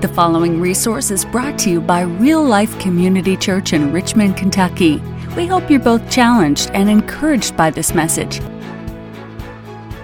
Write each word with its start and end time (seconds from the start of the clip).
The 0.00 0.08
following 0.08 0.62
resource 0.62 1.10
is 1.10 1.26
brought 1.26 1.58
to 1.58 1.68
you 1.68 1.78
by 1.78 2.00
Real 2.00 2.42
Life 2.42 2.78
Community 2.78 3.36
Church 3.36 3.74
in 3.74 3.92
Richmond, 3.92 4.34
Kentucky. 4.34 4.96
We 5.36 5.46
hope 5.46 5.70
you're 5.70 5.78
both 5.78 6.10
challenged 6.10 6.70
and 6.72 6.88
encouraged 6.88 7.54
by 7.54 7.68
this 7.68 7.94
message. 7.94 8.38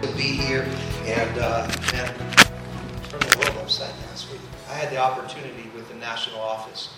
To 0.03 0.09
be 0.15 0.37
here 0.37 0.69
and, 1.07 1.39
uh, 1.39 1.67
and 1.95 2.15
turn 3.09 3.21
the 3.21 3.39
world 3.39 3.57
upside 3.57 3.89
down. 3.89 4.39
I 4.69 4.75
had 4.75 4.91
the 4.91 4.99
opportunity 4.99 5.71
with 5.75 5.89
the 5.89 5.95
national 5.95 6.41
office 6.41 6.93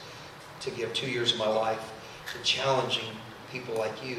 to 0.62 0.70
give 0.72 0.92
two 0.92 1.08
years 1.08 1.34
of 1.34 1.38
my 1.38 1.46
life 1.46 1.92
to 2.32 2.42
challenging 2.42 3.12
people 3.52 3.76
like 3.76 4.04
you 4.04 4.16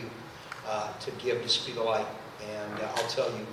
uh, 0.65 0.93
to 1.01 1.11
give 1.21 1.41
to 1.43 1.50
Speed 1.50 1.75
the 1.75 1.83
Light. 1.83 2.07
And 2.50 2.79
uh, 2.79 2.87
I'll 2.96 3.09
tell 3.09 3.29
you, 3.32 3.46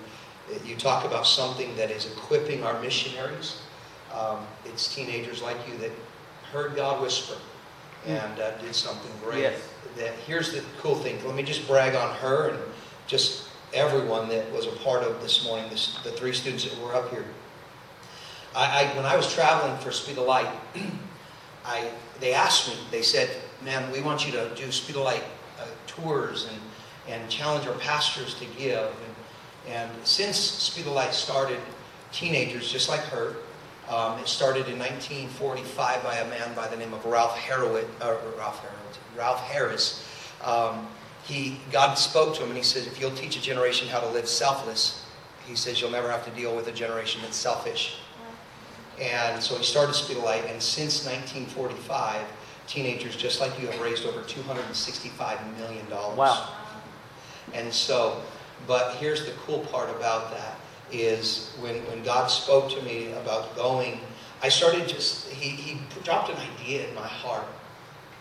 you 0.65 0.77
talk 0.77 1.05
about 1.05 1.27
something 1.27 1.75
that 1.75 1.91
is 1.91 2.07
equipping 2.07 2.63
our 2.63 2.81
missionaries. 2.81 3.63
Um, 4.15 4.47
it's 4.65 4.95
teenagers 4.95 5.43
like 5.43 5.57
you 5.71 5.77
that 5.79 5.91
heard 6.53 6.77
God 6.77 7.03
whisper 7.03 7.37
and 8.07 8.41
uh, 8.41 8.57
did 8.59 8.75
something 8.75 9.11
great. 9.23 9.43
Yes. 9.43 9.61
That 9.97 10.13
here's 10.27 10.53
the 10.53 10.63
cool 10.81 10.95
thing. 10.95 11.25
Let 11.25 11.35
me 11.35 11.43
just 11.43 11.67
brag 11.67 11.95
on 11.95 12.15
her 12.17 12.51
and 12.51 12.59
just 13.07 13.49
everyone 13.73 14.29
that 14.29 14.51
was 14.53 14.67
a 14.67 14.73
part 14.73 15.03
of 15.03 15.21
this 15.23 15.45
morning. 15.45 15.69
This, 15.71 15.99
the 16.05 16.13
three 16.13 16.33
students 16.33 16.65
that 16.65 16.79
were 16.81 16.95
up 16.95 17.11
here. 17.11 17.25
I, 18.55 18.85
I 18.85 18.97
when 18.97 19.05
I 19.05 19.17
was 19.17 19.33
traveling 19.33 19.77
for 19.79 19.91
Speed 19.91 20.17
the 20.17 20.23
Light, 20.23 20.49
I 21.65 21.91
they 22.21 22.33
asked 22.33 22.69
me. 22.69 22.75
They 22.91 23.03
said, 23.03 23.31
"Man, 23.63 23.91
we 23.91 24.01
want 24.01 24.27
you 24.27 24.33
to 24.33 24.55
do 24.55 24.71
Speed 24.71 24.97
the 24.97 25.01
Light 25.01 25.25
uh, 25.61 25.67
tours 25.87 26.49
and 26.51 26.61
and 27.09 27.31
challenge 27.31 27.67
our 27.67 27.79
pastors 27.79 28.35
to 28.35 28.45
give." 28.59 28.89
And, 29.67 29.75
and 29.75 29.91
since 30.07 30.37
Speed 30.39 30.85
the 30.85 30.91
Light 30.91 31.13
started, 31.13 31.59
teenagers 32.13 32.71
just 32.71 32.89
like 32.89 33.01
her, 33.01 33.37
um, 33.89 34.19
it 34.19 34.29
started 34.29 34.69
in 34.69 34.79
1945 34.79 36.03
by 36.03 36.17
a 36.17 36.29
man 36.29 36.55
by 36.55 36.67
the 36.69 36.77
name 36.77 36.93
of 36.93 37.05
Ralph 37.05 37.37
Harrowit, 37.37 37.87
uh, 38.01 38.17
Ralph 38.37 38.61
Harrowit, 38.63 39.19
Ralph 39.19 39.41
Harris. 39.41 40.07
Um, 40.43 40.89
he, 41.25 41.59
God 41.73 41.95
spoke 41.95 42.35
to 42.37 42.43
him 42.43 42.49
and 42.49 42.57
he 42.57 42.63
said, 42.63 42.87
if 42.87 43.01
you'll 43.01 43.11
teach 43.13 43.37
a 43.37 43.43
generation 43.43 43.89
how 43.89 44.01
to 44.01 44.09
live 44.09 44.29
selfless, 44.29 45.05
he 45.47 45.55
says 45.55 45.81
you'll 45.81 45.91
never 45.91 46.11
have 46.11 46.25
to 46.25 46.31
deal 46.33 46.55
with 46.55 46.69
a 46.69 46.73
generation 46.73 47.21
that's 47.23 47.37
selfish. 47.37 47.99
And 49.01 49.43
so 49.43 49.57
he 49.57 49.63
started 49.63 49.95
Speed 49.95 50.17
the 50.17 50.23
Light, 50.23 50.45
and 50.47 50.61
since 50.61 51.05
1945, 51.05 52.23
teenagers 52.67 53.15
just 53.15 53.41
like 53.41 53.61
you 53.61 53.67
have 53.69 53.81
raised 53.81 54.07
over 54.07 54.23
265 54.23 55.59
million 55.59 55.89
dollars. 55.91 56.17
Wow. 56.17 56.49
And 57.53 57.73
so 57.73 58.23
but 58.67 58.97
here's 58.97 59.25
the 59.25 59.33
cool 59.33 59.61
part 59.67 59.91
about 59.91 60.31
that 60.31 60.57
is 60.93 61.53
when, 61.61 61.75
when 61.87 62.03
God 62.03 62.29
spoke 62.29 62.71
to 62.71 62.83
me 62.83 63.13
about 63.13 63.55
going, 63.57 64.01
I 64.43 64.49
started 64.49 64.89
just, 64.89 65.29
he, 65.29 65.51
he 65.51 65.81
dropped 66.05 66.31
an 66.31 66.37
idea 66.37 66.89
in 66.89 66.95
my 66.95 67.07
heart. 67.07 67.47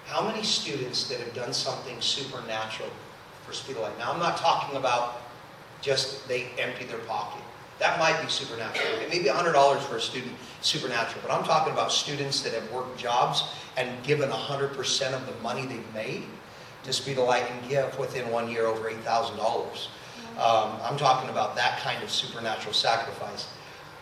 How 0.05 0.25
many 0.27 0.44
students 0.44 1.09
that 1.09 1.19
have 1.19 1.33
done 1.33 1.53
something 1.53 1.99
supernatural 1.99 2.89
for 3.45 3.53
Speed 3.53 3.75
the 3.75 3.81
Light? 3.81 3.97
Now, 3.97 4.11
I'm 4.11 4.19
not 4.19 4.38
talking 4.38 4.77
about 4.77 5.22
just 5.81 6.27
they 6.27 6.47
empty 6.57 6.85
their 6.85 6.99
pocket. 6.99 7.41
That 7.80 7.99
might 7.99 8.22
be 8.22 8.30
supernatural. 8.30 8.88
It 9.02 9.09
may 9.09 9.19
be 9.19 9.29
$100 9.29 9.79
for 9.81 9.97
a 9.97 10.02
student, 10.02 10.33
supernatural. 10.61 11.22
But 11.22 11.31
I'm 11.31 11.44
talking 11.44 11.73
about 11.73 11.91
students 11.91 12.41
that 12.41 12.53
have 12.53 12.72
worked 12.72 12.97
jobs 12.97 13.44
and 13.75 14.02
given 14.03 14.29
100% 14.29 15.13
of 15.13 15.25
the 15.25 15.33
money 15.44 15.66
they've 15.66 15.94
made 15.94 16.23
to 16.83 16.94
Speed 16.94 17.17
the 17.17 17.22
Light 17.22 17.44
and 17.52 17.69
give 17.69 17.97
within 18.00 18.29
one 18.31 18.50
year 18.50 18.66
over 18.66 18.89
$8,000. 18.89 19.88
Um, 20.38 20.78
I'm 20.83 20.97
talking 20.97 21.30
about 21.30 21.55
that 21.55 21.80
kind 21.80 22.03
of 22.03 22.09
supernatural 22.09 22.73
sacrifice. 22.73 23.47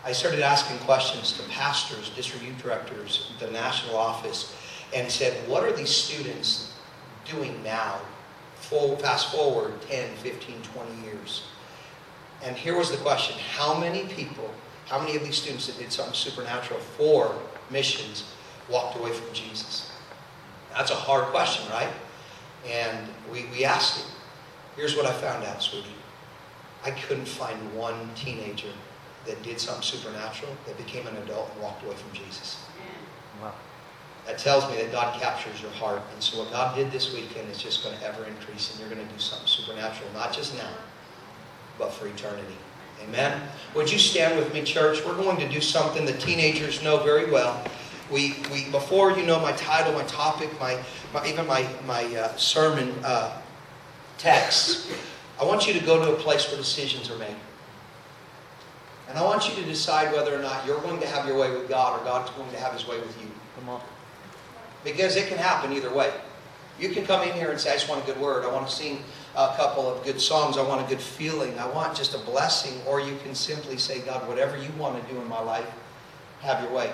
I 0.04 0.12
started 0.12 0.40
asking 0.40 0.78
questions 0.78 1.32
to 1.34 1.48
pastors, 1.48 2.10
district 2.10 2.44
youth 2.44 2.60
directors, 2.60 3.32
the 3.38 3.50
national 3.52 3.96
office, 3.96 4.54
and 4.94 5.10
said, 5.10 5.48
what 5.48 5.62
are 5.62 5.72
these 5.72 5.90
students 5.90 6.74
doing 7.24 7.62
now? 7.62 8.00
Full, 8.56 8.96
fast 8.96 9.32
forward 9.32 9.80
10, 9.82 10.16
15, 10.16 10.62
20 10.62 11.04
years. 11.04 11.44
And 12.42 12.56
here 12.56 12.76
was 12.76 12.90
the 12.90 12.98
question 12.98 13.38
How 13.38 13.78
many 13.78 14.06
people, 14.06 14.52
how 14.86 14.98
many 14.98 15.16
of 15.16 15.24
these 15.24 15.36
students 15.36 15.66
that 15.68 15.78
did 15.78 15.92
something 15.92 16.14
supernatural 16.14 16.80
for 16.80 17.34
missions 17.70 18.24
walked 18.68 18.98
away 18.98 19.12
from 19.12 19.32
Jesus? 19.32 19.92
That's 20.76 20.90
a 20.90 20.94
hard 20.96 21.26
question, 21.26 21.70
right? 21.70 21.92
And 22.68 23.08
we, 23.30 23.46
we 23.46 23.64
asked 23.64 24.00
it. 24.00 24.06
Here's 24.76 24.96
what 24.96 25.06
I 25.06 25.12
found 25.12 25.44
out, 25.44 25.62
sweetie. 25.62 25.86
I 26.84 26.90
couldn't 26.90 27.26
find 27.26 27.56
one 27.74 28.10
teenager 28.14 28.68
that 29.26 29.42
did 29.42 29.58
something 29.58 29.82
supernatural 29.82 30.52
that 30.66 30.76
became 30.76 31.06
an 31.06 31.16
adult 31.16 31.50
and 31.54 31.62
walked 31.62 31.82
away 31.84 31.94
from 31.94 32.12
Jesus. 32.12 32.62
Wow. 33.40 33.54
That 34.26 34.38
tells 34.38 34.68
me 34.70 34.76
that 34.76 34.92
God 34.92 35.20
captures 35.20 35.60
your 35.60 35.70
heart. 35.72 36.02
And 36.12 36.22
so 36.22 36.38
what 36.38 36.50
God 36.50 36.76
did 36.76 36.90
this 36.90 37.14
weekend 37.14 37.50
is 37.50 37.58
just 37.58 37.82
going 37.82 37.96
to 37.98 38.06
ever 38.06 38.24
increase, 38.24 38.70
and 38.70 38.80
you're 38.80 38.88
going 38.88 39.06
to 39.06 39.12
do 39.12 39.18
something 39.18 39.46
supernatural, 39.46 40.10
not 40.12 40.32
just 40.32 40.56
now, 40.56 40.70
but 41.78 41.92
for 41.92 42.06
eternity. 42.06 42.56
Amen? 43.02 43.40
Would 43.74 43.92
you 43.92 43.98
stand 43.98 44.38
with 44.38 44.52
me, 44.54 44.62
church? 44.62 45.04
We're 45.04 45.16
going 45.16 45.36
to 45.38 45.48
do 45.48 45.60
something 45.60 46.06
the 46.06 46.12
teenagers 46.12 46.82
know 46.82 46.98
very 46.98 47.30
well. 47.30 47.62
We, 48.10 48.36
we 48.52 48.70
before 48.70 49.12
you 49.12 49.24
know 49.26 49.40
my 49.40 49.52
title, 49.52 49.92
my 49.94 50.04
topic, 50.04 50.48
my, 50.60 50.78
my 51.12 51.26
even 51.26 51.46
my, 51.46 51.66
my 51.86 52.04
uh, 52.14 52.36
sermon 52.36 52.94
uh, 53.02 53.40
text, 54.18 54.90
I 55.40 55.44
want 55.44 55.66
you 55.66 55.72
to 55.74 55.84
go 55.84 56.04
to 56.04 56.12
a 56.12 56.16
place 56.16 56.48
where 56.48 56.56
decisions 56.56 57.10
are 57.10 57.18
made. 57.18 57.36
And 59.08 59.18
I 59.18 59.22
want 59.22 59.48
you 59.48 59.54
to 59.62 59.68
decide 59.68 60.12
whether 60.12 60.34
or 60.34 60.42
not 60.42 60.66
you're 60.66 60.80
going 60.80 61.00
to 61.00 61.06
have 61.06 61.26
your 61.26 61.38
way 61.38 61.50
with 61.50 61.68
God 61.68 62.00
or 62.00 62.04
God's 62.04 62.30
going 62.30 62.50
to 62.50 62.58
have 62.58 62.72
his 62.72 62.86
way 62.86 62.98
with 62.98 63.20
you. 63.20 63.28
Come 63.58 63.68
on. 63.68 63.80
Because 64.82 65.16
it 65.16 65.28
can 65.28 65.38
happen 65.38 65.72
either 65.72 65.92
way. 65.92 66.12
You 66.78 66.88
can 66.88 67.06
come 67.06 67.22
in 67.22 67.32
here 67.34 67.50
and 67.50 67.60
say, 67.60 67.70
I 67.70 67.74
just 67.74 67.88
want 67.88 68.02
a 68.02 68.06
good 68.06 68.20
word. 68.20 68.44
I 68.44 68.52
want 68.52 68.68
to 68.68 68.74
sing 68.74 69.04
a 69.36 69.54
couple 69.56 69.88
of 69.88 70.04
good 70.04 70.20
songs. 70.20 70.56
I 70.56 70.62
want 70.62 70.84
a 70.84 70.88
good 70.88 71.00
feeling. 71.00 71.56
I 71.58 71.68
want 71.68 71.96
just 71.96 72.14
a 72.14 72.18
blessing. 72.18 72.80
Or 72.86 73.00
you 73.00 73.16
can 73.22 73.34
simply 73.34 73.76
say, 73.76 74.00
God, 74.00 74.26
whatever 74.28 74.56
you 74.56 74.70
want 74.78 75.00
to 75.00 75.12
do 75.12 75.20
in 75.20 75.28
my 75.28 75.40
life, 75.40 75.66
have 76.40 76.62
your 76.62 76.72
way. 76.72 76.92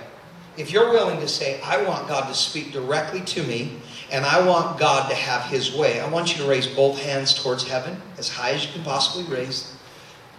If 0.56 0.72
you're 0.72 0.90
willing 0.90 1.20
to 1.20 1.28
say, 1.28 1.60
I 1.62 1.82
want 1.82 2.08
God 2.08 2.28
to 2.28 2.34
speak 2.34 2.72
directly 2.72 3.20
to 3.22 3.42
me, 3.44 3.78
and 4.10 4.24
I 4.24 4.44
want 4.44 4.78
God 4.78 5.08
to 5.08 5.14
have 5.14 5.50
His 5.50 5.74
way, 5.74 6.00
I 6.00 6.08
want 6.08 6.36
you 6.36 6.42
to 6.42 6.48
raise 6.48 6.66
both 6.66 7.00
hands 7.00 7.34
towards 7.40 7.66
heaven, 7.66 8.00
as 8.18 8.28
high 8.28 8.50
as 8.50 8.66
you 8.66 8.72
can 8.72 8.82
possibly 8.82 9.24
raise. 9.34 9.72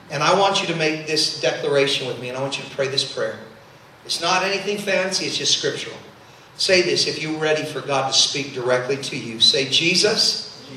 And 0.10 0.22
I 0.22 0.38
want 0.38 0.62
you 0.62 0.68
to 0.68 0.76
make 0.76 1.08
this 1.08 1.40
declaration 1.40 2.08
with 2.08 2.20
me, 2.20 2.30
and 2.30 2.38
I 2.38 2.42
want 2.42 2.58
you 2.58 2.64
to 2.66 2.70
pray 2.72 2.90
this 2.90 3.12
prayer. 3.12 3.40
It's 4.06 4.22
not 4.22 4.44
anything 4.44 4.78
fancy, 4.78 5.26
it's 5.26 5.38
just 5.38 5.58
scriptural. 5.58 5.98
Say 6.58 6.82
this 6.82 7.08
if 7.08 7.24
you're 7.24 7.40
ready 7.40 7.64
for 7.64 7.82
God 7.82 8.12
to 8.12 8.14
speak 8.14 8.54
directly 8.54 8.98
to 8.98 9.18
you. 9.18 9.40
Say, 9.40 9.70
Jesus, 9.70 10.70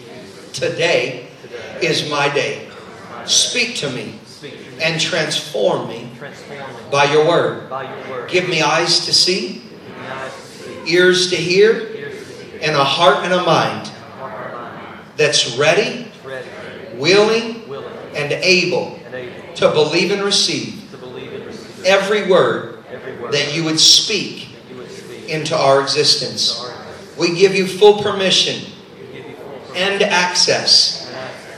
today 0.53 1.29
is 1.83 2.09
my 2.09 2.33
day. 2.33 2.69
Speak 3.27 3.77
to 3.77 3.91
me 3.91 4.19
and 4.81 5.01
transform 5.01 5.89
me 5.89 6.11
by 6.91 7.05
your 7.13 7.27
word. 7.27 7.71
Give 8.29 8.49
me 8.49 8.63
eyes 8.63 9.05
to 9.07 9.13
see, 9.13 9.63
ears 10.87 11.31
to 11.31 11.37
hear, 11.37 11.89
and 12.61 12.75
a 12.77 12.85
heart 12.85 13.25
and 13.25 13.33
a 13.33 13.43
mind 13.43 13.91
that's 15.17 15.57
ready, 15.57 16.11
willing, 16.95 17.63
and 18.15 18.33
able 18.33 18.99
to 19.57 19.71
believe 19.71 20.11
and 20.11 20.23
receive 20.23 20.81
every 21.85 22.29
word 22.29 22.85
that 23.31 23.55
you 23.55 23.65
would 23.65 23.79
speak 23.79 24.49
into 25.29 25.57
our 25.57 25.81
existence. 25.81 26.65
We 27.19 27.35
give 27.35 27.55
you 27.55 27.67
full 27.67 28.03
permission 28.03 28.71
and 29.75 30.03
access 30.03 31.11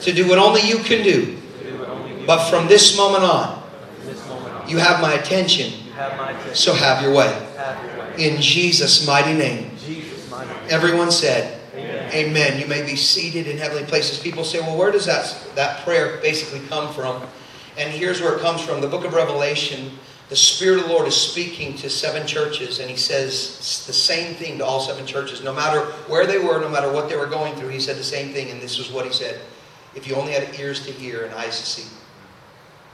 to 0.02 0.12
do 0.12 0.28
what 0.28 0.38
only 0.38 0.62
you 0.62 0.78
can 0.78 1.02
do. 1.02 1.35
But 2.26 2.48
from 2.48 2.66
this 2.66 2.96
moment 2.96 3.24
on, 3.24 3.62
you 4.68 4.78
have 4.78 5.00
my 5.00 5.14
attention. 5.14 5.72
So 6.52 6.74
have 6.74 7.02
your 7.02 7.14
way. 7.14 7.42
In 8.18 8.40
Jesus' 8.40 9.06
mighty 9.06 9.32
name. 9.32 9.70
Everyone 10.68 11.10
said, 11.10 11.56
Amen. 12.12 12.58
You 12.58 12.66
may 12.66 12.82
be 12.82 12.96
seated 12.96 13.46
in 13.46 13.58
heavenly 13.58 13.84
places. 13.84 14.18
People 14.18 14.44
say, 14.44 14.60
well, 14.60 14.76
where 14.78 14.90
does 14.90 15.06
that, 15.06 15.36
that 15.54 15.84
prayer 15.84 16.18
basically 16.22 16.60
come 16.68 16.92
from? 16.94 17.22
And 17.76 17.90
here's 17.90 18.22
where 18.22 18.34
it 18.34 18.40
comes 18.40 18.62
from. 18.62 18.80
The 18.80 18.88
book 18.88 19.04
of 19.04 19.12
Revelation, 19.12 19.90
the 20.28 20.36
Spirit 20.36 20.78
of 20.78 20.86
the 20.86 20.92
Lord 20.92 21.06
is 21.06 21.16
speaking 21.16 21.76
to 21.78 21.90
seven 21.90 22.26
churches, 22.26 22.78
and 22.78 22.88
He 22.88 22.96
says 22.96 23.84
the 23.86 23.92
same 23.92 24.34
thing 24.34 24.58
to 24.58 24.64
all 24.64 24.80
seven 24.80 25.06
churches. 25.06 25.42
No 25.42 25.52
matter 25.52 25.80
where 26.08 26.26
they 26.26 26.38
were, 26.38 26.60
no 26.60 26.68
matter 26.68 26.90
what 26.90 27.08
they 27.08 27.16
were 27.16 27.26
going 27.26 27.54
through, 27.56 27.68
He 27.68 27.80
said 27.80 27.96
the 27.96 28.04
same 28.04 28.32
thing, 28.32 28.50
and 28.50 28.60
this 28.60 28.78
is 28.78 28.90
what 28.90 29.04
He 29.04 29.12
said. 29.12 29.40
If 29.94 30.06
you 30.06 30.14
only 30.14 30.32
had 30.32 30.58
ears 30.58 30.84
to 30.86 30.92
hear 30.92 31.24
and 31.24 31.34
eyes 31.34 31.58
to 31.60 31.66
see. 31.66 31.95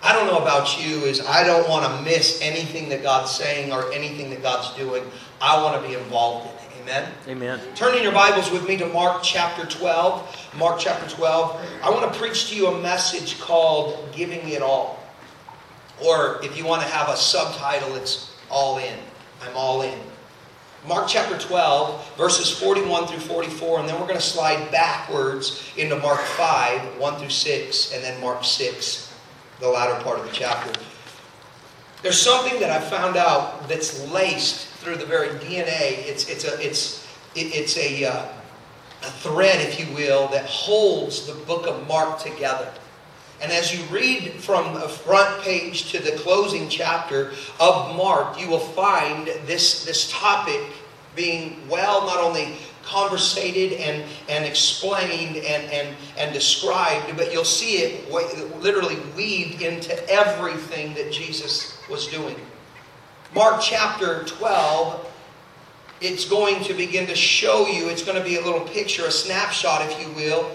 I 0.03 0.13
don't 0.13 0.27
know 0.27 0.39
about 0.39 0.85
you, 0.85 1.05
is 1.05 1.25
I 1.25 1.45
don't 1.45 1.69
want 1.69 1.87
to 1.87 2.03
miss 2.03 2.41
anything 2.43 2.89
that 2.89 3.03
God's 3.05 3.31
saying 3.31 3.73
or 3.73 3.93
anything 3.93 4.31
that 4.31 4.43
God's 4.43 4.77
doing. 4.77 5.05
I 5.41 5.63
want 5.63 5.81
to 5.81 5.89
be 5.89 5.95
involved 5.95 6.49
in 6.49 6.57
it. 6.57 6.83
Amen? 6.83 7.13
Amen. 7.29 7.61
Turn 7.77 7.97
in 7.97 8.03
your 8.03 8.13
Bibles 8.13 8.51
with 8.51 8.67
me 8.67 8.77
to 8.79 8.87
Mark 8.87 9.23
chapter 9.23 9.65
12. 9.65 10.51
Mark 10.57 10.81
chapter 10.81 11.09
12. 11.09 11.69
I 11.85 11.91
want 11.91 12.13
to 12.13 12.19
preach 12.19 12.51
to 12.51 12.57
you 12.57 12.67
a 12.67 12.83
message 12.83 13.41
called 13.41 14.13
Giving 14.13 14.49
It 14.49 14.61
All. 14.61 14.99
Or 16.05 16.41
if 16.43 16.59
you 16.59 16.67
want 16.67 16.83
to 16.83 16.89
have 16.89 17.09
a 17.09 17.17
subtitle, 17.17 17.95
it's 17.95 18.35
All 18.51 18.79
In. 18.79 18.99
I'm 19.41 19.57
all 19.57 19.83
in. 19.83 19.99
Mark 20.87 21.07
chapter 21.07 21.39
12, 21.39 22.17
verses 22.17 22.51
41 22.59 23.07
through 23.07 23.21
44, 23.21 23.81
and 23.81 23.89
then 23.89 24.01
we're 24.01 24.07
going 24.07 24.19
to 24.19 24.21
slide 24.21 24.71
backwards 24.73 25.63
into 25.77 25.97
Mark 25.97 26.19
5, 26.19 26.99
1 26.99 27.17
through 27.19 27.31
6, 27.31 27.95
and 27.95 28.03
then 28.03 28.21
Mark 28.21 28.45
6, 28.45 29.12
the 29.63 29.69
latter 29.69 29.95
part 30.03 30.19
of 30.19 30.25
the 30.25 30.33
chapter. 30.33 30.73
There's 32.03 32.21
something 32.21 32.59
that 32.59 32.71
I 32.71 32.81
found 32.81 33.17
out 33.17 33.69
that's 33.69 34.11
laced 34.11 34.67
through 34.67 34.97
the 34.97 35.07
very 35.07 35.29
DNA. 35.39 36.05
It's, 36.05 36.29
it's, 36.29 36.45
a, 36.45 36.61
it's, 36.61 37.07
it, 37.37 37.55
it's 37.55 37.77
a, 37.79 38.05
uh, 38.05 38.27
a 39.03 39.11
thread, 39.23 39.61
if 39.61 39.79
you 39.79 39.95
will, 39.95 40.27
that 40.29 40.47
holds 40.47 41.29
the 41.29 41.35
book 41.45 41.69
of 41.69 41.87
Mark 41.87 42.19
together. 42.19 42.73
And 43.41 43.53
as 43.53 43.73
you 43.73 43.85
read 43.85 44.33
from 44.33 44.75
the 44.75 44.89
front 44.89 45.43
page 45.43 45.93
to 45.93 46.01
the 46.01 46.19
closing 46.19 46.69
chapter 46.69 47.31
of 47.61 47.95
Mark, 47.95 48.41
you 48.41 48.49
will 48.49 48.59
find 48.59 49.29
this, 49.47 49.85
this 49.85 50.11
topic 50.11 50.61
being 51.15 51.69
well 51.69 52.05
not 52.05 52.19
only 52.19 52.57
conversated 52.85 53.73
and, 53.75 54.05
and 54.29 54.45
explained 54.45 55.37
and, 55.37 55.71
and, 55.71 55.97
and 56.19 56.33
described, 56.33 57.17
but 57.17 57.33
you'll 57.33 57.45
see 57.45 57.79
it 57.79 58.11
literally 58.61 58.99
weaved 59.17 59.63
into 59.63 60.09
everything 60.11 60.95
that 60.95 61.13
Jesus 61.13 61.79
was 61.89 62.07
doing. 62.09 62.37
Mark 63.35 63.61
chapter 63.61 64.25
12 64.25 65.09
it's 66.03 66.25
going 66.25 66.65
to 66.65 66.75
begin 66.75 67.07
to 67.07 67.15
show 67.15 67.69
you, 67.69 67.89
it's 67.89 68.03
going 68.03 68.19
to 68.19 68.25
be 68.25 68.37
a 68.37 68.41
little 68.41 68.67
picture, 68.67 69.07
a 69.07 69.11
snapshot, 69.11 69.89
if 69.89 70.01
you 70.01 70.13
will, 70.15 70.51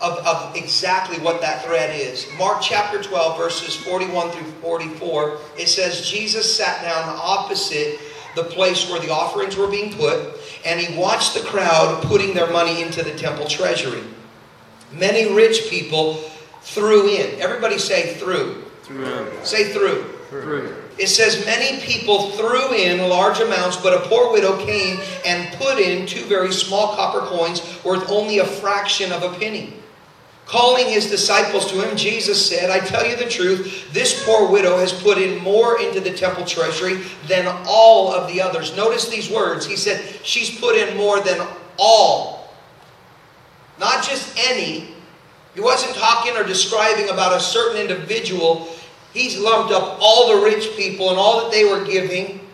of, 0.00 0.18
of 0.24 0.54
exactly 0.56 1.18
what 1.18 1.40
that 1.40 1.64
thread 1.64 1.94
is. 1.98 2.26
Mark 2.38 2.62
chapter 2.62 3.02
12, 3.02 3.36
verses 3.36 3.74
41 3.76 4.30
through 4.30 4.50
44, 4.60 5.38
it 5.58 5.68
says, 5.68 6.08
Jesus 6.08 6.56
sat 6.56 6.82
down 6.82 7.16
opposite 7.20 7.98
the 8.34 8.44
place 8.44 8.88
where 8.90 9.00
the 9.00 9.10
offerings 9.10 9.56
were 9.56 9.68
being 9.68 9.92
put, 9.92 10.34
and 10.64 10.80
he 10.80 10.96
watched 10.98 11.34
the 11.34 11.40
crowd 11.40 12.02
putting 12.04 12.34
their 12.34 12.50
money 12.50 12.82
into 12.82 13.02
the 13.02 13.14
temple 13.16 13.46
treasury. 13.46 14.02
Many 14.92 15.32
rich 15.32 15.68
people 15.68 16.14
threw 16.62 17.08
in. 17.08 17.40
Everybody 17.40 17.78
say 17.78 18.14
through. 18.14 18.62
Through. 18.82 19.32
Say 19.42 19.72
through. 19.72 20.04
Through. 20.28 20.76
It 20.98 21.08
says 21.08 21.44
many 21.46 21.80
people 21.80 22.30
threw 22.30 22.74
in 22.74 23.08
large 23.08 23.40
amounts, 23.40 23.76
but 23.76 23.94
a 23.94 24.08
poor 24.08 24.32
widow 24.32 24.64
came 24.64 25.00
and 25.24 25.52
put 25.54 25.78
in 25.78 26.06
two 26.06 26.24
very 26.26 26.52
small 26.52 26.94
copper 26.94 27.26
coins 27.26 27.62
worth 27.84 28.10
only 28.10 28.38
a 28.38 28.44
fraction 28.44 29.12
of 29.12 29.22
a 29.22 29.38
penny. 29.38 29.72
Calling 30.52 30.86
his 30.86 31.08
disciples 31.08 31.64
to 31.70 31.80
him, 31.80 31.96
Jesus 31.96 32.46
said, 32.46 32.68
I 32.68 32.78
tell 32.80 33.06
you 33.06 33.16
the 33.16 33.24
truth, 33.24 33.90
this 33.94 34.22
poor 34.22 34.52
widow 34.52 34.76
has 34.76 34.92
put 34.92 35.16
in 35.16 35.42
more 35.42 35.80
into 35.80 35.98
the 35.98 36.12
temple 36.12 36.44
treasury 36.44 37.04
than 37.26 37.46
all 37.66 38.12
of 38.12 38.30
the 38.30 38.42
others. 38.42 38.76
Notice 38.76 39.08
these 39.08 39.30
words. 39.30 39.64
He 39.64 39.76
said, 39.76 40.04
She's 40.22 40.60
put 40.60 40.76
in 40.76 40.94
more 40.98 41.20
than 41.22 41.40
all. 41.78 42.52
Not 43.80 44.04
just 44.04 44.38
any. 44.50 44.88
He 45.54 45.62
wasn't 45.62 45.94
talking 45.94 46.36
or 46.36 46.44
describing 46.44 47.08
about 47.08 47.34
a 47.34 47.40
certain 47.40 47.80
individual. 47.80 48.68
He's 49.14 49.38
lumped 49.38 49.72
up 49.72 49.96
all 50.02 50.36
the 50.36 50.44
rich 50.44 50.76
people 50.76 51.08
and 51.08 51.18
all 51.18 51.44
that 51.44 51.50
they 51.50 51.64
were 51.64 51.82
giving 51.82 52.46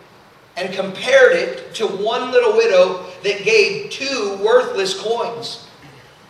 and 0.55 0.73
compared 0.73 1.33
it 1.33 1.75
to 1.75 1.85
one 1.85 2.31
little 2.31 2.53
widow 2.53 3.07
that 3.23 3.43
gave 3.43 3.91
two 3.91 4.39
worthless 4.41 4.97
coins. 4.97 5.65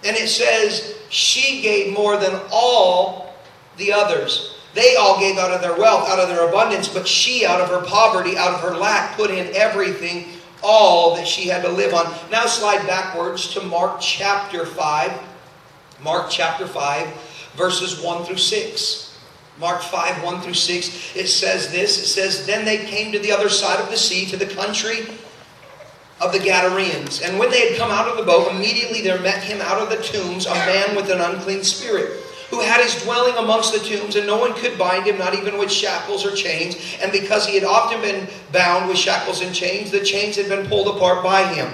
And 0.03 0.15
it 0.15 0.29
says, 0.29 0.95
she 1.09 1.61
gave 1.61 1.93
more 1.93 2.17
than 2.17 2.39
all 2.51 3.33
the 3.77 3.91
others. 3.91 4.55
They 4.73 4.95
all 4.95 5.19
gave 5.19 5.37
out 5.37 5.51
of 5.51 5.61
their 5.61 5.77
wealth, 5.77 6.09
out 6.09 6.19
of 6.19 6.29
their 6.29 6.47
abundance, 6.47 6.87
but 6.87 7.07
she, 7.07 7.45
out 7.45 7.59
of 7.59 7.69
her 7.69 7.85
poverty, 7.85 8.37
out 8.37 8.53
of 8.53 8.61
her 8.61 8.75
lack, 8.75 9.15
put 9.15 9.31
in 9.31 9.53
everything, 9.55 10.27
all 10.61 11.15
that 11.15 11.27
she 11.27 11.47
had 11.47 11.63
to 11.63 11.69
live 11.69 11.93
on. 11.93 12.13
Now 12.31 12.45
slide 12.45 12.85
backwards 12.85 13.51
to 13.53 13.61
Mark 13.61 13.99
chapter 13.99 14.65
5. 14.65 15.11
Mark 16.01 16.29
chapter 16.29 16.67
5, 16.67 17.53
verses 17.55 18.01
1 18.01 18.25
through 18.25 18.37
6. 18.37 19.17
Mark 19.59 19.81
5, 19.81 20.23
1 20.23 20.41
through 20.41 20.53
6, 20.53 21.15
it 21.15 21.27
says 21.27 21.71
this. 21.71 22.01
It 22.01 22.05
says, 22.05 22.45
Then 22.45 22.63
they 22.63 22.85
came 22.85 23.11
to 23.11 23.19
the 23.19 23.31
other 23.31 23.49
side 23.49 23.81
of 23.81 23.89
the 23.89 23.97
sea, 23.97 24.25
to 24.27 24.37
the 24.37 24.45
country 24.45 25.07
of 26.21 26.33
the 26.33 26.39
Gadarenes. 26.39 27.21
And 27.21 27.39
when 27.39 27.49
they 27.49 27.69
had 27.69 27.77
come 27.77 27.91
out 27.91 28.07
of 28.07 28.17
the 28.17 28.23
boat, 28.23 28.51
immediately 28.51 29.01
there 29.01 29.19
met 29.21 29.43
him 29.43 29.61
out 29.61 29.81
of 29.81 29.89
the 29.89 30.03
tombs 30.03 30.45
a 30.45 30.53
man 30.53 30.95
with 30.95 31.09
an 31.09 31.21
unclean 31.21 31.63
spirit, 31.63 32.23
who 32.49 32.61
had 32.61 32.81
his 32.81 33.01
dwelling 33.03 33.35
amongst 33.37 33.73
the 33.73 33.79
tombs, 33.79 34.15
and 34.15 34.25
no 34.25 34.37
one 34.37 34.53
could 34.55 34.77
bind 34.77 35.05
him, 35.05 35.17
not 35.17 35.35
even 35.35 35.57
with 35.57 35.71
shackles 35.71 36.25
or 36.25 36.35
chains. 36.35 36.75
And 37.01 37.11
because 37.11 37.45
he 37.45 37.55
had 37.55 37.63
often 37.63 38.01
been 38.01 38.27
bound 38.51 38.89
with 38.89 38.97
shackles 38.97 39.41
and 39.41 39.53
chains, 39.53 39.91
the 39.91 40.03
chains 40.03 40.35
had 40.35 40.49
been 40.49 40.67
pulled 40.67 40.95
apart 40.95 41.23
by 41.23 41.43
him. 41.53 41.71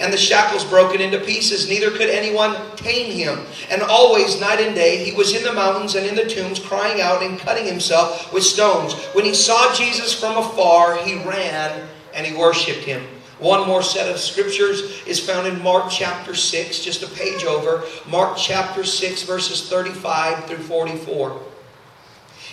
And 0.00 0.12
the 0.12 0.18
shackles 0.18 0.64
broken 0.64 1.00
into 1.00 1.20
pieces, 1.20 1.68
neither 1.68 1.92
could 1.92 2.10
anyone 2.10 2.56
tame 2.74 3.12
him. 3.12 3.38
And 3.70 3.82
always, 3.82 4.40
night 4.40 4.60
and 4.60 4.74
day, 4.74 5.04
he 5.04 5.16
was 5.16 5.32
in 5.34 5.44
the 5.44 5.52
mountains 5.52 5.94
and 5.94 6.04
in 6.04 6.16
the 6.16 6.28
tombs, 6.28 6.58
crying 6.58 7.00
out 7.00 7.22
and 7.22 7.38
cutting 7.38 7.66
himself 7.66 8.32
with 8.32 8.42
stones. 8.42 8.94
When 9.14 9.24
he 9.24 9.32
saw 9.32 9.72
Jesus 9.74 10.18
from 10.18 10.36
afar, 10.36 10.96
he 10.96 11.14
ran 11.22 11.88
and 12.12 12.26
he 12.26 12.36
worshipped 12.36 12.84
him. 12.84 13.06
One 13.38 13.66
more 13.66 13.82
set 13.82 14.10
of 14.10 14.18
scriptures 14.18 15.02
is 15.06 15.20
found 15.20 15.46
in 15.46 15.62
Mark 15.62 15.90
chapter 15.90 16.34
6, 16.34 16.82
just 16.82 17.02
a 17.02 17.08
page 17.08 17.44
over. 17.44 17.84
Mark 18.08 18.38
chapter 18.38 18.82
6, 18.82 19.24
verses 19.24 19.68
35 19.68 20.46
through 20.46 20.56
44. 20.58 21.42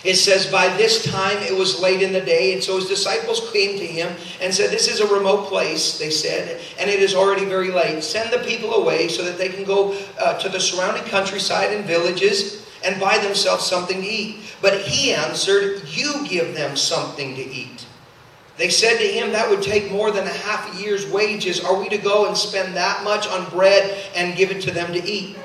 It 0.03 0.15
says, 0.15 0.51
By 0.51 0.67
this 0.75 1.05
time 1.05 1.37
it 1.37 1.57
was 1.57 1.81
late 1.81 2.01
in 2.01 2.11
the 2.11 2.19
day, 2.19 2.53
and 2.53 2.61
so 2.61 2.75
his 2.75 2.87
disciples 2.87 3.49
came 3.53 3.79
to 3.79 3.85
him 3.85 4.13
and 4.41 4.53
said, 4.53 4.71
This 4.71 4.89
is 4.89 4.99
a 4.99 5.07
remote 5.07 5.47
place, 5.47 5.97
they 5.97 6.09
said, 6.09 6.59
and 6.77 6.89
it 6.89 6.99
is 6.99 7.15
already 7.15 7.45
very 7.45 7.71
late. 7.71 8.03
Send 8.03 8.33
the 8.33 8.45
people 8.45 8.73
away 8.73 9.07
so 9.07 9.23
that 9.23 9.37
they 9.37 9.47
can 9.47 9.63
go 9.63 9.97
uh, 10.19 10.37
to 10.39 10.49
the 10.49 10.59
surrounding 10.59 11.05
countryside 11.05 11.71
and 11.71 11.85
villages 11.85 12.67
and 12.83 12.99
buy 12.99 13.17
themselves 13.19 13.65
something 13.65 14.01
to 14.01 14.07
eat. 14.07 14.39
But 14.61 14.81
he 14.81 15.13
answered, 15.13 15.83
You 15.87 16.27
give 16.27 16.53
them 16.53 16.75
something 16.75 17.35
to 17.35 17.41
eat. 17.41 17.82
They 18.57 18.69
said 18.69 18.97
to 18.97 19.07
him, 19.07 19.31
That 19.31 19.49
would 19.49 19.63
take 19.63 19.91
more 19.91 20.11
than 20.11 20.25
a 20.25 20.33
half 20.33 20.73
a 20.73 20.81
year's 20.81 21.09
wages. 21.09 21.63
Are 21.63 21.79
we 21.79 21.89
to 21.89 21.97
go 21.97 22.27
and 22.27 22.37
spend 22.37 22.75
that 22.75 23.03
much 23.03 23.27
on 23.27 23.49
bread 23.49 23.97
and 24.15 24.37
give 24.37 24.51
it 24.51 24.61
to 24.63 24.71
them 24.71 24.93
to 24.93 25.03
eat? 25.03 25.37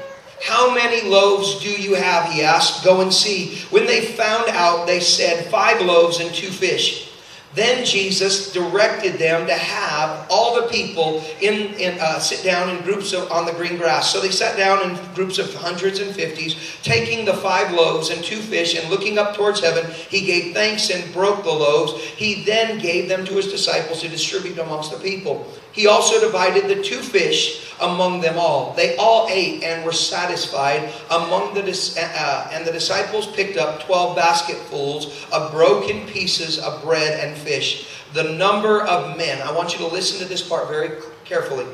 How 0.44 0.72
many 0.72 1.08
loaves 1.08 1.60
do 1.60 1.70
you 1.70 1.94
have? 1.94 2.30
He 2.30 2.42
asked. 2.42 2.84
Go 2.84 3.00
and 3.00 3.12
see. 3.12 3.56
When 3.70 3.86
they 3.86 4.04
found 4.04 4.50
out, 4.50 4.86
they 4.86 5.00
said, 5.00 5.50
Five 5.50 5.80
loaves 5.80 6.20
and 6.20 6.32
two 6.34 6.50
fish. 6.50 7.07
Then 7.54 7.84
Jesus 7.84 8.52
directed 8.52 9.14
them 9.14 9.46
to 9.46 9.54
have 9.54 10.26
all 10.30 10.60
the 10.60 10.68
people 10.68 11.24
in, 11.40 11.74
in 11.74 11.98
uh, 11.98 12.18
sit 12.18 12.44
down 12.44 12.68
in 12.68 12.82
groups 12.82 13.12
of, 13.12 13.30
on 13.32 13.46
the 13.46 13.52
green 13.52 13.78
grass. 13.78 14.12
So 14.12 14.20
they 14.20 14.30
sat 14.30 14.56
down 14.56 14.88
in 14.88 15.14
groups 15.14 15.38
of 15.38 15.52
hundreds 15.54 15.98
and 16.00 16.14
fifties, 16.14 16.76
taking 16.82 17.24
the 17.24 17.34
five 17.34 17.72
loaves 17.72 18.10
and 18.10 18.22
two 18.22 18.36
fish, 18.36 18.78
and 18.78 18.90
looking 18.90 19.18
up 19.18 19.34
towards 19.34 19.60
heaven, 19.60 19.90
he 20.08 20.26
gave 20.26 20.54
thanks 20.54 20.90
and 20.90 21.12
broke 21.12 21.42
the 21.42 21.50
loaves. 21.50 21.94
He 22.02 22.44
then 22.44 22.78
gave 22.78 23.08
them 23.08 23.24
to 23.24 23.34
his 23.34 23.48
disciples 23.48 24.02
to 24.02 24.08
distribute 24.08 24.58
amongst 24.58 24.92
the 24.92 24.98
people. 24.98 25.50
He 25.78 25.86
also 25.86 26.18
divided 26.20 26.66
the 26.66 26.82
two 26.82 26.98
fish 26.98 27.72
among 27.80 28.20
them 28.20 28.36
all. 28.36 28.72
They 28.74 28.96
all 28.96 29.28
ate 29.30 29.62
and 29.62 29.84
were 29.84 29.92
satisfied. 29.92 30.92
Among 31.08 31.54
the 31.54 31.62
uh, 31.62 32.50
and 32.52 32.66
the 32.66 32.72
disciples 32.72 33.28
picked 33.28 33.56
up 33.56 33.84
twelve 33.84 34.16
basketfuls 34.16 35.24
of 35.30 35.52
broken 35.52 36.04
pieces 36.08 36.58
of 36.58 36.82
bread 36.82 37.24
and 37.24 37.38
fish. 37.38 38.02
The 38.12 38.24
number 38.24 38.82
of 38.82 39.16
men. 39.16 39.40
I 39.40 39.52
want 39.52 39.72
you 39.72 39.78
to 39.78 39.86
listen 39.86 40.18
to 40.18 40.24
this 40.24 40.42
part 40.42 40.66
very 40.66 41.00
carefully. 41.24 41.66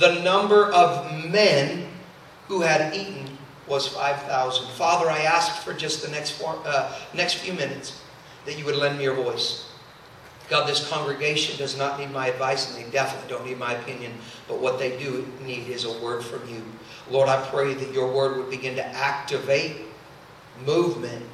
The 0.00 0.20
number 0.22 0.72
of 0.72 1.30
men 1.30 1.86
who 2.48 2.62
had 2.62 2.92
eaten 2.92 3.38
was 3.68 3.86
five 3.86 4.20
thousand. 4.22 4.72
Father, 4.72 5.08
I 5.08 5.20
ask 5.20 5.62
for 5.62 5.72
just 5.72 6.02
the 6.02 6.10
next 6.10 6.32
four, 6.32 6.60
uh, 6.66 6.92
next 7.14 7.34
few 7.34 7.52
minutes 7.52 8.02
that 8.44 8.58
you 8.58 8.64
would 8.64 8.74
lend 8.74 8.98
me 8.98 9.04
your 9.04 9.14
voice. 9.14 9.71
God, 10.52 10.68
this 10.68 10.86
congregation 10.86 11.56
does 11.56 11.78
not 11.78 11.98
need 11.98 12.10
my 12.10 12.26
advice, 12.26 12.68
and 12.68 12.76
they 12.76 12.90
definitely 12.90 13.26
don't 13.30 13.46
need 13.46 13.58
my 13.58 13.72
opinion, 13.72 14.12
but 14.46 14.58
what 14.58 14.78
they 14.78 14.98
do 14.98 15.26
need 15.42 15.66
is 15.68 15.86
a 15.86 16.02
word 16.02 16.22
from 16.22 16.46
you. 16.46 16.62
Lord, 17.10 17.30
I 17.30 17.40
pray 17.48 17.72
that 17.72 17.90
your 17.94 18.12
word 18.12 18.36
would 18.36 18.50
begin 18.50 18.76
to 18.76 18.86
activate 18.86 19.76
movement 20.66 21.24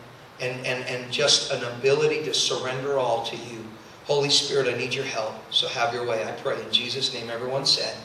and, 0.40 0.64
and, 0.64 0.84
and 0.84 1.12
just 1.12 1.50
an 1.50 1.64
ability 1.64 2.22
to 2.26 2.32
surrender 2.32 2.96
all 2.96 3.24
to 3.24 3.34
you. 3.34 3.64
Holy 4.04 4.30
Spirit, 4.30 4.72
I 4.72 4.78
need 4.78 4.94
your 4.94 5.04
help, 5.04 5.34
so 5.52 5.66
have 5.66 5.92
your 5.92 6.06
way. 6.06 6.24
I 6.24 6.30
pray 6.30 6.62
in 6.62 6.70
Jesus' 6.70 7.12
name. 7.12 7.28
Everyone 7.28 7.66
said, 7.66 7.96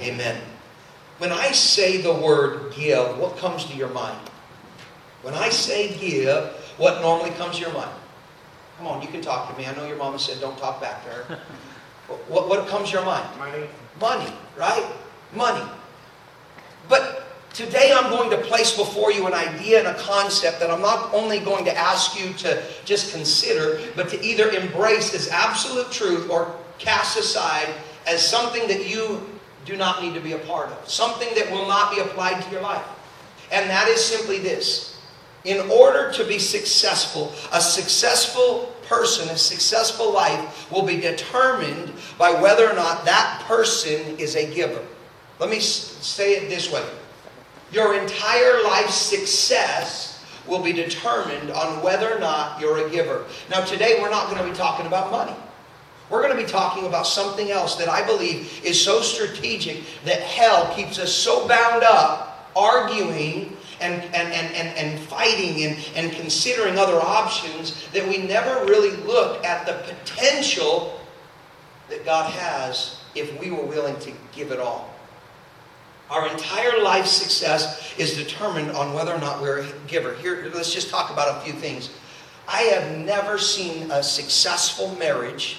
Amen. 0.00 0.14
Amen. 0.14 0.42
When 1.18 1.30
I 1.30 1.52
say 1.52 2.02
the 2.02 2.14
word 2.14 2.74
give, 2.74 3.16
what 3.16 3.36
comes 3.36 3.64
to 3.66 3.76
your 3.76 3.90
mind? 3.90 4.28
When 5.22 5.34
I 5.34 5.50
say 5.50 5.96
give, 5.98 6.48
what 6.78 7.00
normally 7.00 7.30
comes 7.30 7.58
to 7.58 7.60
your 7.60 7.72
mind? 7.72 7.94
Come 8.78 8.86
on, 8.86 9.02
you 9.02 9.08
can 9.08 9.20
talk 9.20 9.50
to 9.50 9.58
me. 9.60 9.66
I 9.66 9.74
know 9.74 9.86
your 9.86 9.96
mama 9.96 10.20
said 10.20 10.40
don't 10.40 10.56
talk 10.56 10.80
back 10.80 11.02
to 11.02 11.10
her. 11.10 11.38
what, 12.28 12.48
what 12.48 12.68
comes 12.68 12.90
to 12.90 12.96
your 12.96 13.04
mind? 13.04 13.26
Money. 13.36 13.66
Money, 14.00 14.32
right? 14.56 14.86
Money. 15.34 15.68
But 16.88 17.26
today 17.52 17.92
I'm 17.92 18.08
going 18.08 18.30
to 18.30 18.38
place 18.38 18.76
before 18.76 19.10
you 19.10 19.26
an 19.26 19.34
idea 19.34 19.80
and 19.80 19.88
a 19.88 19.98
concept 19.98 20.60
that 20.60 20.70
I'm 20.70 20.80
not 20.80 21.12
only 21.12 21.40
going 21.40 21.64
to 21.64 21.76
ask 21.76 22.18
you 22.18 22.32
to 22.34 22.62
just 22.84 23.12
consider, 23.12 23.80
but 23.96 24.08
to 24.10 24.24
either 24.24 24.50
embrace 24.50 25.12
as 25.12 25.28
absolute 25.28 25.90
truth 25.90 26.30
or 26.30 26.54
cast 26.78 27.18
aside 27.18 27.68
as 28.06 28.24
something 28.24 28.68
that 28.68 28.88
you 28.88 29.20
do 29.64 29.76
not 29.76 30.00
need 30.00 30.14
to 30.14 30.20
be 30.20 30.32
a 30.32 30.38
part 30.38 30.68
of, 30.68 30.88
something 30.88 31.28
that 31.34 31.50
will 31.50 31.66
not 31.66 31.92
be 31.92 32.00
applied 32.00 32.40
to 32.44 32.50
your 32.52 32.62
life. 32.62 32.86
And 33.50 33.68
that 33.68 33.88
is 33.88 34.02
simply 34.02 34.38
this. 34.38 34.87
In 35.44 35.70
order 35.70 36.12
to 36.12 36.24
be 36.24 36.38
successful, 36.38 37.32
a 37.52 37.60
successful 37.60 38.74
person, 38.86 39.28
a 39.28 39.36
successful 39.36 40.12
life 40.12 40.70
will 40.70 40.82
be 40.82 40.96
determined 40.96 41.92
by 42.18 42.32
whether 42.32 42.68
or 42.68 42.74
not 42.74 43.04
that 43.04 43.42
person 43.46 44.18
is 44.18 44.34
a 44.34 44.52
giver. 44.52 44.84
Let 45.38 45.50
me 45.50 45.60
say 45.60 46.32
it 46.32 46.48
this 46.48 46.72
way 46.72 46.84
Your 47.70 47.94
entire 47.94 48.62
life's 48.64 48.94
success 48.94 50.24
will 50.46 50.62
be 50.62 50.72
determined 50.72 51.50
on 51.50 51.82
whether 51.82 52.12
or 52.12 52.18
not 52.18 52.60
you're 52.60 52.86
a 52.86 52.90
giver. 52.90 53.26
Now, 53.50 53.64
today 53.64 53.98
we're 54.00 54.10
not 54.10 54.30
going 54.30 54.42
to 54.42 54.50
be 54.50 54.56
talking 54.56 54.86
about 54.86 55.12
money. 55.12 55.36
We're 56.10 56.22
going 56.22 56.34
to 56.34 56.42
be 56.42 56.50
talking 56.50 56.86
about 56.86 57.06
something 57.06 57.50
else 57.50 57.76
that 57.76 57.88
I 57.88 58.04
believe 58.04 58.64
is 58.64 58.82
so 58.82 59.02
strategic 59.02 59.82
that 60.06 60.20
hell 60.20 60.74
keeps 60.74 60.98
us 60.98 61.12
so 61.12 61.46
bound 61.46 61.84
up 61.84 62.50
arguing 62.56 63.57
and, 63.80 64.02
and, 64.02 64.32
and, 64.32 64.54
and, 64.54 64.76
and 64.76 65.00
fighting 65.00 65.64
and, 65.64 65.90
and 65.94 66.12
considering 66.12 66.78
other 66.78 67.00
options 67.00 67.88
that 67.92 68.06
we 68.06 68.18
never 68.18 68.64
really 68.66 68.96
look 69.04 69.44
at 69.44 69.66
the 69.66 69.74
potential 69.94 71.00
that 71.88 72.04
God 72.04 72.32
has 72.32 73.00
if 73.14 73.38
we 73.40 73.50
were 73.50 73.64
willing 73.64 73.98
to 74.00 74.12
give 74.32 74.52
it 74.52 74.60
all. 74.60 74.92
Our 76.10 76.28
entire 76.28 76.82
life 76.82 77.06
success 77.06 77.94
is 77.98 78.16
determined 78.16 78.70
on 78.70 78.94
whether 78.94 79.12
or 79.12 79.18
not 79.18 79.42
we're 79.42 79.60
a 79.60 79.72
giver. 79.86 80.14
Here, 80.14 80.50
let's 80.54 80.72
just 80.72 80.88
talk 80.88 81.10
about 81.10 81.36
a 81.36 81.40
few 81.44 81.52
things. 81.52 81.90
I 82.46 82.62
have 82.62 82.96
never 82.96 83.36
seen 83.36 83.90
a 83.90 84.02
successful 84.02 84.94
marriage 84.96 85.58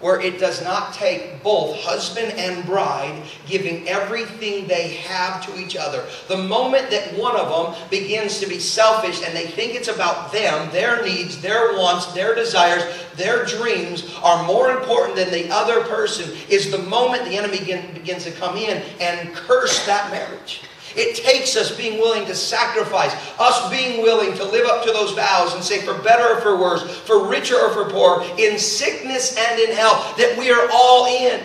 where 0.00 0.20
it 0.20 0.38
does 0.38 0.62
not 0.64 0.94
take 0.94 1.42
both 1.42 1.76
husband 1.80 2.32
and 2.32 2.64
bride 2.64 3.22
giving 3.46 3.88
everything 3.88 4.66
they 4.66 4.88
have 4.88 5.44
to 5.46 5.58
each 5.58 5.76
other. 5.76 6.04
The 6.28 6.38
moment 6.38 6.90
that 6.90 7.16
one 7.16 7.36
of 7.36 7.48
them 7.48 7.88
begins 7.90 8.40
to 8.40 8.46
be 8.46 8.58
selfish 8.58 9.22
and 9.24 9.36
they 9.36 9.46
think 9.46 9.74
it's 9.74 9.88
about 9.88 10.32
them, 10.32 10.70
their 10.72 11.04
needs, 11.04 11.40
their 11.40 11.74
wants, 11.74 12.06
their 12.12 12.34
desires, 12.34 12.82
their 13.16 13.44
dreams 13.44 14.14
are 14.22 14.46
more 14.46 14.70
important 14.70 15.16
than 15.16 15.30
the 15.30 15.50
other 15.50 15.82
person 15.84 16.30
is 16.48 16.70
the 16.70 16.78
moment 16.78 17.24
the 17.24 17.36
enemy 17.36 17.58
begins 17.92 18.24
to 18.24 18.32
come 18.32 18.56
in 18.56 18.82
and 19.00 19.34
curse 19.34 19.84
that 19.86 20.10
marriage. 20.10 20.62
It 20.96 21.16
takes 21.16 21.56
us 21.56 21.76
being 21.76 21.98
willing 21.98 22.26
to 22.26 22.34
sacrifice, 22.34 23.14
us 23.38 23.70
being 23.70 24.02
willing 24.02 24.36
to 24.36 24.44
live 24.44 24.66
up 24.66 24.84
to 24.84 24.92
those 24.92 25.12
vows 25.12 25.54
and 25.54 25.62
say, 25.62 25.80
for 25.82 25.94
better 26.02 26.36
or 26.36 26.40
for 26.40 26.56
worse, 26.56 26.98
for 27.00 27.26
richer 27.26 27.56
or 27.56 27.70
for 27.70 27.90
poor, 27.90 28.24
in 28.38 28.58
sickness 28.58 29.36
and 29.36 29.60
in 29.60 29.74
health, 29.74 30.16
that 30.16 30.36
we 30.38 30.50
are 30.50 30.68
all 30.72 31.06
in 31.06 31.40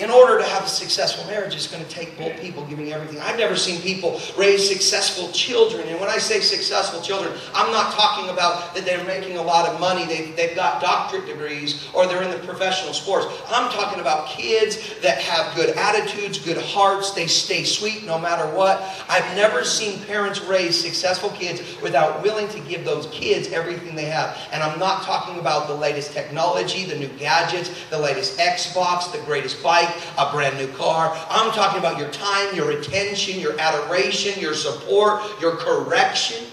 in 0.00 0.10
order 0.10 0.38
to 0.38 0.44
have 0.44 0.64
a 0.64 0.68
successful 0.68 1.24
marriage, 1.26 1.54
it's 1.54 1.66
going 1.66 1.84
to 1.84 1.90
take 1.90 2.16
both 2.16 2.34
people 2.40 2.64
giving 2.64 2.90
everything. 2.92 3.20
I've 3.20 3.38
never 3.38 3.54
seen 3.54 3.82
people 3.82 4.18
raise 4.38 4.66
successful 4.66 5.30
children. 5.32 5.86
And 5.88 6.00
when 6.00 6.08
I 6.08 6.16
say 6.16 6.40
successful 6.40 7.02
children, 7.02 7.38
I'm 7.54 7.70
not 7.70 7.92
talking 7.92 8.30
about 8.30 8.74
that 8.74 8.86
they're 8.86 9.04
making 9.04 9.36
a 9.36 9.42
lot 9.42 9.68
of 9.68 9.78
money, 9.78 10.06
they've, 10.06 10.34
they've 10.34 10.56
got 10.56 10.80
doctorate 10.80 11.26
degrees, 11.26 11.86
or 11.92 12.06
they're 12.06 12.22
in 12.22 12.30
the 12.30 12.38
professional 12.46 12.94
sports. 12.94 13.26
I'm 13.48 13.70
talking 13.72 14.00
about 14.00 14.28
kids 14.28 14.98
that 15.02 15.18
have 15.18 15.54
good 15.54 15.76
attitudes, 15.76 16.38
good 16.38 16.58
hearts, 16.58 17.12
they 17.12 17.26
stay 17.26 17.64
sweet 17.64 18.06
no 18.06 18.18
matter 18.18 18.46
what. 18.56 18.82
I've 19.08 19.36
never 19.36 19.64
seen 19.64 20.00
parents 20.04 20.40
raise 20.40 20.80
successful 20.80 21.28
kids 21.30 21.60
without 21.82 22.22
willing 22.22 22.48
to 22.48 22.60
give 22.60 22.86
those 22.86 23.06
kids 23.08 23.48
everything 23.52 23.94
they 23.94 24.06
have. 24.06 24.38
And 24.50 24.62
I'm 24.62 24.78
not 24.78 25.02
talking 25.02 25.38
about 25.38 25.68
the 25.68 25.74
latest 25.74 26.12
technology, 26.12 26.86
the 26.86 26.96
new 26.96 27.08
gadgets, 27.18 27.70
the 27.90 27.98
latest 27.98 28.38
Xbox, 28.38 29.12
the 29.12 29.22
greatest 29.26 29.62
bike 29.62 29.89
a 30.18 30.30
brand 30.32 30.56
new 30.56 30.68
car. 30.76 31.16
I'm 31.28 31.52
talking 31.52 31.78
about 31.78 31.98
your 31.98 32.10
time, 32.10 32.54
your 32.54 32.72
attention, 32.72 33.40
your 33.40 33.58
adoration, 33.58 34.40
your 34.40 34.54
support, 34.54 35.22
your 35.40 35.56
correction, 35.56 36.46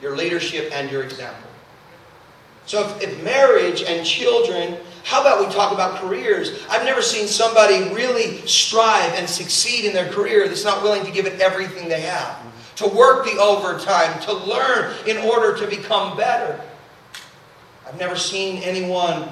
your 0.00 0.16
leadership, 0.16 0.70
and 0.72 0.90
your 0.90 1.02
example. 1.02 1.48
So 2.66 2.84
if, 2.88 3.02
if, 3.02 3.24
marriage 3.24 3.82
and 3.82 4.04
children, 4.04 4.76
how 5.04 5.20
about 5.20 5.46
we 5.46 5.52
talk 5.54 5.72
about 5.72 6.00
careers? 6.00 6.64
I've 6.68 6.84
never 6.84 7.00
seen 7.00 7.28
somebody 7.28 7.94
really 7.94 8.44
strive 8.46 9.12
and 9.14 9.28
succeed 9.28 9.84
in 9.84 9.92
their 9.92 10.10
career 10.12 10.48
that's 10.48 10.64
not 10.64 10.82
willing 10.82 11.04
to 11.04 11.12
give 11.12 11.26
it 11.26 11.40
everything 11.40 11.88
they 11.88 12.00
have. 12.00 12.42
To 12.76 12.88
work 12.88 13.24
the 13.24 13.38
overtime, 13.38 14.20
to 14.22 14.32
learn 14.32 14.92
in 15.06 15.16
order 15.18 15.56
to 15.56 15.66
become 15.68 16.16
better. 16.16 16.60
I've 17.86 17.98
never 17.98 18.16
seen 18.16 18.62
anyone 18.64 19.28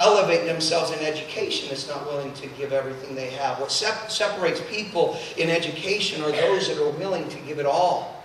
elevate 0.00 0.46
themselves 0.46 0.90
in 0.92 0.98
education 1.00 1.68
that's 1.68 1.88
not 1.88 2.06
willing 2.06 2.32
to 2.34 2.46
give 2.48 2.72
everything 2.72 3.14
they 3.14 3.30
have. 3.30 3.58
What 3.60 3.72
sep- 3.72 4.10
separates 4.10 4.60
people 4.70 5.18
in 5.36 5.50
education 5.50 6.22
are 6.22 6.30
those 6.30 6.68
that 6.68 6.78
are 6.78 6.90
willing 6.98 7.28
to 7.28 7.38
give 7.40 7.58
it 7.58 7.66
all. 7.66 8.22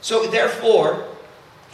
So, 0.00 0.26
therefore, 0.26 1.06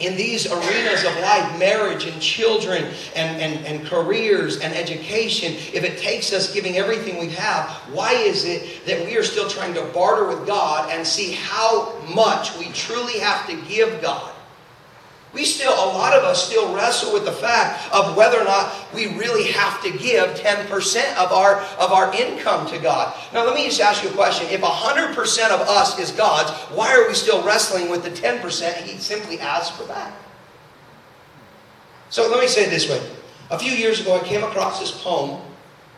in 0.01 0.15
these 0.15 0.51
arenas 0.51 1.03
of 1.03 1.13
life, 1.19 1.59
marriage 1.59 2.05
and 2.05 2.19
children 2.19 2.85
and, 3.15 3.41
and, 3.41 3.65
and 3.65 3.87
careers 3.87 4.59
and 4.59 4.73
education, 4.73 5.53
if 5.73 5.83
it 5.83 5.99
takes 5.99 6.33
us 6.33 6.51
giving 6.51 6.77
everything 6.77 7.19
we 7.19 7.29
have, 7.29 7.69
why 7.93 8.13
is 8.13 8.45
it 8.45 8.85
that 8.87 9.05
we 9.05 9.15
are 9.15 9.23
still 9.23 9.47
trying 9.47 9.75
to 9.75 9.83
barter 9.93 10.27
with 10.27 10.47
God 10.47 10.91
and 10.91 11.05
see 11.05 11.33
how 11.33 11.95
much 12.15 12.57
we 12.57 12.71
truly 12.71 13.19
have 13.19 13.47
to 13.47 13.55
give 13.67 14.01
God? 14.01 14.30
We 15.33 15.45
still, 15.45 15.73
a 15.73 15.95
lot 15.95 16.13
of 16.13 16.23
us 16.23 16.45
still 16.45 16.75
wrestle 16.75 17.13
with 17.13 17.23
the 17.23 17.31
fact 17.31 17.93
of 17.93 18.17
whether 18.17 18.39
or 18.39 18.43
not 18.43 18.73
we 18.93 19.17
really 19.17 19.49
have 19.51 19.81
to 19.83 19.89
give 19.91 20.29
10% 20.31 21.15
of 21.15 21.31
our, 21.31 21.61
of 21.79 21.91
our 21.93 22.13
income 22.13 22.67
to 22.67 22.77
God. 22.77 23.15
Now, 23.33 23.45
let 23.45 23.55
me 23.55 23.65
just 23.65 23.79
ask 23.79 24.03
you 24.03 24.09
a 24.09 24.13
question. 24.13 24.47
If 24.49 24.59
100% 24.59 25.15
of 25.51 25.61
us 25.61 25.97
is 25.99 26.11
God's, 26.11 26.51
why 26.75 26.93
are 26.93 27.07
we 27.07 27.13
still 27.13 27.41
wrestling 27.45 27.89
with 27.89 28.03
the 28.03 28.09
10% 28.09 28.73
He 28.83 28.97
simply 28.97 29.39
asks 29.39 29.77
for 29.77 29.87
back? 29.87 30.13
So 32.09 32.29
let 32.29 32.41
me 32.41 32.47
say 32.47 32.65
it 32.65 32.69
this 32.69 32.89
way. 32.89 33.01
A 33.51 33.57
few 33.57 33.71
years 33.71 34.01
ago, 34.01 34.19
I 34.19 34.23
came 34.25 34.43
across 34.43 34.81
this 34.81 34.91
poem 35.01 35.41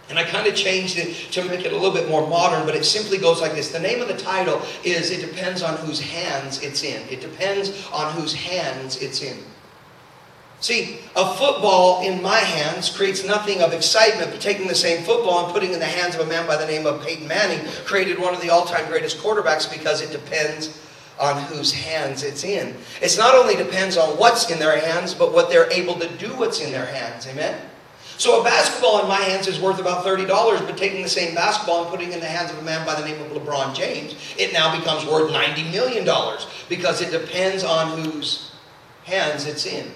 and 0.10 0.20
I 0.20 0.24
kind 0.24 0.48
of 0.48 0.56
changed 0.56 0.98
it 0.98 1.14
to 1.32 1.44
make 1.46 1.66
it 1.66 1.72
a 1.72 1.76
little 1.76 1.94
bit 1.94 2.10
more 2.10 2.28
modern, 2.28 2.66
but 2.66 2.76
it 2.76 2.84
simply 2.84 3.18
goes 3.18 3.42
like 3.42 3.54
this. 3.54 3.72
The 3.72 3.80
name 3.80 4.02
of 4.02 4.08
the 4.08 4.18
title 4.18 4.62
is 4.84 5.12
It 5.12 5.22
Depends 5.22 5.64
on 5.64 5.78
Whose 5.78 6.00
Hands 6.00 6.62
It's 6.62 6.84
In. 6.84 7.02
It 7.10 7.22
depends 7.22 7.88
on 7.92 8.14
whose 8.14 8.34
hands 8.34 9.02
it's 9.02 9.22
in. 9.22 9.38
See, 10.60 11.00
a 11.18 11.34
football 11.36 12.04
in 12.08 12.22
my 12.22 12.38
hands 12.38 12.90
creates 12.90 13.26
nothing 13.26 13.62
of 13.62 13.74
excitement, 13.74 14.32
but 14.32 14.40
taking 14.40 14.68
the 14.68 14.76
same 14.76 15.04
football 15.04 15.44
and 15.44 15.54
putting 15.54 15.72
it 15.72 15.74
in 15.74 15.80
the 15.80 15.86
hands 15.86 16.16
of 16.16 16.22
a 16.22 16.26
man 16.26 16.48
by 16.48 16.56
the 16.56 16.66
name 16.66 16.86
of 16.86 17.02
Peyton 17.02 17.28
Manning 17.28 17.66
created 17.84 18.18
one 18.18 18.34
of 18.34 18.40
the 18.40 18.50
all 18.50 18.64
time 18.64 18.88
greatest 18.88 19.18
quarterbacks 19.18 19.70
because 19.70 20.02
it 20.02 20.12
depends 20.12 20.80
on 21.20 21.42
whose 21.44 21.74
hands 21.74 22.24
it's 22.24 22.46
in. 22.46 22.76
It's 23.02 23.18
not 23.18 23.36
only 23.36 23.56
depends 23.58 23.98
on 23.98 24.18
what's 24.18 24.50
in 24.50 24.58
their 24.58 24.80
hands, 24.80 25.14
but 25.14 25.34
what 25.34 25.50
they're 25.50 25.72
able 25.72 25.96
to 25.96 26.08
do 26.18 26.30
what's 26.38 26.62
in 26.62 26.72
their 26.72 26.86
hands. 26.86 27.28
Amen? 27.28 27.60
So 28.18 28.42
a 28.42 28.44
basketball 28.44 29.02
in 29.02 29.08
my 29.08 29.16
hands 29.16 29.48
is 29.48 29.60
worth 29.60 29.80
about 29.80 30.06
$30, 30.06 30.28
but 30.66 30.78
taking 30.78 31.02
the 31.02 31.10
same 31.10 31.34
basketball 31.36 31.82
and 31.82 31.90
putting 31.90 32.10
it 32.10 32.16
in 32.16 32.20
the 32.20 32.28
hands 32.28 32.52
of 32.52 32.58
a 32.60 32.62
man 32.62 32.86
by 32.86 33.00
the 33.00 33.06
name 33.06 33.20
of 33.22 33.32
LeBron 33.32 33.76
James, 33.76 34.16
it 34.38 34.54
now 34.54 34.78
becomes 34.78 35.06
worth 35.06 35.32
$90 35.32 35.72
million 35.72 36.08
because 36.70 37.02
it 37.02 37.12
depends 37.12 37.64
on 37.64 38.00
whose 38.00 38.52
hands 39.04 39.46
it's 39.46 39.66
in. 39.66 39.92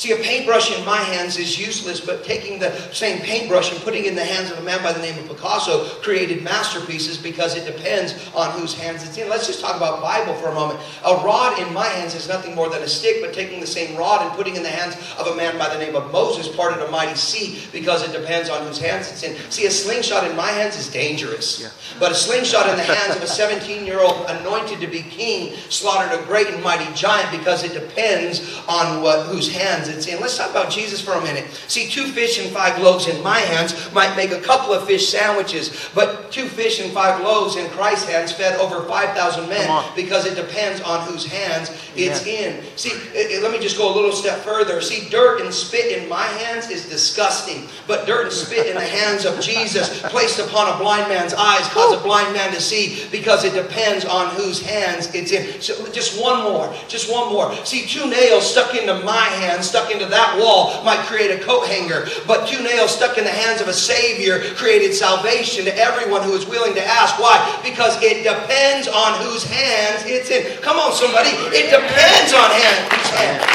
See, 0.00 0.12
a 0.12 0.16
paintbrush 0.16 0.74
in 0.74 0.82
my 0.86 0.96
hands 0.96 1.36
is 1.36 1.58
useless, 1.60 2.00
but 2.00 2.24
taking 2.24 2.58
the 2.58 2.72
same 2.90 3.20
paintbrush 3.20 3.70
and 3.70 3.78
putting 3.82 4.06
it 4.06 4.08
in 4.08 4.14
the 4.14 4.24
hands 4.24 4.50
of 4.50 4.56
a 4.56 4.62
man 4.62 4.82
by 4.82 4.94
the 4.94 5.02
name 5.02 5.18
of 5.18 5.28
Picasso 5.28 5.84
created 6.00 6.42
masterpieces 6.42 7.18
because 7.18 7.54
it 7.54 7.70
depends 7.70 8.14
on 8.34 8.50
whose 8.58 8.72
hands 8.72 9.06
it's 9.06 9.18
in. 9.18 9.28
Let's 9.28 9.46
just 9.46 9.60
talk 9.60 9.76
about 9.76 10.00
Bible 10.00 10.32
for 10.36 10.48
a 10.48 10.54
moment. 10.54 10.80
A 11.04 11.16
rod 11.16 11.58
in 11.58 11.74
my 11.74 11.84
hands 11.84 12.14
is 12.14 12.28
nothing 12.28 12.54
more 12.54 12.70
than 12.70 12.80
a 12.80 12.88
stick, 12.88 13.20
but 13.20 13.34
taking 13.34 13.60
the 13.60 13.66
same 13.66 13.94
rod 13.94 14.22
and 14.22 14.32
putting 14.32 14.56
in 14.56 14.62
the 14.62 14.70
hands 14.70 14.96
of 15.18 15.26
a 15.26 15.36
man 15.36 15.58
by 15.58 15.68
the 15.68 15.78
name 15.78 15.94
of 15.94 16.10
Moses 16.10 16.48
parted 16.48 16.80
a 16.80 16.90
mighty 16.90 17.14
sea 17.14 17.60
because 17.70 18.02
it 18.02 18.18
depends 18.18 18.48
on 18.48 18.66
whose 18.66 18.78
hands 18.78 19.12
it's 19.12 19.22
in. 19.22 19.36
See, 19.50 19.66
a 19.66 19.70
slingshot 19.70 20.24
in 20.24 20.34
my 20.34 20.48
hands 20.48 20.78
is 20.78 20.88
dangerous, 20.88 21.60
yeah. 21.60 21.68
but 21.98 22.10
a 22.10 22.14
slingshot 22.14 22.70
in 22.70 22.76
the 22.76 22.84
hands 22.84 23.16
of 23.16 23.22
a 23.22 23.26
17-year-old 23.26 24.30
anointed 24.30 24.80
to 24.80 24.86
be 24.86 25.02
king 25.02 25.56
slaughtered 25.68 26.18
a 26.18 26.24
great 26.24 26.46
and 26.46 26.64
mighty 26.64 26.90
giant 26.94 27.30
because 27.30 27.64
it 27.64 27.74
depends 27.74 28.62
on 28.66 29.02
what 29.02 29.26
whose 29.26 29.54
hands 29.54 29.89
it's 29.90 30.06
in. 30.06 30.20
Let's 30.20 30.36
talk 30.36 30.50
about 30.50 30.70
Jesus 30.70 31.00
for 31.00 31.12
a 31.12 31.22
minute. 31.22 31.46
See, 31.68 31.88
two 31.88 32.06
fish 32.06 32.38
and 32.38 32.52
five 32.52 32.80
loaves 32.80 33.08
in 33.08 33.22
my 33.22 33.38
hands 33.38 33.92
might 33.92 34.16
make 34.16 34.30
a 34.32 34.40
couple 34.40 34.72
of 34.72 34.86
fish 34.86 35.08
sandwiches, 35.08 35.88
but 35.94 36.30
two 36.30 36.46
fish 36.46 36.80
and 36.80 36.92
five 36.92 37.22
loaves 37.22 37.56
in 37.56 37.68
Christ's 37.70 38.08
hands 38.08 38.32
fed 38.32 38.58
over 38.60 38.86
5,000 38.86 39.48
men 39.48 39.84
because 39.94 40.26
it 40.26 40.34
depends 40.34 40.80
on 40.82 41.06
whose 41.06 41.24
hands 41.26 41.70
it's 41.96 42.26
yeah. 42.26 42.32
in. 42.32 42.64
See, 42.76 42.90
it, 42.90 43.30
it, 43.30 43.42
let 43.42 43.52
me 43.52 43.58
just 43.58 43.76
go 43.76 43.92
a 43.92 43.94
little 43.94 44.12
step 44.12 44.38
further. 44.40 44.80
See, 44.80 45.08
dirt 45.08 45.40
and 45.40 45.52
spit 45.52 46.00
in 46.00 46.08
my 46.08 46.24
hands 46.24 46.70
is 46.70 46.88
disgusting, 46.88 47.68
but 47.86 48.06
dirt 48.06 48.24
and 48.24 48.32
spit 48.32 48.66
in 48.66 48.74
the 48.74 48.80
hands 49.00 49.24
of 49.24 49.40
Jesus 49.40 50.00
placed 50.02 50.38
upon 50.38 50.72
a 50.74 50.78
blind 50.78 51.08
man's 51.08 51.34
eyes 51.34 51.66
cause 51.68 51.98
a 51.98 52.02
blind 52.02 52.32
man 52.34 52.52
to 52.52 52.60
see 52.60 53.06
because 53.10 53.44
it 53.44 53.54
depends 53.54 54.04
on 54.04 54.34
whose 54.34 54.60
hands 54.60 55.12
it's 55.14 55.32
in. 55.32 55.60
So 55.60 55.90
just 55.92 56.20
one 56.20 56.42
more, 56.42 56.74
just 56.88 57.10
one 57.10 57.32
more. 57.32 57.54
See, 57.64 57.86
two 57.86 58.08
nails 58.08 58.50
stuck 58.50 58.74
into 58.74 58.94
my 59.04 59.24
hands, 59.24 59.66
stuck 59.80 59.92
into 59.92 60.06
that 60.06 60.36
wall 60.36 60.82
might 60.84 61.00
create 61.08 61.32
a 61.32 61.42
coat 61.42 61.66
hanger, 61.66 62.04
but 62.26 62.46
two 62.46 62.62
nails 62.62 62.92
stuck 62.92 63.16
in 63.16 63.24
the 63.24 63.32
hands 63.32 63.60
of 63.60 63.68
a 63.68 63.72
Savior 63.72 64.40
created 64.54 64.92
salvation 64.92 65.64
to 65.64 65.72
everyone 65.76 66.22
who 66.22 66.34
is 66.36 66.44
willing 66.44 66.74
to 66.74 66.84
ask. 66.84 67.18
Why? 67.18 67.40
Because 67.64 67.96
it 68.02 68.20
depends 68.20 68.88
on 68.88 69.16
whose 69.24 69.44
hands 69.44 70.04
it's 70.04 70.28
in. 70.28 70.60
Come 70.60 70.76
on, 70.76 70.92
somebody. 70.92 71.30
It 71.56 71.72
depends 71.72 72.32
on 72.36 72.48
hand, 72.52 72.92
whose 72.92 73.10
hands. 73.16 73.48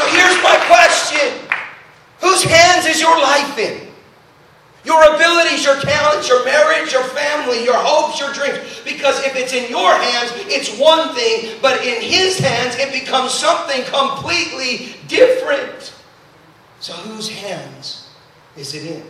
So 0.00 0.04
here's 0.08 0.40
my 0.42 0.56
question 0.64 1.44
Whose 2.20 2.42
hands 2.42 2.86
is 2.86 3.00
your 3.00 3.16
life 3.20 3.58
in? 3.58 3.85
Your 4.86 5.02
abilities, 5.16 5.64
your 5.64 5.80
talents, 5.80 6.28
your 6.28 6.44
marriage, 6.44 6.92
your 6.92 7.02
family, 7.02 7.64
your 7.64 7.76
hopes, 7.76 8.20
your 8.20 8.32
dreams. 8.32 8.80
Because 8.84 9.18
if 9.24 9.34
it's 9.34 9.52
in 9.52 9.68
your 9.68 9.92
hands, 9.92 10.30
it's 10.46 10.78
one 10.78 11.12
thing, 11.12 11.58
but 11.60 11.84
in 11.84 12.00
His 12.00 12.38
hands, 12.38 12.76
it 12.78 12.92
becomes 12.92 13.32
something 13.32 13.82
completely 13.86 14.94
different. 15.08 15.92
So, 16.78 16.92
whose 16.92 17.28
hands 17.28 18.08
is 18.56 18.74
it 18.74 18.84
in? 18.84 19.02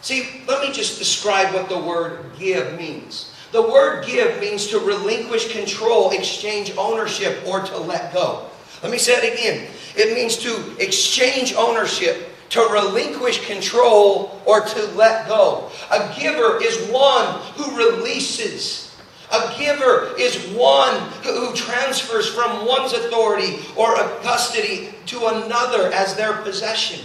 See, 0.00 0.42
let 0.46 0.66
me 0.66 0.72
just 0.72 0.98
describe 0.98 1.52
what 1.52 1.68
the 1.68 1.78
word 1.78 2.26
give 2.38 2.78
means. 2.78 3.34
The 3.50 3.62
word 3.62 4.06
give 4.06 4.40
means 4.40 4.68
to 4.68 4.78
relinquish 4.78 5.52
control, 5.52 6.10
exchange 6.10 6.72
ownership, 6.78 7.42
or 7.48 7.60
to 7.60 7.78
let 7.78 8.14
go. 8.14 8.46
Let 8.82 8.92
me 8.92 8.98
say 8.98 9.14
it 9.14 9.34
again. 9.34 9.66
It 9.96 10.14
means 10.14 10.36
to 10.38 10.76
exchange 10.78 11.54
ownership, 11.54 12.29
to 12.50 12.60
relinquish 12.72 13.46
control 13.46 14.40
or 14.44 14.60
to 14.60 14.86
let 14.92 15.26
go. 15.28 15.70
A 15.90 16.14
giver 16.18 16.62
is 16.62 16.90
one 16.90 17.40
who 17.54 17.76
releases. 17.76 18.94
A 19.32 19.54
giver 19.56 20.10
is 20.18 20.36
one 20.56 21.00
who 21.22 21.54
transfers 21.54 22.28
from 22.28 22.66
one's 22.66 22.92
authority 22.92 23.60
or 23.76 23.96
custody 24.22 24.92
to 25.06 25.26
another 25.26 25.92
as 25.92 26.16
their 26.16 26.34
possession. 26.42 27.04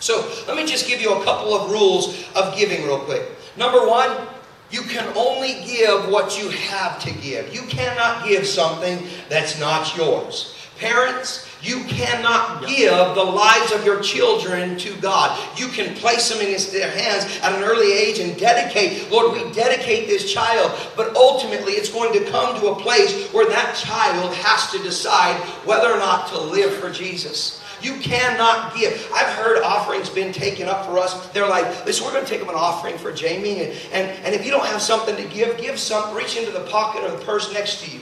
So 0.00 0.28
let 0.46 0.56
me 0.56 0.66
just 0.66 0.88
give 0.88 1.00
you 1.00 1.14
a 1.14 1.24
couple 1.24 1.54
of 1.54 1.70
rules 1.70 2.24
of 2.34 2.56
giving, 2.56 2.84
real 2.84 2.98
quick. 2.98 3.22
Number 3.56 3.86
one, 3.86 4.26
you 4.70 4.82
can 4.82 5.10
only 5.16 5.64
give 5.64 6.08
what 6.08 6.38
you 6.38 6.50
have 6.50 6.98
to 7.00 7.12
give. 7.12 7.54
You 7.54 7.62
cannot 7.62 8.26
give 8.26 8.46
something 8.46 9.06
that's 9.28 9.58
not 9.60 9.96
yours. 9.96 10.56
Parents, 10.78 11.45
you 11.62 11.84
cannot 11.84 12.66
give 12.66 12.92
the 13.14 13.24
lives 13.24 13.72
of 13.72 13.84
your 13.84 14.00
children 14.00 14.76
to 14.78 14.94
God. 15.00 15.38
You 15.58 15.68
can 15.68 15.94
place 15.96 16.28
them 16.28 16.40
in 16.40 16.56
their 16.72 16.90
hands 16.90 17.24
at 17.42 17.54
an 17.54 17.62
early 17.62 17.92
age 17.92 18.18
and 18.18 18.38
dedicate, 18.38 19.10
Lord, 19.10 19.32
we 19.32 19.52
dedicate 19.52 20.06
this 20.06 20.32
child, 20.32 20.72
but 20.96 21.16
ultimately 21.16 21.72
it's 21.72 21.90
going 21.90 22.12
to 22.12 22.30
come 22.30 22.60
to 22.60 22.68
a 22.68 22.76
place 22.76 23.28
where 23.32 23.48
that 23.48 23.74
child 23.76 24.34
has 24.34 24.70
to 24.72 24.82
decide 24.82 25.36
whether 25.64 25.90
or 25.90 25.98
not 25.98 26.28
to 26.28 26.38
live 26.38 26.74
for 26.74 26.90
Jesus. 26.90 27.62
You 27.82 27.96
cannot 27.96 28.74
give. 28.74 29.10
I've 29.14 29.32
heard 29.34 29.62
offerings 29.62 30.08
been 30.08 30.32
taken 30.32 30.66
up 30.66 30.86
for 30.86 30.98
us. 30.98 31.28
They're 31.28 31.48
like, 31.48 31.84
listen, 31.84 32.04
we're 32.06 32.12
going 32.12 32.24
to 32.24 32.30
take 32.30 32.42
up 32.42 32.48
an 32.48 32.54
offering 32.54 32.96
for 32.96 33.12
Jamie. 33.12 33.64
And, 33.64 33.72
and, 33.92 34.24
and 34.24 34.34
if 34.34 34.44
you 34.44 34.50
don't 34.50 34.64
have 34.66 34.80
something 34.80 35.14
to 35.16 35.24
give, 35.24 35.58
give 35.58 35.78
some. 35.78 36.14
Reach 36.16 36.36
into 36.36 36.52
the 36.52 36.64
pocket 36.64 37.04
of 37.04 37.18
the 37.18 37.24
purse 37.24 37.52
next 37.52 37.84
to 37.84 37.90
you. 37.90 38.00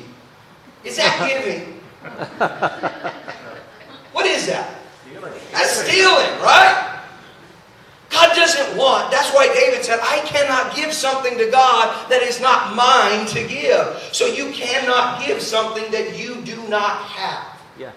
Is 0.85 0.97
that 0.97 1.29
giving? 1.45 1.81
Is 4.45 4.51
that? 4.53 4.77
That's 5.53 5.71
stealing, 5.71 6.43
right? 6.43 7.01
God 8.11 8.37
doesn't 8.37 8.77
want. 8.77 9.11
That's 9.11 9.33
why 9.33 9.53
David 9.55 9.85
said, 9.85 9.99
I 10.03 10.21
cannot 10.21 10.77
give 10.77 10.93
something 10.93 11.39
to 11.39 11.51
God 11.51 12.11
that 12.11 12.23
is 12.23 12.41
not 12.41 12.77
mine 12.77 13.27
to 13.29 13.47
give. 13.49 13.99
So 14.13 14.27
you 14.27 14.53
cannot 14.53 15.27
give 15.27 15.41
something 15.41 15.91
that 15.91 16.19
you 16.19 16.43
do 16.43 16.57
not 16.69 16.99
have. 17.09 17.59
Yeah. 17.79 17.93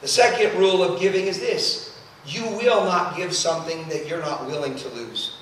The 0.00 0.08
second 0.08 0.58
rule 0.58 0.82
of 0.82 1.00
giving 1.00 1.26
is 1.26 1.40
this 1.40 1.98
you 2.24 2.44
will 2.44 2.84
not 2.84 3.16
give 3.16 3.34
something 3.34 3.88
that 3.88 4.06
you're 4.06 4.20
not 4.20 4.46
willing 4.46 4.76
to 4.76 4.88
lose. 4.90 5.38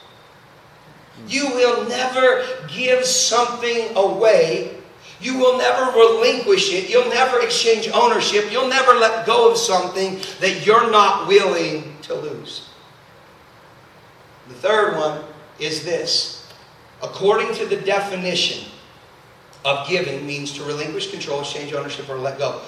You 1.26 1.48
will 1.48 1.88
never 1.88 2.44
give 2.68 3.04
something 3.04 3.94
away 3.96 4.77
you 5.20 5.36
will 5.36 5.58
never 5.58 5.90
relinquish 5.98 6.72
it. 6.72 6.88
You'll 6.88 7.08
never 7.08 7.40
exchange 7.40 7.88
ownership. 7.92 8.50
You'll 8.52 8.68
never 8.68 8.94
let 8.94 9.26
go 9.26 9.50
of 9.50 9.56
something 9.56 10.20
that 10.40 10.64
you're 10.64 10.90
not 10.90 11.26
willing 11.26 11.96
to 12.02 12.14
lose. 12.14 12.68
The 14.48 14.54
third 14.54 14.96
one 14.96 15.24
is 15.58 15.84
this. 15.84 16.52
According 17.02 17.54
to 17.54 17.66
the 17.66 17.76
definition 17.76 18.70
of 19.64 19.88
giving 19.88 20.26
means 20.26 20.52
to 20.54 20.64
relinquish 20.64 21.10
control, 21.10 21.40
exchange 21.40 21.72
ownership, 21.72 22.08
or 22.08 22.16
let 22.16 22.38
go. 22.38 22.62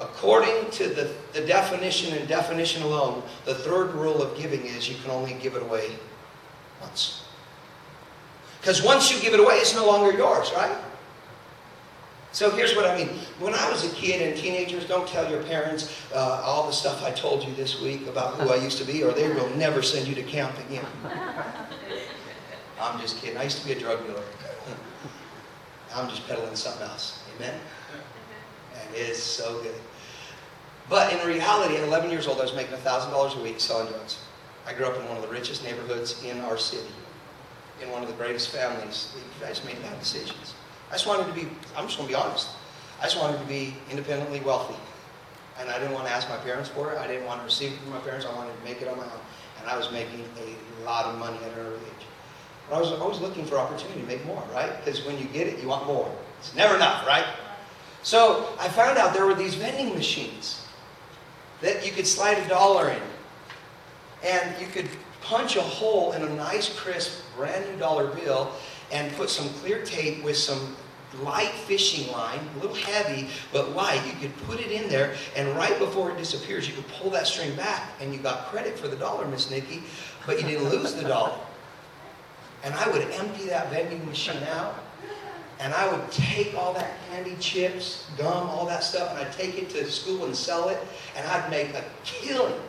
According 0.00 0.70
to 0.72 0.88
the, 0.88 1.10
the 1.32 1.46
definition 1.46 2.14
and 2.16 2.28
definition 2.28 2.82
alone, 2.82 3.22
the 3.44 3.54
third 3.54 3.92
rule 3.94 4.22
of 4.22 4.36
giving 4.38 4.64
is 4.66 4.88
you 4.88 4.96
can 5.02 5.10
only 5.10 5.34
give 5.34 5.54
it 5.54 5.62
away 5.62 5.96
once. 6.80 7.24
Because 8.60 8.82
once 8.82 9.12
you 9.12 9.20
give 9.20 9.32
it 9.32 9.40
away, 9.40 9.54
it's 9.54 9.74
no 9.74 9.86
longer 9.86 10.16
yours, 10.16 10.50
right? 10.54 10.76
So 12.36 12.50
here's 12.50 12.76
what 12.76 12.84
I 12.84 12.94
mean. 12.94 13.08
When 13.38 13.54
I 13.54 13.70
was 13.70 13.90
a 13.90 13.94
kid 13.94 14.20
and 14.20 14.36
teenagers, 14.36 14.86
don't 14.86 15.08
tell 15.08 15.26
your 15.30 15.42
parents 15.44 16.02
uh, 16.14 16.42
all 16.44 16.66
the 16.66 16.72
stuff 16.72 17.02
I 17.02 17.10
told 17.10 17.42
you 17.42 17.54
this 17.54 17.80
week 17.80 18.06
about 18.08 18.34
who 18.34 18.50
I 18.50 18.56
used 18.56 18.76
to 18.76 18.84
be, 18.84 19.02
or 19.02 19.12
they 19.12 19.26
will 19.32 19.48
never 19.56 19.80
send 19.80 20.06
you 20.06 20.14
to 20.16 20.22
camp 20.22 20.54
again. 20.68 20.84
I'm 22.78 23.00
just 23.00 23.22
kidding. 23.22 23.38
I 23.38 23.44
used 23.44 23.60
to 23.60 23.64
be 23.64 23.72
a 23.72 23.78
drug 23.78 24.06
dealer. 24.06 24.22
I'm 25.94 26.10
just 26.10 26.28
peddling 26.28 26.54
something 26.56 26.86
else. 26.86 27.22
Amen? 27.36 27.58
And 28.74 28.94
it's 28.94 29.22
so 29.22 29.62
good. 29.62 29.80
But 30.90 31.10
in 31.14 31.26
reality, 31.26 31.76
at 31.76 31.84
11 31.84 32.10
years 32.10 32.26
old, 32.26 32.38
I 32.40 32.42
was 32.42 32.54
making 32.54 32.76
$1,000 32.76 33.40
a 33.40 33.42
week 33.42 33.60
selling 33.60 33.90
drugs. 33.90 34.18
I 34.66 34.74
grew 34.74 34.84
up 34.84 35.00
in 35.00 35.08
one 35.08 35.16
of 35.16 35.22
the 35.22 35.30
richest 35.30 35.64
neighborhoods 35.64 36.22
in 36.22 36.38
our 36.40 36.58
city, 36.58 36.92
in 37.82 37.90
one 37.90 38.02
of 38.02 38.10
the 38.10 38.14
greatest 38.16 38.50
families. 38.50 39.14
You 39.16 39.22
guys 39.40 39.64
made 39.64 39.80
bad 39.80 39.98
decisions. 39.98 40.52
I 40.90 40.92
just 40.92 41.06
wanted 41.06 41.26
to 41.26 41.32
be, 41.32 41.48
I'm 41.76 41.86
just 41.86 41.98
going 41.98 42.08
to 42.08 42.14
be 42.14 42.14
honest. 42.14 42.48
I 43.00 43.04
just 43.04 43.18
wanted 43.18 43.38
to 43.38 43.44
be 43.46 43.74
independently 43.90 44.40
wealthy. 44.40 44.76
And 45.58 45.70
I 45.70 45.78
didn't 45.78 45.94
want 45.94 46.06
to 46.06 46.12
ask 46.12 46.28
my 46.28 46.36
parents 46.36 46.68
for 46.68 46.92
it. 46.92 46.98
I 46.98 47.06
didn't 47.06 47.26
want 47.26 47.40
to 47.40 47.44
receive 47.44 47.72
it 47.72 47.78
from 47.80 47.90
my 47.90 47.98
parents. 47.98 48.26
I 48.26 48.34
wanted 48.34 48.56
to 48.56 48.64
make 48.64 48.82
it 48.82 48.88
on 48.88 48.96
my 48.96 49.04
own. 49.04 49.20
And 49.60 49.68
I 49.68 49.76
was 49.76 49.90
making 49.90 50.24
a 50.38 50.84
lot 50.84 51.06
of 51.06 51.18
money 51.18 51.38
at 51.38 51.52
an 51.52 51.58
early 51.58 51.76
age. 51.76 52.06
But 52.68 52.76
I 52.76 52.80
was 52.80 52.92
always 52.92 53.20
looking 53.20 53.44
for 53.44 53.58
opportunity 53.58 54.00
to 54.00 54.06
make 54.06 54.24
more, 54.26 54.42
right? 54.52 54.84
Because 54.84 55.04
when 55.04 55.18
you 55.18 55.24
get 55.26 55.46
it, 55.46 55.60
you 55.60 55.68
want 55.68 55.86
more. 55.86 56.10
It's 56.38 56.54
never 56.54 56.76
enough, 56.76 57.06
right? 57.06 57.24
So 58.02 58.54
I 58.60 58.68
found 58.68 58.98
out 58.98 59.14
there 59.14 59.26
were 59.26 59.34
these 59.34 59.54
vending 59.54 59.94
machines 59.94 60.64
that 61.60 61.84
you 61.86 61.92
could 61.92 62.06
slide 62.06 62.38
a 62.38 62.48
dollar 62.48 62.90
in. 62.90 63.02
And 64.24 64.60
you 64.60 64.66
could 64.66 64.88
punch 65.22 65.56
a 65.56 65.62
hole 65.62 66.12
in 66.12 66.22
a 66.22 66.28
nice, 66.34 66.76
crisp, 66.78 67.22
brand 67.36 67.68
new 67.70 67.78
dollar 67.78 68.08
bill 68.08 68.52
and 68.92 69.12
put 69.14 69.30
some 69.30 69.48
clear 69.60 69.84
tape 69.84 70.22
with 70.22 70.36
some 70.36 70.76
light 71.22 71.50
fishing 71.50 72.12
line, 72.12 72.40
a 72.56 72.60
little 72.60 72.76
heavy, 72.76 73.28
but 73.52 73.74
light. 73.74 74.02
You 74.06 74.12
could 74.20 74.36
put 74.44 74.60
it 74.60 74.70
in 74.70 74.88
there, 74.88 75.14
and 75.36 75.48
right 75.56 75.78
before 75.78 76.10
it 76.10 76.18
disappears, 76.18 76.68
you 76.68 76.74
could 76.74 76.88
pull 76.88 77.10
that 77.10 77.26
string 77.26 77.54
back, 77.56 77.90
and 78.00 78.12
you 78.12 78.20
got 78.20 78.46
credit 78.46 78.78
for 78.78 78.88
the 78.88 78.96
dollar, 78.96 79.26
Miss 79.26 79.50
Nikki, 79.50 79.82
but 80.26 80.40
you 80.40 80.46
didn't 80.46 80.68
lose 80.68 80.94
the 80.94 81.08
dollar. 81.08 81.38
And 82.64 82.74
I 82.74 82.88
would 82.88 83.02
empty 83.02 83.46
that 83.46 83.70
vending 83.70 84.04
machine 84.06 84.42
out, 84.50 84.74
and 85.58 85.72
I 85.72 85.90
would 85.90 86.10
take 86.10 86.54
all 86.54 86.74
that 86.74 86.90
candy, 87.08 87.36
chips, 87.40 88.10
gum, 88.18 88.48
all 88.48 88.66
that 88.66 88.82
stuff, 88.84 89.10
and 89.10 89.20
I'd 89.20 89.32
take 89.32 89.56
it 89.56 89.70
to 89.70 89.90
school 89.90 90.24
and 90.26 90.36
sell 90.36 90.68
it, 90.68 90.78
and 91.16 91.26
I'd 91.26 91.50
make 91.50 91.70
a 91.70 91.84
killing. 92.04 92.60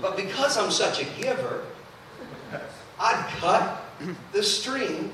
But 0.00 0.16
because 0.16 0.56
I'm 0.56 0.70
such 0.70 1.02
a 1.02 1.04
giver, 1.20 1.64
I'd 3.00 3.26
cut 3.40 3.81
the 4.32 4.42
string 4.42 5.12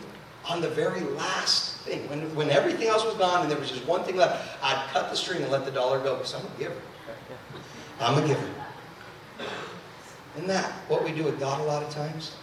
on 0.49 0.61
the 0.61 0.69
very 0.69 1.01
last 1.01 1.77
thing. 1.81 2.09
When, 2.09 2.35
when 2.35 2.51
everything 2.51 2.89
else 2.89 3.05
was 3.05 3.15
gone 3.15 3.43
and 3.43 3.51
there 3.51 3.59
was 3.59 3.71
just 3.71 3.87
one 3.87 4.05
thing 4.05 4.17
left, 4.17 4.59
I'd 4.63 4.89
cut 4.93 5.11
the 5.11 5.17
string 5.17 5.43
and 5.43 5.51
let 5.51 5.65
the 5.65 5.71
dollar 5.71 5.99
go 5.99 6.17
because 6.17 6.35
I'm 6.35 6.45
a 6.45 6.59
giver. 6.59 6.81
I'm 8.01 8.23
a 8.23 8.27
giver. 8.27 8.49
Isn't 10.37 10.49
that 10.49 10.71
what 10.89 11.05
we 11.05 11.13
do 11.13 11.25
with 11.25 11.41
God 11.41 11.61
a 11.61 11.65
lot 11.65 11.83
of 11.83 11.91
times? 11.91 12.37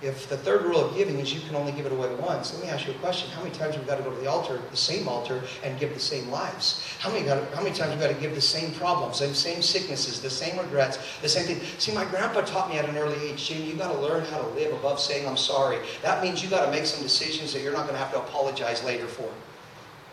If 0.00 0.28
the 0.28 0.36
third 0.36 0.62
rule 0.62 0.78
of 0.78 0.96
giving 0.96 1.18
is 1.18 1.34
you 1.34 1.40
can 1.40 1.56
only 1.56 1.72
give 1.72 1.84
it 1.84 1.90
away 1.90 2.14
once, 2.14 2.54
let 2.54 2.62
me 2.62 2.68
ask 2.70 2.86
you 2.86 2.92
a 2.92 2.98
question. 2.98 3.28
How 3.30 3.42
many 3.42 3.52
times 3.52 3.74
have 3.74 3.82
we 3.82 3.88
got 3.88 3.96
to 3.96 4.04
go 4.04 4.14
to 4.14 4.20
the 4.20 4.30
altar, 4.30 4.62
the 4.70 4.76
same 4.76 5.08
altar, 5.08 5.42
and 5.64 5.76
give 5.80 5.92
the 5.92 5.98
same 5.98 6.30
lives? 6.30 6.86
How 7.00 7.10
many, 7.10 7.24
got, 7.24 7.42
how 7.52 7.64
many 7.64 7.74
times 7.74 7.90
have 7.90 7.98
we 7.98 8.06
got 8.06 8.14
to 8.14 8.20
give 8.20 8.36
the 8.36 8.40
same 8.40 8.70
problems, 8.74 9.18
the 9.18 9.34
same 9.34 9.60
sicknesses, 9.60 10.20
the 10.20 10.30
same 10.30 10.56
regrets, 10.56 11.00
the 11.20 11.28
same 11.28 11.46
thing? 11.46 11.60
See, 11.78 11.92
my 11.92 12.04
grandpa 12.04 12.42
taught 12.42 12.70
me 12.70 12.78
at 12.78 12.88
an 12.88 12.96
early 12.96 13.18
age, 13.28 13.48
Jim, 13.48 13.64
you 13.64 13.74
got 13.74 13.92
to 13.92 13.98
learn 13.98 14.24
how 14.26 14.38
to 14.38 14.46
live 14.50 14.72
above 14.72 15.00
saying 15.00 15.26
I'm 15.26 15.36
sorry. 15.36 15.78
That 16.02 16.22
means 16.22 16.44
you 16.44 16.48
got 16.48 16.64
to 16.64 16.70
make 16.70 16.86
some 16.86 17.02
decisions 17.02 17.52
that 17.52 17.62
you're 17.62 17.72
not 17.72 17.82
going 17.82 17.94
to 17.94 17.98
have 17.98 18.12
to 18.12 18.20
apologize 18.20 18.84
later 18.84 19.08
for. 19.08 19.28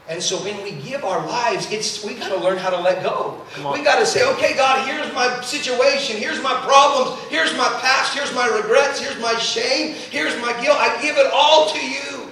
And 0.07 0.21
so 0.21 0.37
when 0.43 0.61
we 0.63 0.73
give 0.83 1.03
our 1.03 1.25
lives, 1.25 1.71
it's 1.71 2.05
we 2.05 2.13
got 2.13 2.29
to 2.29 2.37
learn 2.37 2.57
how 2.57 2.69
to 2.69 2.79
let 2.79 3.01
go. 3.01 3.41
We 3.73 3.83
got 3.83 3.97
to 3.97 4.05
say, 4.05 4.23
okay, 4.33 4.55
God, 4.55 4.87
here's 4.87 5.11
my 5.13 5.41
situation, 5.41 6.17
here's 6.17 6.41
my 6.43 6.53
problems, 6.61 7.19
here's 7.29 7.57
my 7.57 7.67
past, 7.81 8.13
here's 8.13 8.33
my 8.35 8.45
regrets, 8.47 8.99
here's 8.99 9.19
my 9.19 9.33
shame, 9.35 9.95
here's 10.11 10.39
my 10.41 10.53
guilt. 10.61 10.77
I 10.77 11.01
give 11.01 11.17
it 11.17 11.25
all 11.33 11.69
to 11.69 11.79
you. 11.79 12.29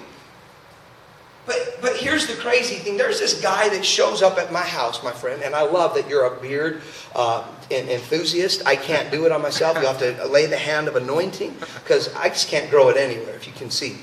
But, 1.45 1.79
but 1.81 1.97
here's 1.97 2.27
the 2.27 2.35
crazy 2.35 2.75
thing. 2.75 2.95
There's 2.95 3.19
this 3.19 3.41
guy 3.41 3.67
that 3.69 3.83
shows 3.83 4.21
up 4.21 4.37
at 4.37 4.53
my 4.53 4.61
house, 4.61 5.03
my 5.03 5.11
friend, 5.11 5.41
and 5.41 5.53
I 5.53 5.63
love 5.63 5.93
that 5.95 6.07
you're 6.07 6.25
a 6.25 6.39
beard 6.39 6.81
uh, 7.15 7.45
enthusiast. 7.69 8.61
I 8.65 8.75
can't 8.77 9.11
do 9.11 9.25
it 9.25 9.31
on 9.31 9.41
myself. 9.41 9.77
You 9.77 9.87
have 9.87 9.99
to 9.99 10.25
lay 10.27 10.45
the 10.45 10.57
hand 10.57 10.87
of 10.87 10.95
anointing 10.95 11.53
because 11.83 12.13
I 12.15 12.29
just 12.29 12.47
can't 12.47 12.69
grow 12.69 12.89
it 12.89 12.97
anywhere, 12.97 13.35
if 13.35 13.45
you 13.45 13.53
can 13.53 13.69
see. 13.69 13.97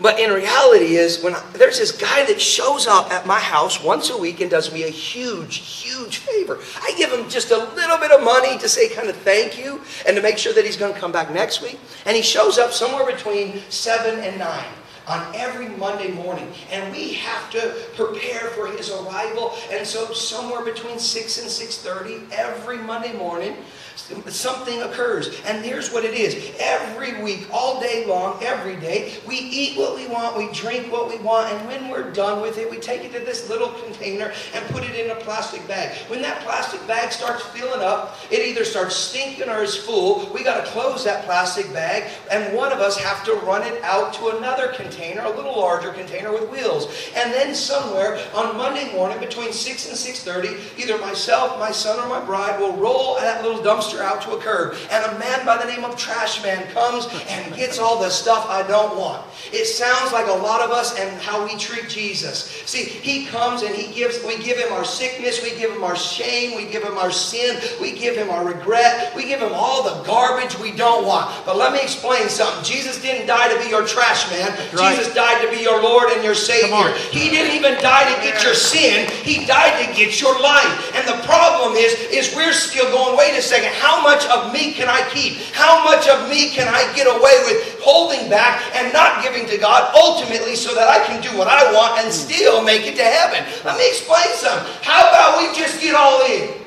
But 0.00 0.18
in 0.18 0.30
reality 0.30 0.96
is 0.96 1.22
when 1.22 1.34
I, 1.34 1.42
there's 1.52 1.78
this 1.78 1.92
guy 1.92 2.24
that 2.26 2.40
shows 2.40 2.86
up 2.86 3.10
at 3.12 3.26
my 3.26 3.38
house 3.38 3.82
once 3.82 4.10
a 4.10 4.16
week 4.16 4.40
and 4.40 4.50
does 4.50 4.72
me 4.72 4.84
a 4.84 4.88
huge, 4.88 5.56
huge 5.56 6.18
favor. 6.18 6.58
I 6.80 6.94
give 6.96 7.12
him 7.12 7.28
just 7.28 7.50
a 7.50 7.58
little 7.58 7.98
bit 7.98 8.10
of 8.10 8.22
money 8.22 8.58
to 8.58 8.68
say 8.68 8.88
kind 8.88 9.08
of 9.08 9.16
thank 9.16 9.58
you 9.58 9.80
and 10.06 10.16
to 10.16 10.22
make 10.22 10.38
sure 10.38 10.52
that 10.52 10.64
he's 10.64 10.76
going 10.76 10.94
to 10.94 10.98
come 10.98 11.12
back 11.12 11.32
next 11.32 11.62
week. 11.62 11.78
And 12.06 12.16
he 12.16 12.22
shows 12.22 12.58
up 12.58 12.72
somewhere 12.72 13.04
between 13.04 13.60
7 13.68 14.20
and 14.20 14.38
9 14.38 14.64
on 15.08 15.34
every 15.34 15.68
Monday 15.68 16.10
morning. 16.12 16.52
And 16.70 16.92
we 16.92 17.14
have 17.14 17.50
to 17.50 17.74
prepare 17.96 18.48
for 18.50 18.68
his 18.68 18.90
arrival. 18.90 19.54
And 19.70 19.86
so 19.86 20.12
somewhere 20.12 20.64
between 20.64 20.98
6 20.98 21.38
and 21.38 21.48
6.30 21.48 22.30
every 22.30 22.78
Monday 22.78 23.12
morning, 23.12 23.56
something 23.96 24.82
occurs. 24.82 25.40
And 25.44 25.64
here's 25.64 25.92
what 25.92 26.04
it 26.04 26.14
is. 26.14 26.52
Every 26.58 27.22
week, 27.22 27.48
all 27.52 27.80
day 27.80 28.06
long, 28.06 28.42
every 28.42 28.76
day, 28.76 29.14
we 29.26 29.36
eat 29.36 29.78
what 29.78 29.96
we 29.96 30.06
want, 30.06 30.36
we 30.36 30.50
drink 30.52 30.90
what 30.90 31.08
we 31.08 31.18
want, 31.18 31.52
and 31.52 31.66
when 31.66 31.88
we're 31.88 32.10
done 32.12 32.42
with 32.42 32.58
it, 32.58 32.70
we 32.70 32.78
take 32.78 33.04
it 33.04 33.12
to 33.12 33.20
this 33.20 33.48
little 33.48 33.68
container 33.68 34.32
and 34.54 34.64
put 34.68 34.84
it 34.84 34.94
in 34.94 35.10
a 35.10 35.16
plastic 35.16 35.66
bag. 35.68 35.96
When 36.08 36.22
that 36.22 36.40
plastic 36.42 36.84
bag 36.86 37.12
starts 37.12 37.44
filling 37.46 37.80
up, 37.80 38.18
it 38.30 38.46
either 38.46 38.64
starts 38.64 38.96
stinking 38.96 39.48
or 39.48 39.62
is 39.62 39.76
full. 39.76 40.32
We 40.32 40.42
got 40.42 40.64
to 40.64 40.70
close 40.70 41.04
that 41.04 41.24
plastic 41.24 41.72
bag, 41.72 42.10
and 42.30 42.56
one 42.56 42.72
of 42.72 42.78
us 42.78 42.96
have 42.98 43.24
to 43.24 43.34
run 43.34 43.62
it 43.62 43.82
out 43.82 44.14
to 44.14 44.36
another 44.36 44.68
container, 44.68 45.22
a 45.22 45.30
little 45.30 45.58
larger 45.58 45.92
container 45.92 46.32
with 46.32 46.50
wheels. 46.50 46.86
And 47.16 47.32
then 47.32 47.54
somewhere 47.54 48.18
on 48.34 48.56
Monday 48.56 48.92
morning 48.92 49.18
between 49.20 49.52
6 49.52 49.88
and 49.88 49.96
6.30, 49.96 50.78
either 50.78 50.98
myself, 50.98 51.58
my 51.58 51.70
son, 51.70 51.98
or 51.98 52.08
my 52.08 52.24
bride 52.24 52.58
will 52.60 52.76
roll 52.76 53.16
that 53.16 53.42
little 53.42 53.60
dumpster 53.62 53.81
dumpster 53.82 54.00
out 54.00 54.22
to 54.22 54.32
a 54.32 54.38
curb. 54.38 54.76
And 54.90 55.04
a 55.04 55.18
man 55.18 55.44
by 55.44 55.58
the 55.58 55.70
name 55.70 55.84
of 55.84 55.96
Trash 55.96 56.42
Man 56.42 56.66
comes 56.72 57.08
and 57.28 57.54
gets 57.54 57.78
all 57.78 58.00
the 58.00 58.10
stuff 58.10 58.46
I 58.48 58.66
don't 58.66 58.96
want. 58.96 59.24
It 59.52 59.66
sounds 59.66 60.12
like 60.12 60.26
a 60.26 60.32
lot 60.32 60.60
of 60.62 60.70
us 60.70 60.98
and 60.98 61.20
how 61.20 61.44
we 61.44 61.56
treat 61.56 61.88
Jesus. 61.88 62.44
See, 62.66 62.84
he 62.84 63.26
comes 63.26 63.62
and 63.62 63.74
he 63.74 63.92
gives, 63.92 64.22
we 64.24 64.38
give 64.42 64.58
him 64.58 64.72
our 64.72 64.84
sickness, 64.84 65.42
we 65.42 65.50
give 65.58 65.70
him 65.70 65.84
our 65.84 65.96
shame, 65.96 66.56
we 66.56 66.70
give 66.70 66.82
him 66.82 66.96
our 66.98 67.10
sin, 67.10 67.60
we 67.80 67.92
give 67.92 68.16
him 68.16 68.30
our 68.30 68.44
regret, 68.44 69.14
we 69.16 69.24
give 69.26 69.40
him 69.40 69.52
all 69.52 69.82
the 69.82 70.02
garbage 70.04 70.58
we 70.58 70.72
don't 70.72 71.06
want. 71.06 71.44
But 71.44 71.56
let 71.56 71.72
me 71.72 71.80
explain 71.80 72.28
something. 72.28 72.64
Jesus 72.64 73.00
didn't 73.02 73.26
die 73.26 73.52
to 73.52 73.62
be 73.62 73.68
your 73.68 73.86
trash 73.86 74.30
man. 74.30 74.50
Right. 74.72 74.96
Jesus 74.96 75.12
died 75.14 75.42
to 75.44 75.50
be 75.50 75.62
your 75.62 75.82
Lord 75.82 76.10
and 76.12 76.24
your 76.24 76.34
Savior. 76.34 76.92
He 77.10 77.30
didn't 77.30 77.56
even 77.56 77.74
die 77.82 78.12
to 78.14 78.22
get 78.22 78.42
your 78.42 78.54
sin. 78.54 79.10
He 79.22 79.44
died 79.46 79.84
to 79.84 79.94
get 79.94 80.20
your 80.20 80.40
life. 80.40 80.94
And 80.94 81.06
the 81.06 81.22
problem 81.26 81.74
is, 81.76 81.92
is 82.10 82.34
we're 82.34 82.52
still 82.52 82.90
going, 82.90 83.16
wait 83.16 83.36
a 83.36 83.42
second, 83.42 83.71
how 83.72 84.02
much 84.02 84.26
of 84.26 84.52
me 84.52 84.72
can 84.72 84.88
I 84.88 85.08
keep? 85.10 85.38
How 85.52 85.84
much 85.84 86.08
of 86.08 86.28
me 86.28 86.50
can 86.50 86.68
I 86.68 86.84
get 86.94 87.06
away 87.06 87.36
with 87.48 87.80
holding 87.80 88.28
back 88.28 88.62
and 88.74 88.92
not 88.92 89.22
giving 89.22 89.46
to 89.48 89.58
God 89.58 89.94
ultimately 89.94 90.54
so 90.56 90.74
that 90.74 90.88
I 90.88 91.04
can 91.06 91.22
do 91.22 91.36
what 91.36 91.48
I 91.48 91.72
want 91.72 92.00
and 92.00 92.12
still 92.12 92.62
make 92.62 92.86
it 92.86 92.96
to 92.96 93.04
heaven? 93.04 93.44
Let 93.64 93.78
me 93.78 93.88
explain 93.88 94.28
something. 94.36 94.66
How 94.82 95.08
about 95.08 95.38
we 95.38 95.56
just 95.58 95.80
get 95.80 95.94
all 95.94 96.24
in? 96.26 96.62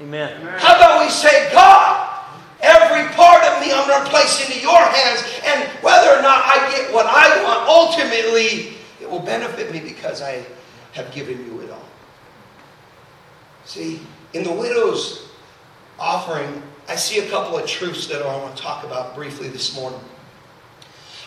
Amen. 0.00 0.40
How 0.58 0.76
about 0.76 1.04
we 1.04 1.10
say, 1.10 1.52
God, 1.52 2.24
every 2.60 3.08
part 3.14 3.44
of 3.44 3.60
me 3.60 3.72
I'm 3.72 3.86
going 3.88 4.04
to 4.04 4.10
place 4.10 4.40
into 4.44 4.60
your 4.60 4.80
hands, 4.80 5.24
and 5.44 5.68
whether 5.82 6.08
or 6.18 6.22
not 6.22 6.42
I 6.44 6.70
get 6.74 6.92
what 6.92 7.06
I 7.06 7.42
want, 7.44 7.68
ultimately 7.68 8.76
it 9.00 9.08
will 9.08 9.20
benefit 9.20 9.72
me 9.72 9.80
because 9.80 10.22
I 10.22 10.44
have 10.92 11.12
given 11.12 11.44
you 11.46 11.60
it 11.60 11.70
all. 11.70 11.84
See, 13.64 14.00
in 14.32 14.42
the 14.42 14.52
widow's 14.52 15.29
offering, 16.00 16.62
I 16.88 16.96
see 16.96 17.20
a 17.20 17.30
couple 17.30 17.56
of 17.56 17.66
truths 17.66 18.06
that 18.08 18.22
I 18.22 18.36
want 18.38 18.56
to 18.56 18.62
talk 18.62 18.84
about 18.84 19.14
briefly 19.14 19.48
this 19.48 19.76
morning. 19.76 20.00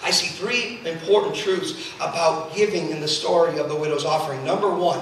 I 0.03 0.11
see 0.11 0.27
three 0.27 0.85
important 0.85 1.35
truths 1.35 1.93
about 1.97 2.53
giving 2.53 2.89
in 2.89 2.99
the 2.99 3.07
story 3.07 3.57
of 3.59 3.69
the 3.69 3.75
widow's 3.75 4.03
offering. 4.03 4.43
Number 4.43 4.73
one, 4.73 4.99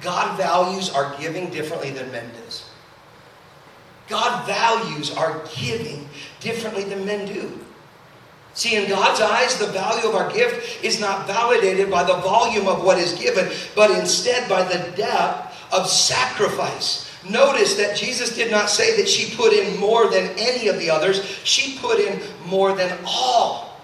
God 0.00 0.36
values 0.36 0.90
our 0.90 1.16
giving 1.20 1.50
differently 1.50 1.90
than 1.90 2.10
men 2.10 2.28
do. 2.32 2.40
God 4.08 4.46
values 4.46 5.14
our 5.16 5.42
giving 5.54 6.08
differently 6.40 6.84
than 6.84 7.06
men 7.06 7.26
do. 7.26 7.58
See, 8.54 8.76
in 8.76 8.88
God's 8.88 9.20
eyes, 9.20 9.58
the 9.58 9.66
value 9.66 10.08
of 10.08 10.14
our 10.14 10.32
gift 10.32 10.84
is 10.84 11.00
not 11.00 11.26
validated 11.26 11.90
by 11.90 12.04
the 12.04 12.14
volume 12.18 12.68
of 12.68 12.84
what 12.84 12.98
is 12.98 13.14
given, 13.14 13.50
but 13.74 13.90
instead 13.98 14.48
by 14.48 14.62
the 14.62 14.90
depth 14.96 15.72
of 15.72 15.88
sacrifice. 15.88 17.03
Notice 17.28 17.74
that 17.76 17.96
Jesus 17.96 18.34
did 18.34 18.50
not 18.50 18.68
say 18.68 18.96
that 18.96 19.08
she 19.08 19.34
put 19.34 19.52
in 19.52 19.78
more 19.78 20.08
than 20.08 20.30
any 20.36 20.68
of 20.68 20.78
the 20.78 20.90
others, 20.90 21.24
she 21.44 21.78
put 21.78 21.98
in 21.98 22.20
more 22.46 22.74
than 22.74 22.98
all. 23.06 23.80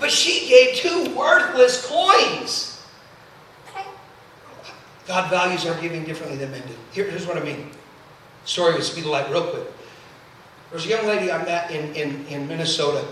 But 0.00 0.10
she 0.10 0.48
gave 0.48 0.76
two 0.76 1.14
worthless 1.16 1.86
coins. 1.86 2.74
God 5.06 5.30
values 5.30 5.66
our 5.66 5.78
giving 5.80 6.04
differently 6.04 6.38
than 6.38 6.50
men 6.50 6.62
do. 6.62 6.74
Here, 6.92 7.08
here's 7.08 7.26
what 7.26 7.36
I 7.36 7.42
mean. 7.42 7.70
Story 8.44 8.74
with 8.74 8.84
Speed 8.84 9.04
the 9.04 9.10
Light, 9.10 9.30
real 9.30 9.46
quick. 9.46 9.64
There 10.70 10.74
was 10.74 10.86
a 10.86 10.88
young 10.88 11.06
lady 11.06 11.30
I 11.30 11.44
met 11.44 11.70
in, 11.70 11.94
in, 11.94 12.26
in 12.26 12.48
Minnesota. 12.48 13.06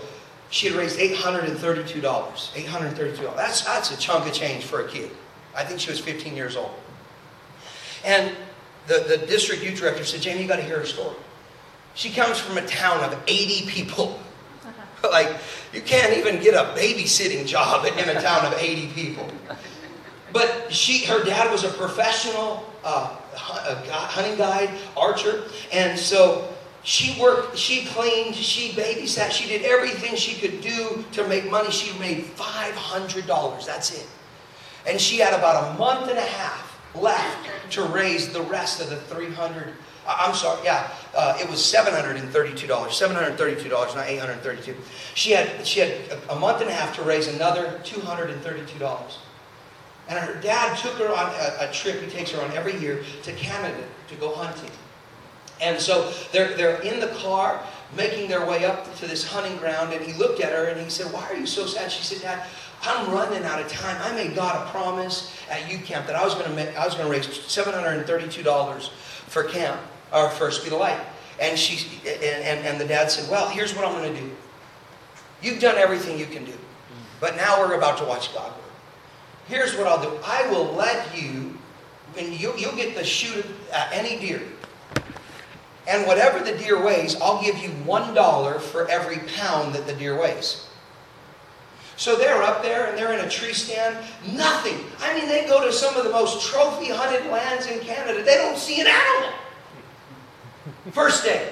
She 0.49 0.67
had 0.67 0.75
raised 0.75 0.99
$832. 0.99 2.01
$832. 2.01 3.35
That's, 3.35 3.61
that's 3.61 3.91
a 3.91 3.97
chunk 3.97 4.27
of 4.27 4.33
change 4.33 4.65
for 4.65 4.81
a 4.81 4.87
kid. 4.87 5.11
I 5.55 5.63
think 5.63 5.79
she 5.79 5.89
was 5.89 5.99
15 5.99 6.35
years 6.35 6.55
old. 6.55 6.71
And 8.03 8.35
the, 8.87 9.05
the 9.07 9.25
district 9.25 9.63
youth 9.63 9.79
director 9.79 10.03
said, 10.03 10.21
Jamie, 10.21 10.41
you 10.41 10.47
got 10.47 10.57
to 10.57 10.63
hear 10.63 10.79
her 10.79 10.85
story. 10.85 11.15
She 11.95 12.11
comes 12.11 12.39
from 12.39 12.57
a 12.57 12.65
town 12.65 13.03
of 13.03 13.17
80 13.27 13.69
people. 13.69 14.19
like, 15.03 15.37
you 15.73 15.81
can't 15.81 16.17
even 16.17 16.41
get 16.41 16.53
a 16.53 16.77
babysitting 16.79 17.45
job 17.45 17.85
in 17.85 18.09
a 18.09 18.21
town 18.21 18.45
of 18.45 18.53
80 18.53 18.87
people. 18.93 19.27
But 20.31 20.73
she, 20.73 21.05
her 21.05 21.23
dad 21.23 21.51
was 21.51 21.63
a 21.63 21.69
professional 21.69 22.65
uh, 22.83 23.15
hunting 23.35 24.37
guide, 24.37 24.69
archer, 24.97 25.43
and 25.71 25.97
so 25.97 26.53
she 26.83 27.19
worked, 27.21 27.57
she 27.57 27.85
cleaned, 27.85 28.35
she 28.35 28.71
babysat, 28.71 29.31
she 29.31 29.47
did 29.47 29.61
everything 29.63 30.15
she 30.15 30.35
could 30.35 30.59
do 30.61 31.05
to 31.13 31.25
make 31.27 31.49
money. 31.49 31.71
She 31.71 31.97
made 31.97 32.25
$500. 32.35 33.65
That's 33.65 33.97
it. 33.97 34.07
And 34.85 34.99
she 34.99 35.19
had 35.19 35.33
about 35.33 35.75
a 35.75 35.77
month 35.77 36.09
and 36.09 36.17
a 36.17 36.21
half 36.21 36.72
left 36.95 37.71
to 37.71 37.83
raise 37.83 38.31
the 38.31 38.41
rest 38.41 38.81
of 38.81 38.89
the 38.89 38.97
300 38.97 39.73
I'm 40.05 40.35
sorry, 40.35 40.65
yeah, 40.65 40.91
uh, 41.15 41.37
it 41.39 41.49
was 41.49 41.59
$732. 41.59 42.67
$732, 42.67 43.95
not 43.95 44.07
832 44.07 44.75
She 45.15 45.31
had, 45.31 45.65
she 45.65 45.79
had 45.79 46.19
a 46.29 46.35
month 46.35 46.61
and 46.61 46.69
a 46.69 46.73
half 46.73 46.95
to 46.95 47.03
raise 47.03 47.27
another 47.27 47.79
$232. 47.83 49.13
And 50.09 50.19
her 50.19 50.39
dad 50.41 50.77
took 50.77 50.93
her 50.95 51.07
on 51.07 51.33
a, 51.35 51.69
a 51.69 51.71
trip, 51.71 52.01
he 52.01 52.09
takes 52.09 52.31
her 52.31 52.41
on 52.41 52.51
every 52.51 52.77
year, 52.79 53.03
to 53.23 53.31
Canada 53.33 53.83
to 54.09 54.15
go 54.15 54.33
hunting. 54.35 54.71
And 55.61 55.79
so 55.79 56.11
they're, 56.33 56.57
they're 56.57 56.81
in 56.81 56.99
the 56.99 57.07
car, 57.07 57.63
making 57.95 58.29
their 58.29 58.45
way 58.45 58.65
up 58.65 58.95
to 58.97 59.07
this 59.07 59.27
hunting 59.27 59.57
ground, 59.57 59.93
and 59.93 60.03
he 60.05 60.13
looked 60.13 60.39
at 60.39 60.51
her 60.51 60.65
and 60.65 60.79
he 60.79 60.89
said, 60.89 61.11
Why 61.11 61.23
are 61.29 61.35
you 61.35 61.45
so 61.45 61.65
sad? 61.65 61.91
She 61.91 62.03
said, 62.03 62.21
Dad, 62.21 62.47
I'm 62.81 63.11
running 63.11 63.43
out 63.43 63.61
of 63.61 63.67
time. 63.67 63.97
I 64.01 64.13
made 64.15 64.35
God 64.35 64.67
a 64.67 64.69
promise 64.69 65.33
at 65.49 65.71
youth 65.71 65.85
camp 65.85 66.07
that 66.07 66.15
I 66.15 66.23
was 66.23 66.33
going 66.33 66.47
to 66.47 66.55
make, 66.55 66.77
I 66.77 66.85
was 66.85 66.95
to 66.95 67.05
raise 67.05 67.27
$732 67.27 68.89
for 68.89 69.43
camp 69.43 69.79
or 70.13 70.29
for 70.29 70.51
Speed 70.51 70.71
the 70.71 70.77
Light. 70.77 70.99
And 71.39 71.57
she 71.57 71.99
and, 72.07 72.23
and, 72.23 72.65
and 72.65 72.81
the 72.81 72.85
dad 72.85 73.09
said, 73.09 73.29
"Well, 73.29 73.49
here's 73.49 73.75
what 73.75 73.85
I'm 73.85 73.93
going 73.93 74.13
to 74.13 74.21
do. 74.21 74.31
You've 75.41 75.59
done 75.59 75.77
everything 75.77 76.19
you 76.19 76.27
can 76.27 76.45
do, 76.45 76.53
but 77.19 77.35
now 77.35 77.59
we're 77.59 77.73
about 77.73 77.97
to 77.97 78.05
watch 78.05 78.33
God 78.33 78.51
work. 78.51 78.61
Here's 79.47 79.75
what 79.75 79.87
I'll 79.87 80.01
do. 80.01 80.19
I 80.23 80.47
will 80.51 80.73
let 80.73 81.17
you, 81.19 81.57
and 82.17 82.39
you, 82.39 82.53
you'll 82.55 82.75
get 82.75 82.95
to 82.95 83.03
shoot 83.03 83.45
at 83.73 83.91
any 83.91 84.19
deer." 84.19 84.41
And 85.87 86.07
whatever 86.07 86.39
the 86.39 86.57
deer 86.57 86.83
weighs, 86.83 87.19
I'll 87.21 87.41
give 87.41 87.57
you 87.57 87.69
$1 87.69 88.61
for 88.61 88.87
every 88.89 89.19
pound 89.35 89.75
that 89.75 89.85
the 89.85 89.93
deer 89.93 90.19
weighs. 90.19 90.67
So 91.97 92.15
they're 92.15 92.41
up 92.41 92.63
there 92.63 92.87
and 92.87 92.97
they're 92.97 93.13
in 93.13 93.23
a 93.23 93.29
tree 93.29 93.53
stand. 93.53 93.97
Nothing. 94.31 94.77
I 94.99 95.17
mean, 95.17 95.27
they 95.27 95.45
go 95.45 95.65
to 95.65 95.71
some 95.71 95.95
of 95.95 96.03
the 96.03 96.09
most 96.09 96.49
trophy 96.49 96.89
hunted 96.89 97.29
lands 97.29 97.67
in 97.67 97.79
Canada. 97.81 98.23
They 98.23 98.35
don't 98.35 98.57
see 98.57 98.81
an 98.81 98.87
animal. 98.87 99.33
First 100.91 101.23
day. 101.23 101.51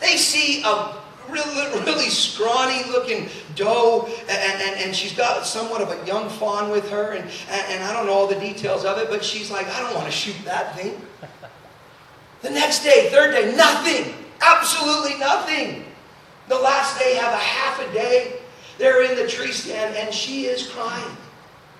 They 0.00 0.16
see 0.16 0.62
a 0.64 0.96
really, 1.28 1.80
really 1.84 2.10
scrawny 2.10 2.84
looking 2.90 3.28
doe, 3.54 4.06
and, 4.28 4.62
and, 4.62 4.80
and 4.80 4.94
she's 4.94 5.14
got 5.14 5.46
somewhat 5.46 5.80
of 5.80 5.90
a 5.90 6.06
young 6.06 6.28
fawn 6.28 6.70
with 6.70 6.88
her, 6.90 7.12
and, 7.12 7.24
and, 7.48 7.62
and 7.70 7.84
I 7.84 7.92
don't 7.92 8.06
know 8.06 8.12
all 8.12 8.26
the 8.26 8.38
details 8.38 8.84
of 8.84 8.98
it, 8.98 9.08
but 9.08 9.24
she's 9.24 9.50
like, 9.50 9.66
I 9.68 9.80
don't 9.80 9.94
want 9.94 10.06
to 10.06 10.12
shoot 10.12 10.36
that 10.44 10.76
thing. 10.76 11.00
The 12.44 12.50
next 12.50 12.84
day, 12.84 13.08
third 13.10 13.32
day, 13.32 13.56
nothing. 13.56 14.14
Absolutely 14.40 15.18
nothing. 15.18 15.84
The 16.48 16.58
last 16.58 16.98
day, 17.00 17.14
have 17.14 17.32
a 17.32 17.38
half 17.38 17.80
a 17.80 17.92
day 17.92 18.34
they're 18.78 19.02
in 19.10 19.16
the 19.16 19.26
tree 19.26 19.52
stand 19.52 19.96
and 19.96 20.12
she 20.12 20.44
is 20.46 20.68
crying. 20.68 21.16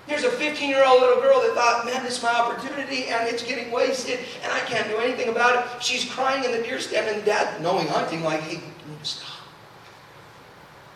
Here's 0.07 0.25
a 0.25 0.31
15 0.31 0.69
year 0.69 0.85
old 0.87 1.01
little 1.01 1.21
girl 1.21 1.41
that 1.41 1.55
thought, 1.55 1.85
man, 1.87 2.03
this 2.05 2.19
is 2.19 2.23
my 2.23 2.33
opportunity 2.33 3.07
and 3.07 3.29
it's 3.29 3.43
getting 3.43 3.71
wasted 3.71 4.21
and 4.43 4.53
I 4.53 4.61
can't 4.61 4.89
do 4.89 4.97
anything 4.99 5.29
about 5.29 5.57
it. 5.57 5.83
She's 5.83 6.11
crying 6.11 6.45
in 6.45 6.53
the 6.53 6.63
deer 6.63 6.79
stand 6.81 7.15
and 7.15 7.25
dad, 7.25 7.61
knowing 7.61 7.87
hunting, 7.87 8.23
like, 8.23 8.41
hey, 8.41 8.61
stop. 9.03 9.29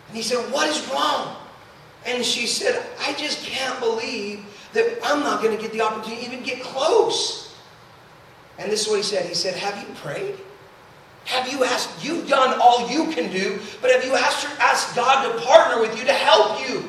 And 0.08 0.16
he 0.16 0.22
said, 0.22 0.50
what 0.52 0.68
is 0.68 0.86
wrong? 0.90 1.36
And 2.06 2.24
she 2.24 2.46
said, 2.46 2.82
I 3.00 3.12
just 3.14 3.44
can't 3.44 3.78
believe 3.80 4.44
that 4.72 4.98
I'm 5.04 5.20
not 5.20 5.42
going 5.42 5.54
to 5.56 5.60
get 5.60 5.72
the 5.72 5.80
opportunity 5.80 6.26
to 6.26 6.32
even 6.32 6.44
get 6.44 6.62
close. 6.62 7.47
And 8.58 8.70
this 8.70 8.82
is 8.82 8.88
what 8.88 8.96
he 8.96 9.02
said. 9.02 9.26
He 9.26 9.34
said, 9.34 9.54
Have 9.54 9.78
you 9.78 9.94
prayed? 9.94 10.34
Have 11.24 11.50
you 11.52 11.64
asked? 11.64 12.04
You've 12.04 12.28
done 12.28 12.58
all 12.60 12.90
you 12.90 13.12
can 13.12 13.30
do, 13.30 13.58
but 13.80 13.90
have 13.92 14.04
you 14.04 14.14
asked, 14.14 14.46
asked 14.60 14.96
God 14.96 15.30
to 15.30 15.44
partner 15.44 15.80
with 15.80 15.98
you 15.98 16.04
to 16.06 16.12
help 16.12 16.68
you? 16.68 16.88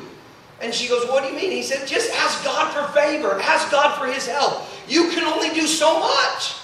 And 0.60 0.74
she 0.74 0.88
goes, 0.88 1.08
What 1.08 1.22
do 1.22 1.30
you 1.30 1.36
mean? 1.36 1.50
He 1.50 1.62
said, 1.62 1.86
Just 1.86 2.12
ask 2.14 2.44
God 2.44 2.72
for 2.72 2.92
favor. 2.92 3.40
Ask 3.40 3.70
God 3.70 3.98
for 3.98 4.06
his 4.06 4.26
help. 4.26 4.66
You 4.88 5.10
can 5.10 5.24
only 5.24 5.50
do 5.50 5.66
so 5.66 6.00
much. 6.00 6.54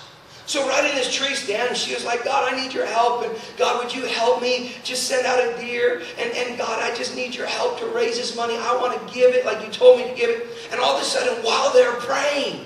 So 0.46 0.66
right 0.68 0.88
in 0.88 0.94
this 0.94 1.12
tree 1.12 1.34
stand, 1.34 1.76
she 1.76 1.92
was 1.92 2.04
like, 2.04 2.24
God, 2.24 2.52
I 2.52 2.60
need 2.60 2.72
your 2.72 2.86
help. 2.86 3.24
And 3.24 3.36
God, 3.58 3.82
would 3.82 3.92
you 3.92 4.04
help 4.04 4.40
me 4.40 4.72
just 4.84 5.08
send 5.08 5.26
out 5.26 5.40
a 5.40 5.60
deer? 5.60 6.02
And, 6.18 6.32
and 6.36 6.56
God, 6.56 6.80
I 6.80 6.94
just 6.94 7.16
need 7.16 7.34
your 7.34 7.46
help 7.46 7.80
to 7.80 7.86
raise 7.86 8.16
this 8.16 8.36
money. 8.36 8.56
I 8.56 8.76
want 8.76 8.94
to 8.96 9.14
give 9.14 9.34
it 9.34 9.44
like 9.44 9.64
you 9.66 9.72
told 9.72 9.98
me 9.98 10.08
to 10.08 10.14
give 10.14 10.30
it. 10.30 10.46
And 10.70 10.80
all 10.80 10.96
of 10.96 11.02
a 11.02 11.04
sudden, 11.04 11.42
while 11.44 11.72
they're 11.72 11.94
praying, 11.94 12.64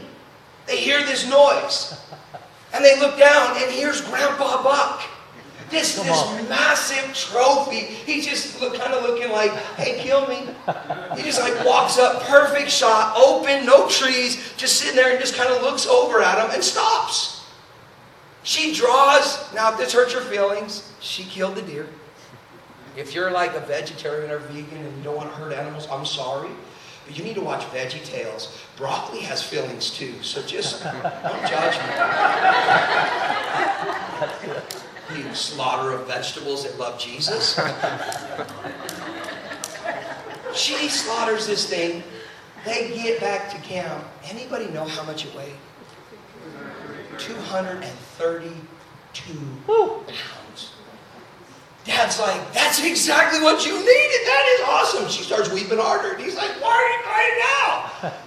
they 0.71 0.79
hear 0.79 1.05
this 1.05 1.29
noise. 1.29 2.01
And 2.73 2.85
they 2.85 2.99
look 3.01 3.19
down, 3.19 3.57
and 3.57 3.71
here's 3.73 4.01
Grandpa 4.01 4.63
Buck. 4.63 5.03
This, 5.69 5.97
this 5.97 6.49
massive 6.49 7.15
trophy. 7.15 7.79
He 7.79 8.21
just 8.21 8.61
look, 8.61 8.75
kind 8.75 8.93
of 8.93 9.03
looking 9.03 9.31
like, 9.31 9.53
hey, 9.77 10.03
kill 10.03 10.27
me. 10.27 10.49
He 11.17 11.23
just 11.23 11.41
like 11.41 11.65
walks 11.65 11.99
up, 11.99 12.23
perfect 12.25 12.71
shot, 12.71 13.17
open, 13.17 13.67
no 13.67 13.89
trees, 13.89 14.53
just 14.57 14.81
sitting 14.81 14.97
there 14.97 15.13
and 15.13 15.21
just 15.21 15.37
kind 15.37 15.49
of 15.49 15.63
looks 15.63 15.87
over 15.87 16.23
at 16.23 16.45
him 16.45 16.53
and 16.53 16.63
stops. 16.63 17.45
She 18.43 18.75
draws, 18.75 19.53
now 19.55 19.73
if 19.73 19.79
this 19.79 19.93
hurts 19.93 20.13
your 20.13 20.23
feelings, 20.23 20.93
she 21.01 21.23
killed 21.25 21.55
the 21.55 21.63
deer. 21.63 21.89
If 22.97 23.15
you're 23.15 23.31
like 23.31 23.55
a 23.55 23.61
vegetarian 23.61 24.31
or 24.31 24.39
vegan 24.39 24.79
and 24.79 24.97
you 24.99 25.05
don't 25.05 25.17
want 25.17 25.31
to 25.31 25.37
hurt 25.37 25.53
animals, 25.53 25.87
I'm 25.91 26.07
sorry. 26.07 26.51
But 27.11 27.19
you 27.19 27.25
need 27.25 27.35
to 27.35 27.41
watch 27.41 27.65
Veggie 27.73 28.05
Tales. 28.05 28.57
Broccoli 28.77 29.23
has 29.23 29.43
feelings 29.43 29.91
too, 29.91 30.23
so 30.23 30.41
just 30.43 30.85
don't 30.85 31.45
judge 31.45 31.77
me. 31.77 31.83
You 35.19 35.35
slaughter 35.35 35.91
of 35.91 36.07
vegetables 36.07 36.63
that 36.63 36.79
love 36.79 37.01
Jesus. 37.01 37.59
she 40.55 40.89
slaughters 40.89 41.49
this 41.49 41.69
thing. 41.69 42.05
They 42.65 42.93
get 42.95 43.19
back 43.19 43.51
to 43.51 43.57
camp. 43.69 44.05
Anybody 44.27 44.69
know 44.69 44.85
how 44.85 45.03
much 45.03 45.25
it 45.25 45.35
weighed? 45.35 45.57
232 47.19 49.35
pounds. 49.67 50.13
Dad's 51.91 52.21
like, 52.21 52.53
that's 52.53 52.81
exactly 52.85 53.41
what 53.41 53.67
you 53.67 53.73
needed. 53.73 54.21
That 54.25 54.47
is 54.55 54.61
awesome. 54.69 55.09
She 55.09 55.25
starts 55.25 55.51
weeping 55.51 55.79
harder. 55.79 56.13
And 56.13 56.23
he's 56.23 56.37
like, 56.37 56.51
why 56.63 56.71
are 56.71 56.89
you 56.89 57.03
crying 57.03 58.13
now? 58.13 58.13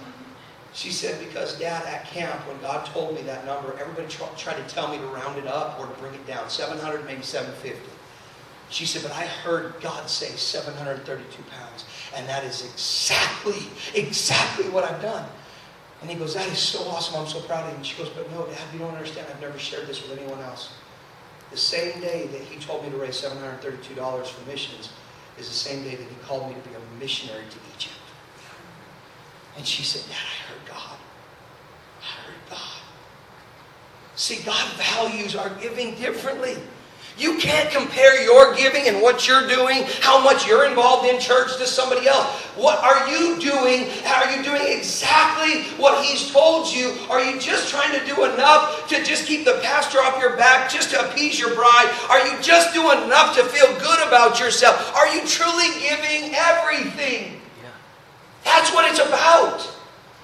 She 0.74 0.90
said, 0.90 1.24
because 1.24 1.56
dad, 1.56 1.86
at 1.86 2.04
camp, 2.04 2.48
when 2.48 2.60
God 2.60 2.84
told 2.86 3.14
me 3.14 3.22
that 3.22 3.46
number, 3.46 3.78
everybody 3.78 4.08
tried 4.08 4.56
to 4.56 4.74
tell 4.74 4.88
me 4.88 4.98
to 4.98 5.06
round 5.06 5.38
it 5.38 5.46
up 5.46 5.78
or 5.78 5.86
to 5.86 5.92
bring 6.00 6.12
it 6.14 6.26
down. 6.26 6.50
700, 6.50 7.04
maybe 7.04 7.22
750. 7.22 7.80
She 8.70 8.84
said, 8.84 9.04
but 9.04 9.12
I 9.12 9.24
heard 9.24 9.74
God 9.80 10.10
say 10.10 10.30
732 10.30 11.42
pounds. 11.44 11.84
And 12.16 12.28
that 12.28 12.42
is 12.42 12.64
exactly, 12.64 13.68
exactly 13.94 14.68
what 14.68 14.82
I've 14.82 15.00
done. 15.00 15.24
And 16.02 16.10
he 16.10 16.16
goes, 16.16 16.34
That 16.34 16.48
is 16.48 16.58
so 16.58 16.80
awesome. 16.88 17.20
I'm 17.20 17.28
so 17.28 17.40
proud 17.40 17.64
of 17.64 17.70
you. 17.70 17.76
And 17.76 17.86
she 17.86 17.96
goes, 17.96 18.10
But 18.10 18.30
no, 18.32 18.44
Dad, 18.46 18.58
you 18.72 18.80
don't 18.80 18.92
understand. 18.92 19.28
I've 19.30 19.40
never 19.40 19.58
shared 19.58 19.86
this 19.86 20.02
with 20.02 20.18
anyone 20.18 20.40
else. 20.40 20.70
The 21.54 21.60
same 21.60 22.00
day 22.00 22.26
that 22.32 22.40
he 22.40 22.58
told 22.58 22.82
me 22.82 22.90
to 22.90 22.96
raise 22.96 23.22
$732 23.22 24.26
for 24.26 24.50
missions 24.50 24.88
is 25.38 25.46
the 25.46 25.54
same 25.54 25.84
day 25.84 25.94
that 25.94 26.02
he 26.02 26.16
called 26.24 26.48
me 26.48 26.54
to 26.60 26.68
be 26.68 26.74
a 26.74 26.98
missionary 26.98 27.44
to 27.48 27.56
Egypt. 27.76 27.94
And 29.56 29.64
she 29.64 29.84
said, 29.84 30.02
Dad, 30.08 30.16
I 30.18 30.52
heard 30.52 30.68
God. 30.68 30.98
I 32.00 32.26
heard 32.26 32.50
God. 32.50 32.82
See, 34.16 34.42
God 34.42 34.68
values 34.72 35.36
our 35.36 35.48
giving 35.50 35.94
differently. 35.94 36.56
You 37.16 37.38
can't 37.38 37.70
compare 37.70 38.20
your 38.24 38.56
giving 38.56 38.88
and 38.88 39.00
what 39.00 39.28
you're 39.28 39.46
doing, 39.46 39.84
how 40.00 40.22
much 40.22 40.48
you're 40.48 40.66
involved 40.66 41.08
in 41.08 41.20
church 41.20 41.56
to 41.58 41.66
somebody 41.66 42.08
else. 42.08 42.26
What 42.56 42.82
are 42.82 43.08
you 43.08 43.38
doing? 43.38 43.88
Are 44.04 44.36
you 44.36 44.42
doing 44.42 44.62
exactly 44.66 45.62
what 45.80 46.04
he's 46.04 46.32
told 46.32 46.66
you? 46.66 46.96
Are 47.10 47.22
you 47.22 47.38
just 47.38 47.68
trying 47.68 47.96
to 47.98 48.04
do 48.04 48.24
enough 48.24 48.88
to 48.88 49.04
just 49.04 49.26
keep 49.26 49.44
the 49.44 49.60
pastor 49.62 49.98
off 49.98 50.18
your 50.20 50.36
back, 50.36 50.68
just 50.68 50.90
to 50.90 51.08
appease 51.08 51.38
your 51.38 51.54
bride? 51.54 51.94
Are 52.10 52.26
you 52.26 52.40
just 52.42 52.74
doing 52.74 53.04
enough 53.04 53.36
to 53.36 53.44
feel 53.44 53.68
good 53.78 54.08
about 54.08 54.40
yourself? 54.40 54.92
Are 54.96 55.06
you 55.14 55.24
truly 55.24 55.68
giving 55.78 56.34
everything? 56.34 57.40
Yeah. 57.62 57.70
That's 58.44 58.74
what 58.74 58.90
it's 58.90 58.98
about. 58.98 59.70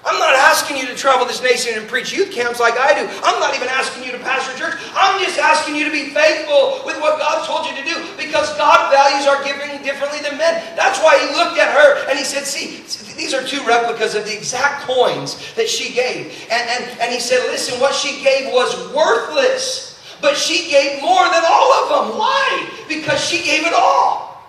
I'm 0.03 0.17
not 0.17 0.33
asking 0.33 0.77
you 0.77 0.87
to 0.87 0.95
travel 0.95 1.27
this 1.27 1.43
nation 1.43 1.77
and 1.77 1.87
preach 1.87 2.11
youth 2.11 2.31
camps 2.31 2.59
like 2.59 2.73
I 2.73 2.97
do. 2.97 3.05
I'm 3.21 3.39
not 3.39 3.55
even 3.55 3.67
asking 3.67 4.03
you 4.03 4.11
to 4.11 4.17
pastor 4.19 4.57
church. 4.57 4.73
I'm 4.95 5.21
just 5.21 5.37
asking 5.37 5.75
you 5.75 5.85
to 5.85 5.91
be 5.91 6.09
faithful 6.09 6.81
with 6.85 6.99
what 6.99 7.19
God 7.19 7.45
told 7.45 7.69
you 7.69 7.77
to 7.77 7.85
do 7.85 8.01
because 8.17 8.49
God 8.57 8.89
values 8.89 9.27
our 9.27 9.43
giving 9.43 9.83
differently 9.83 10.19
than 10.19 10.39
men. 10.39 10.57
That's 10.75 10.97
why 10.99 11.19
he 11.19 11.27
looked 11.37 11.59
at 11.59 11.69
her 11.77 12.09
and 12.09 12.17
he 12.17 12.25
said, 12.25 12.45
See, 12.45 12.81
these 13.13 13.35
are 13.35 13.45
two 13.45 13.61
replicas 13.63 14.15
of 14.15 14.25
the 14.25 14.35
exact 14.35 14.87
coins 14.87 15.53
that 15.53 15.69
she 15.69 15.93
gave. 15.93 16.33
And, 16.49 16.69
and, 16.69 16.99
and 16.99 17.13
he 17.13 17.19
said, 17.19 17.45
Listen, 17.51 17.79
what 17.79 17.93
she 17.93 18.23
gave 18.23 18.51
was 18.51 18.73
worthless, 18.95 20.01
but 20.19 20.35
she 20.35 20.71
gave 20.71 20.99
more 21.01 21.25
than 21.29 21.43
all 21.45 21.73
of 21.73 22.09
them. 22.09 22.17
Why? 22.17 22.69
Because 22.87 23.23
she 23.23 23.45
gave 23.45 23.67
it 23.67 23.73
all. 23.73 24.41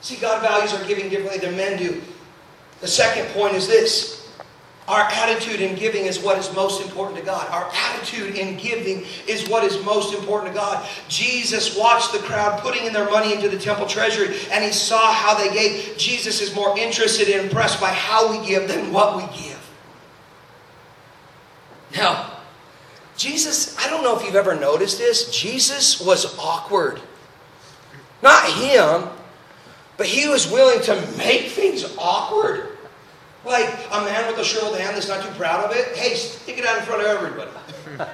See, 0.00 0.16
God 0.16 0.42
values 0.42 0.74
our 0.74 0.84
giving 0.88 1.08
differently 1.08 1.38
than 1.38 1.56
men 1.56 1.78
do. 1.78 2.02
The 2.80 2.88
second 2.88 3.26
point 3.32 3.54
is 3.54 3.68
this 3.68 4.19
our 4.90 5.02
attitude 5.02 5.60
in 5.60 5.76
giving 5.76 6.06
is 6.06 6.18
what 6.18 6.36
is 6.36 6.52
most 6.52 6.82
important 6.82 7.16
to 7.16 7.24
God. 7.24 7.48
Our 7.50 7.70
attitude 7.72 8.34
in 8.34 8.56
giving 8.56 9.04
is 9.28 9.48
what 9.48 9.62
is 9.62 9.80
most 9.84 10.12
important 10.12 10.52
to 10.52 10.58
God. 10.58 10.84
Jesus 11.06 11.78
watched 11.78 12.12
the 12.12 12.18
crowd 12.18 12.60
putting 12.60 12.84
in 12.86 12.92
their 12.92 13.08
money 13.08 13.32
into 13.32 13.48
the 13.48 13.58
temple 13.58 13.86
treasury 13.86 14.36
and 14.50 14.64
he 14.64 14.72
saw 14.72 15.12
how 15.12 15.38
they 15.38 15.54
gave. 15.54 15.96
Jesus 15.96 16.40
is 16.40 16.56
more 16.56 16.76
interested 16.76 17.28
and 17.28 17.46
impressed 17.46 17.80
by 17.80 17.90
how 17.90 18.32
we 18.32 18.44
give 18.44 18.66
than 18.66 18.92
what 18.92 19.16
we 19.16 19.22
give. 19.38 19.70
Now, 21.94 22.32
Jesus, 23.16 23.78
I 23.78 23.88
don't 23.88 24.02
know 24.02 24.18
if 24.18 24.24
you've 24.24 24.34
ever 24.34 24.58
noticed 24.58 24.98
this, 24.98 25.30
Jesus 25.30 26.00
was 26.00 26.36
awkward. 26.36 27.00
Not 28.22 28.44
him, 28.50 29.08
but 29.96 30.06
he 30.06 30.26
was 30.26 30.50
willing 30.50 30.82
to 30.82 30.96
make 31.16 31.46
things 31.50 31.84
awkward. 31.96 32.69
Like 33.44 33.68
a 33.90 34.00
man 34.04 34.26
with 34.26 34.38
a 34.38 34.44
shriveled 34.44 34.78
hand 34.78 34.96
that's 34.96 35.08
not 35.08 35.24
too 35.24 35.30
proud 35.32 35.64
of 35.64 35.76
it. 35.76 35.96
Hey, 35.96 36.14
stick 36.14 36.58
it 36.58 36.66
out 36.66 36.78
in 36.78 36.84
front 36.84 37.00
of 37.02 37.06
everybody. 37.06 37.50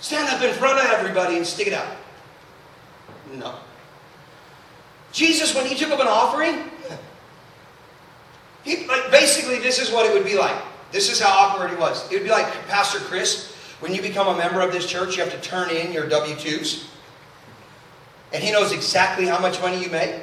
Stand 0.00 0.28
up 0.28 0.42
in 0.42 0.54
front 0.54 0.78
of 0.78 0.84
everybody 0.86 1.36
and 1.36 1.46
stick 1.46 1.66
it 1.66 1.72
out. 1.72 1.96
No. 3.34 3.54
Jesus, 5.12 5.54
when 5.54 5.66
he 5.66 5.74
took 5.74 5.90
up 5.90 6.00
an 6.00 6.06
offering, 6.06 6.70
he, 8.62 8.86
like, 8.86 9.10
basically, 9.10 9.58
this 9.58 9.78
is 9.78 9.90
what 9.90 10.04
it 10.06 10.12
would 10.12 10.24
be 10.24 10.36
like. 10.36 10.56
This 10.92 11.10
is 11.10 11.20
how 11.20 11.30
awkward 11.30 11.70
he 11.70 11.76
was. 11.76 12.04
It 12.10 12.16
would 12.16 12.24
be 12.24 12.30
like 12.30 12.46
Pastor 12.68 12.98
Chris, 12.98 13.54
when 13.80 13.94
you 13.94 14.02
become 14.02 14.28
a 14.28 14.36
member 14.36 14.60
of 14.60 14.72
this 14.72 14.86
church, 14.86 15.16
you 15.16 15.22
have 15.22 15.32
to 15.32 15.40
turn 15.40 15.70
in 15.70 15.92
your 15.92 16.08
W 16.08 16.34
2s. 16.34 16.86
And 18.32 18.42
he 18.42 18.50
knows 18.52 18.72
exactly 18.72 19.26
how 19.26 19.38
much 19.38 19.60
money 19.60 19.82
you 19.82 19.90
make. 19.90 20.14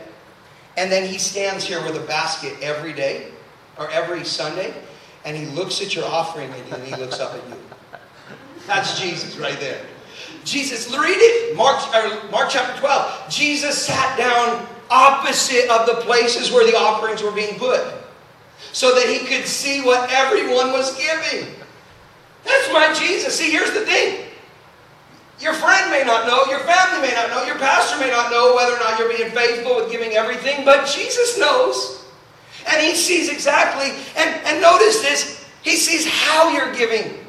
And 0.77 0.91
then 0.91 1.07
he 1.07 1.17
stands 1.17 1.65
here 1.65 1.83
with 1.83 1.95
a 1.95 2.05
basket 2.07 2.55
every 2.61 2.93
day 2.93 3.27
or 3.77 3.89
every 3.91 4.23
Sunday, 4.23 4.73
and 5.25 5.37
he 5.37 5.45
looks 5.47 5.81
at 5.81 5.95
your 5.95 6.05
offering 6.05 6.51
and 6.71 6.83
he 6.83 6.95
looks 6.95 7.19
up 7.19 7.33
at 7.33 7.49
you. 7.49 7.55
That's 8.67 8.99
Jesus 8.99 9.37
right 9.37 9.59
there. 9.59 9.85
Jesus, 10.43 10.89
read 10.91 11.17
it. 11.17 11.55
Mark, 11.55 11.79
Mark 12.31 12.49
chapter 12.49 12.79
12. 12.79 13.29
Jesus 13.29 13.85
sat 13.85 14.17
down 14.17 14.67
opposite 14.89 15.69
of 15.69 15.85
the 15.85 15.95
places 16.01 16.51
where 16.51 16.65
the 16.69 16.77
offerings 16.77 17.21
were 17.23 17.31
being 17.31 17.57
put 17.57 17.81
so 18.71 18.93
that 18.95 19.07
he 19.07 19.19
could 19.25 19.45
see 19.45 19.81
what 19.81 20.09
everyone 20.11 20.71
was 20.71 20.97
giving. 20.97 21.47
That's 22.43 22.73
my 22.73 22.93
Jesus. 22.93 23.37
See, 23.37 23.51
here's 23.51 23.71
the 23.71 23.85
thing 23.85 24.25
your 25.43 25.53
friend 25.53 25.91
may 25.91 26.03
not 26.03 26.25
know, 26.25 26.45
your 26.49 26.59
family 26.59 27.07
may 27.07 27.13
not 27.13 27.29
know, 27.29 27.43
your 27.43 27.57
pastor 27.57 27.99
may 27.99 28.09
not 28.09 28.31
know 28.31 28.55
whether 28.55 28.73
or 28.73 28.79
not 28.79 28.97
you're 28.97 29.15
being 29.15 29.29
faithful 29.31 29.75
with 29.75 29.91
giving 29.91 30.13
everything, 30.13 30.63
but 30.63 30.87
Jesus 30.87 31.37
knows. 31.37 32.05
And 32.67 32.81
he 32.81 32.95
sees 32.95 33.29
exactly, 33.29 33.91
and, 34.15 34.45
and 34.45 34.61
notice 34.61 35.01
this, 35.01 35.45
he 35.61 35.75
sees 35.75 36.07
how 36.07 36.49
you're 36.49 36.73
giving. 36.73 37.19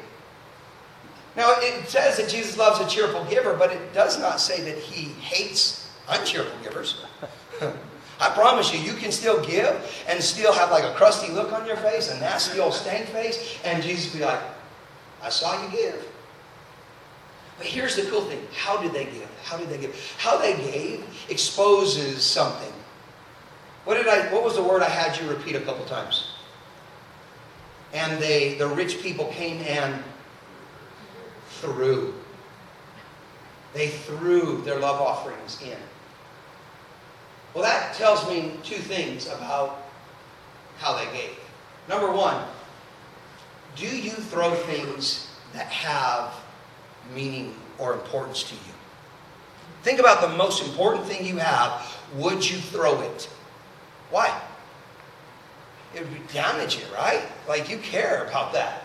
Now, 1.35 1.53
it 1.57 1.89
says 1.89 2.15
that 2.17 2.29
Jesus 2.29 2.57
loves 2.57 2.79
a 2.79 2.87
cheerful 2.87 3.25
giver, 3.25 3.55
but 3.55 3.71
it 3.71 3.93
does 3.93 4.17
not 4.17 4.39
say 4.39 4.61
that 4.61 4.77
he 4.77 5.09
hates 5.19 5.91
uncheerful 6.07 6.57
givers. 6.63 7.03
I 8.19 8.29
promise 8.29 8.73
you, 8.73 8.79
you 8.79 8.93
can 8.93 9.11
still 9.11 9.43
give 9.45 10.05
and 10.07 10.23
still 10.23 10.53
have 10.53 10.71
like 10.71 10.85
a 10.85 10.93
crusty 10.93 11.33
look 11.33 11.51
on 11.51 11.67
your 11.67 11.75
face, 11.77 12.09
a 12.09 12.17
nasty 12.19 12.59
old 12.61 12.73
stank 12.73 13.07
face, 13.09 13.59
and 13.65 13.83
Jesus 13.83 14.13
be 14.13 14.23
like, 14.23 14.39
I 15.21 15.27
saw 15.27 15.61
you 15.61 15.69
give. 15.69 16.07
But 17.57 17.67
here's 17.67 17.95
the 17.95 18.03
cool 18.03 18.21
thing. 18.21 18.45
How 18.53 18.81
did 18.81 18.91
they 18.91 19.05
give? 19.05 19.29
How 19.43 19.57
did 19.57 19.69
they 19.69 19.77
give? 19.77 19.95
How 20.17 20.37
they 20.37 20.55
gave 20.57 21.03
exposes 21.29 22.23
something. 22.23 22.73
What 23.85 23.95
did 23.95 24.07
I 24.07 24.31
what 24.33 24.43
was 24.43 24.55
the 24.55 24.63
word 24.63 24.81
I 24.81 24.89
had 24.89 25.19
you 25.19 25.29
repeat 25.29 25.55
a 25.55 25.61
couple 25.61 25.85
times? 25.85 26.33
And 27.93 28.21
they 28.21 28.55
the 28.55 28.67
rich 28.67 29.01
people 29.01 29.25
came 29.27 29.61
and 29.61 30.03
threw. 31.61 32.13
They 33.73 33.89
threw 33.89 34.61
their 34.63 34.79
love 34.79 35.01
offerings 35.01 35.61
in. 35.61 35.77
Well, 37.53 37.63
that 37.63 37.93
tells 37.95 38.27
me 38.27 38.51
two 38.63 38.75
things 38.75 39.27
about 39.27 39.83
how 40.77 40.97
they 40.97 41.05
gave. 41.17 41.37
Number 41.87 42.11
one, 42.11 42.43
do 43.75 43.85
you 43.85 44.11
throw 44.11 44.55
things 44.55 45.29
that 45.53 45.67
have 45.67 46.33
meaning 47.13 47.55
or 47.77 47.93
importance 47.93 48.43
to 48.43 48.55
you? 48.55 48.73
Think 49.83 49.99
about 49.99 50.21
the 50.21 50.29
most 50.29 50.63
important 50.63 51.05
thing 51.05 51.25
you 51.25 51.37
have. 51.37 51.95
Would 52.15 52.49
you 52.49 52.57
throw 52.57 53.01
it? 53.01 53.29
Why? 54.09 54.41
It 55.93 56.01
would 56.09 56.27
damage 56.29 56.77
it, 56.77 56.87
right? 56.93 57.21
Like 57.47 57.69
you 57.69 57.77
care 57.77 58.25
about 58.25 58.53
that. 58.53 58.83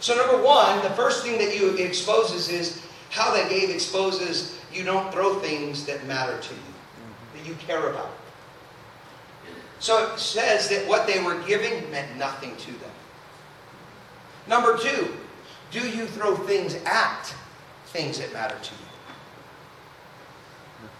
So, 0.00 0.16
number 0.16 0.42
one, 0.42 0.82
the 0.82 0.90
first 0.90 1.22
thing 1.22 1.38
that 1.38 1.54
you 1.54 1.76
exposes 1.76 2.48
is 2.48 2.82
how 3.10 3.34
that 3.34 3.50
gave 3.50 3.68
exposes 3.68 4.58
you 4.72 4.84
don't 4.84 5.12
throw 5.12 5.38
things 5.40 5.84
that 5.86 6.06
matter 6.06 6.38
to 6.40 6.54
you 6.54 6.60
that 7.34 7.46
you 7.46 7.54
care 7.56 7.90
about. 7.90 8.10
So 9.78 10.12
it 10.12 10.18
says 10.18 10.68
that 10.68 10.86
what 10.86 11.06
they 11.06 11.22
were 11.22 11.40
giving 11.46 11.90
meant 11.90 12.16
nothing 12.16 12.54
to 12.56 12.72
them. 12.72 12.90
Number 14.46 14.76
two, 14.76 15.08
do 15.70 15.80
you 15.88 16.06
throw 16.06 16.36
things 16.36 16.74
at 16.84 17.34
things 17.92 18.18
that 18.18 18.32
matter 18.32 18.56
to 18.60 18.72
you? 18.72 18.80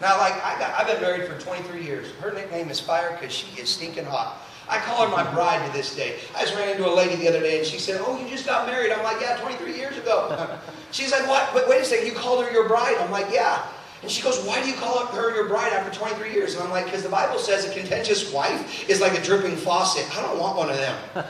Now, 0.00 0.18
like, 0.18 0.34
I 0.44 0.58
got, 0.58 0.78
I've 0.78 0.86
been 0.86 1.00
married 1.00 1.28
for 1.28 1.38
23 1.38 1.82
years. 1.82 2.10
Her 2.20 2.32
nickname 2.32 2.70
is 2.70 2.80
Fire 2.80 3.16
because 3.18 3.32
she 3.32 3.60
is 3.60 3.68
stinking 3.68 4.06
hot. 4.06 4.40
I 4.68 4.78
call 4.78 5.04
her 5.06 5.10
my 5.10 5.28
bride 5.34 5.66
to 5.66 5.72
this 5.76 5.94
day. 5.94 6.16
I 6.36 6.42
just 6.42 6.54
ran 6.54 6.70
into 6.70 6.88
a 6.88 6.94
lady 6.94 7.16
the 7.16 7.28
other 7.28 7.40
day 7.40 7.58
and 7.58 7.66
she 7.66 7.78
said, 7.78 8.00
Oh, 8.04 8.18
you 8.18 8.28
just 8.28 8.46
got 8.46 8.66
married. 8.66 8.92
I'm 8.92 9.02
like, 9.02 9.20
Yeah, 9.20 9.36
23 9.36 9.74
years 9.76 9.98
ago. 9.98 10.58
She's 10.92 11.10
like, 11.10 11.26
What? 11.26 11.50
But 11.52 11.68
wait 11.68 11.80
a 11.80 11.84
second, 11.84 12.06
you 12.06 12.12
called 12.12 12.44
her 12.44 12.52
your 12.52 12.68
bride? 12.68 12.96
I'm 13.00 13.10
like, 13.10 13.26
Yeah. 13.32 13.66
And 14.02 14.10
she 14.10 14.22
goes, 14.22 14.42
Why 14.44 14.62
do 14.62 14.68
you 14.68 14.76
call 14.76 15.04
her 15.06 15.34
your 15.34 15.48
bride 15.48 15.72
after 15.72 15.92
23 15.98 16.32
years? 16.32 16.54
And 16.54 16.62
I'm 16.62 16.70
like, 16.70 16.84
Because 16.84 17.02
the 17.02 17.08
Bible 17.08 17.38
says 17.38 17.68
a 17.68 17.72
contentious 17.74 18.32
wife 18.32 18.88
is 18.88 19.00
like 19.00 19.18
a 19.18 19.22
dripping 19.22 19.56
faucet. 19.56 20.06
I 20.16 20.22
don't 20.22 20.38
want 20.38 20.56
one 20.56 20.70
of 20.70 20.76
them. 20.76 21.24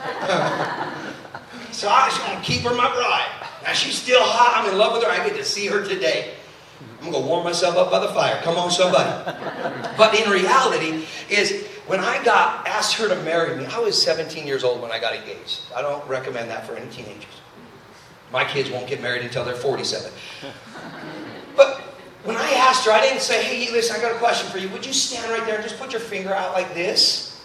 so 1.72 1.88
I 1.88 2.08
just 2.08 2.26
want 2.26 2.44
to 2.44 2.50
keep 2.50 2.62
her 2.62 2.74
my 2.74 2.92
bride. 2.92 3.28
Now 3.62 3.72
she's 3.72 3.96
still 3.96 4.22
hot. 4.22 4.62
I'm 4.64 4.72
in 4.72 4.78
love 4.78 4.94
with 4.94 5.04
her. 5.04 5.10
I 5.10 5.26
get 5.26 5.36
to 5.36 5.44
see 5.44 5.66
her 5.66 5.84
today. 5.84 6.34
I'm 7.02 7.10
going 7.10 7.22
to 7.22 7.28
warm 7.28 7.44
myself 7.44 7.76
up 7.76 7.90
by 7.90 7.98
the 7.98 8.08
fire. 8.08 8.40
Come 8.42 8.56
on, 8.56 8.70
somebody. 8.70 9.08
but 9.96 10.14
in 10.18 10.30
reality, 10.30 11.06
is 11.30 11.66
when 11.86 12.00
I 12.00 12.22
got 12.24 12.66
asked 12.66 12.96
her 12.96 13.08
to 13.08 13.16
marry 13.22 13.56
me, 13.56 13.66
I 13.66 13.78
was 13.78 14.00
17 14.00 14.46
years 14.46 14.64
old 14.64 14.82
when 14.82 14.90
I 14.90 15.00
got 15.00 15.14
engaged. 15.14 15.62
I 15.74 15.82
don't 15.82 16.06
recommend 16.06 16.50
that 16.50 16.66
for 16.66 16.74
any 16.74 16.90
teenagers. 16.90 17.40
My 18.32 18.44
kids 18.44 18.70
won't 18.70 18.86
get 18.86 19.00
married 19.00 19.22
until 19.22 19.44
they're 19.44 19.56
47. 19.56 20.12
But 21.56 21.80
when 22.24 22.36
I 22.36 22.50
asked 22.52 22.84
her, 22.86 22.92
I 22.92 23.00
didn't 23.00 23.22
say, 23.22 23.42
hey, 23.42 23.72
listen, 23.72 23.96
I 23.96 24.00
got 24.00 24.12
a 24.12 24.18
question 24.18 24.48
for 24.50 24.58
you. 24.58 24.68
Would 24.68 24.86
you 24.86 24.92
stand 24.92 25.30
right 25.30 25.44
there 25.46 25.56
and 25.56 25.64
just 25.64 25.78
put 25.78 25.92
your 25.92 26.00
finger 26.00 26.32
out 26.32 26.52
like 26.52 26.74
this? 26.74 27.42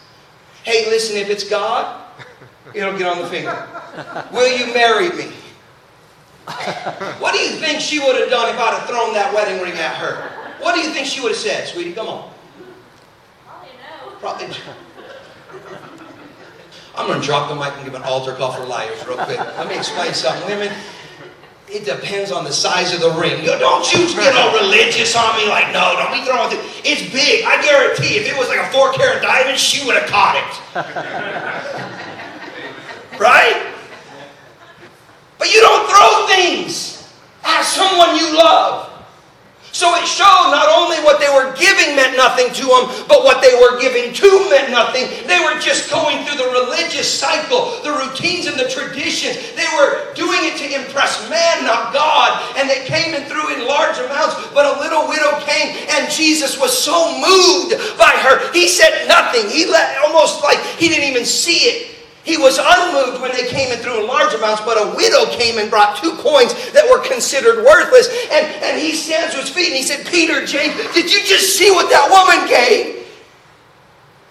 Hey, 0.63 0.85
listen, 0.89 1.17
if 1.17 1.29
it's 1.29 1.47
God, 1.49 2.03
it'll 2.73 2.97
get 2.97 3.07
on 3.07 3.21
the 3.21 3.27
finger. 3.27 3.67
Will 4.31 4.57
you 4.57 4.73
marry 4.73 5.09
me? 5.09 5.31
what 7.19 7.33
do 7.33 7.39
you 7.39 7.49
think 7.57 7.79
she 7.79 7.99
would 7.99 8.15
have 8.19 8.29
done 8.29 8.53
if 8.53 8.59
I'd 8.59 8.77
have 8.77 8.87
thrown 8.87 9.13
that 9.13 9.33
wedding 9.33 9.61
ring 9.61 9.73
at 9.73 9.95
her? 9.95 10.29
What 10.63 10.75
do 10.75 10.81
you 10.81 10.89
think 10.89 11.07
she 11.07 11.21
would 11.21 11.31
have 11.31 11.39
said, 11.39 11.67
sweetie? 11.67 11.93
Come 11.93 12.07
on. 12.07 12.31
Probably 13.45 13.69
no. 13.77 14.11
Probably. 14.19 14.47
I'm 16.97 17.07
going 17.07 17.19
to 17.19 17.25
drop 17.25 17.49
the 17.49 17.55
mic 17.55 17.73
and 17.75 17.83
give 17.83 17.93
an 17.93 18.03
altar 18.03 18.33
call 18.35 18.53
for 18.53 18.65
liars 18.65 19.05
real 19.05 19.17
quick. 19.17 19.37
Let 19.37 19.67
me 19.67 19.77
explain 19.77 20.13
something. 20.13 20.47
Women, 20.47 20.73
it 21.67 21.83
depends 21.83 22.31
on 22.31 22.43
the 22.45 22.53
size 22.53 22.93
of 22.93 23.01
the 23.01 23.11
ring. 23.19 23.43
You 23.43 23.57
don't 23.59 23.91
you 23.91 24.07
get 24.15 24.35
all 24.35 24.53
religious 24.55 25.15
on 25.15 25.35
me 25.35 25.49
like, 25.49 25.73
no, 25.73 25.95
don't 25.97 26.13
be 26.13 26.23
throwing 26.23 26.53
it. 26.53 26.59
It's 26.85 27.11
big. 27.11 27.43
I 27.43 27.61
guarantee 27.61 28.17
if 28.17 28.31
it 28.31 28.37
was 28.37 28.47
like 28.47 28.59
a 28.59 28.71
four 28.71 28.93
carat 28.93 29.21
diamond, 29.21 29.57
she 29.57 29.85
would 29.85 29.95
have 29.95 30.09
caught 30.09 30.37
it. 30.37 31.81
Right? 33.19 33.73
But 35.37 35.53
you 35.53 35.61
don't 35.61 35.89
throw 35.89 36.27
things 36.27 37.13
at 37.43 37.63
someone 37.63 38.15
you 38.17 38.37
love. 38.37 38.91
So 39.75 39.93
it 39.99 40.07
showed 40.07 40.55
not 40.55 40.71
only 40.71 40.95
what 41.03 41.19
they 41.19 41.27
were 41.27 41.51
giving 41.51 41.97
meant 41.97 42.15
nothing 42.15 42.47
to 42.47 42.63
them, 42.63 42.87
but 43.11 43.27
what 43.27 43.43
they 43.43 43.51
were 43.59 43.75
giving 43.75 44.13
to 44.13 44.29
meant 44.49 44.71
nothing. 44.71 45.03
They 45.27 45.43
were 45.43 45.59
just 45.59 45.91
going 45.91 46.23
through 46.23 46.39
the 46.39 46.47
religious 46.47 47.11
cycle, 47.11 47.83
the 47.83 47.91
routines 47.91 48.47
and 48.47 48.55
the 48.55 48.71
traditions. 48.71 49.35
They 49.51 49.67
were 49.75 50.15
doing 50.15 50.47
it 50.47 50.55
to 50.63 50.79
impress 50.79 51.29
man, 51.29 51.65
not 51.65 51.91
God. 51.91 52.55
And 52.55 52.69
they 52.69 52.85
came 52.85 53.13
and 53.15 53.27
threw 53.27 53.51
in 53.51 53.67
large 53.67 53.99
amounts. 53.99 54.39
But 54.55 54.63
a 54.63 54.79
little 54.79 55.09
widow 55.09 55.43
came, 55.43 55.75
and 55.91 56.09
Jesus 56.09 56.57
was 56.57 56.71
so 56.71 57.11
moved 57.19 57.75
by 57.99 58.15
her, 58.23 58.49
he 58.53 58.69
said 58.69 59.09
nothing. 59.09 59.49
He 59.49 59.65
let 59.65 60.01
almost 60.07 60.41
like 60.41 60.63
he 60.79 60.87
didn't 60.87 61.09
even 61.09 61.25
see 61.25 61.67
it. 61.67 61.94
He 62.25 62.37
was 62.37 62.57
unmoved 62.57 63.21
when 63.21 63.31
they 63.37 63.45
came 63.45 63.71
and 63.71 63.79
threw 63.79 64.01
in 64.01 64.07
large 64.07 64.33
amounts, 64.33 64.65
but 64.65 64.81
a 64.81 64.97
widow 64.97 65.29
came 65.37 65.59
and 65.61 65.69
brought 65.69 66.01
two 66.01 66.17
coins 66.17 66.57
that 66.73 66.89
were 66.89 66.97
considered 67.05 67.63
worthless. 67.63 68.09
And, 68.33 68.49
and 68.65 68.81
he 68.81 68.97
stands 68.97 69.35
to 69.35 69.41
his 69.41 69.49
feet 69.49 69.67
and 69.67 69.77
he 69.77 69.83
said, 69.83 70.07
Peter, 70.07 70.43
James, 70.43 70.73
did 70.97 71.13
you 71.13 71.21
just 71.21 71.55
see 71.55 71.69
what 71.69 71.87
that 71.93 72.09
woman 72.09 72.49
gave? 72.49 73.05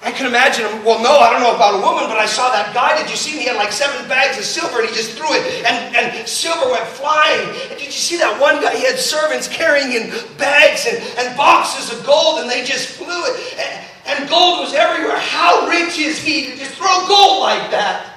I 0.02 0.11
can 0.11 0.26
imagine 0.26 0.66
him. 0.66 0.85
Well, 0.85 1.00
no, 1.00 1.22
I 1.22 1.30
don't 1.30 1.40
know 1.40 1.54
about 1.54 1.78
a 1.78 1.83
woman, 1.87 2.11
but 2.11 2.18
I 2.18 2.26
saw 2.26 2.50
that 2.50 2.74
guy. 2.74 2.98
Did 3.00 3.09
you 3.09 3.16
see 3.16 3.38
him? 3.38 3.40
He 3.40 3.46
had 3.46 3.57
like 3.57 3.70
seven 3.70 4.07
bags 4.11 4.37
of 4.37 4.44
silver 4.44 4.83
and 4.83 4.90
he 4.90 4.94
just 4.94 5.16
threw 5.16 5.30
it, 5.30 5.64
and, 5.64 5.94
and 5.94 6.28
silver 6.28 6.74
went 6.74 6.85
flying. 6.85 7.46
And 7.70 7.78
did 7.78 7.87
you 7.87 8.02
see 8.04 8.18
that 8.18 8.35
one 8.42 8.61
guy? 8.61 8.74
He 8.74 8.85
had 8.85 8.98
servants 8.98 9.46
carrying 9.46 9.94
in 9.94 10.11
bags 10.37 10.85
and, 10.90 10.98
and 11.22 11.30
boxes 11.38 11.96
of 11.96 12.04
gold, 12.04 12.42
and 12.42 12.50
they 12.50 12.66
just 12.66 12.88
flew 12.90 13.07
it. 13.07 13.54
And, 13.54 13.93
and 14.06 14.28
gold 14.28 14.60
was 14.60 14.74
everywhere. 14.74 15.18
How 15.18 15.66
rich 15.68 15.98
is 15.98 16.18
he 16.18 16.46
to 16.46 16.56
just 16.56 16.72
throw 16.72 17.06
gold 17.06 17.40
like 17.40 17.70
that? 17.70 18.10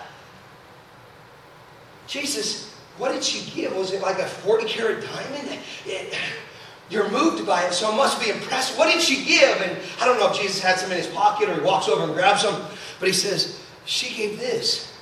Jesus, 2.08 2.74
what 2.98 3.12
did 3.12 3.24
she 3.24 3.50
give? 3.52 3.76
Was 3.76 3.92
it 3.92 4.02
like 4.02 4.20
a 4.20 4.26
40 4.26 4.66
carat 4.68 5.04
diamond? 5.04 5.60
It, 5.86 6.14
you're 6.90 7.10
moved 7.12 7.46
by 7.46 7.64
it, 7.64 7.74
so 7.74 7.92
it 7.92 7.98
must 7.98 8.22
be 8.22 8.30
impressive. 8.30 8.78
What 8.78 8.92
did 8.92 9.02
she 9.02 9.26
give? 9.26 9.62
And 9.62 9.78
I 10.02 10.06
don't 10.06 10.20
know 10.20 10.32
if 10.32 10.40
Jesus 10.40 10.62
had 10.62 10.80
some 10.80 10.92
in 10.92 10.98
his 10.98 11.08
pocket 11.08 11.50
or 11.50 11.56
he 11.56 11.62
walks 11.62 11.90
over 11.90 12.04
and 12.04 12.14
grabs 12.14 12.42
some, 12.42 12.62
but 13.00 13.08
he 13.08 13.14
says, 13.14 13.62
She 13.86 14.16
gave 14.16 14.40
this. 14.40 14.94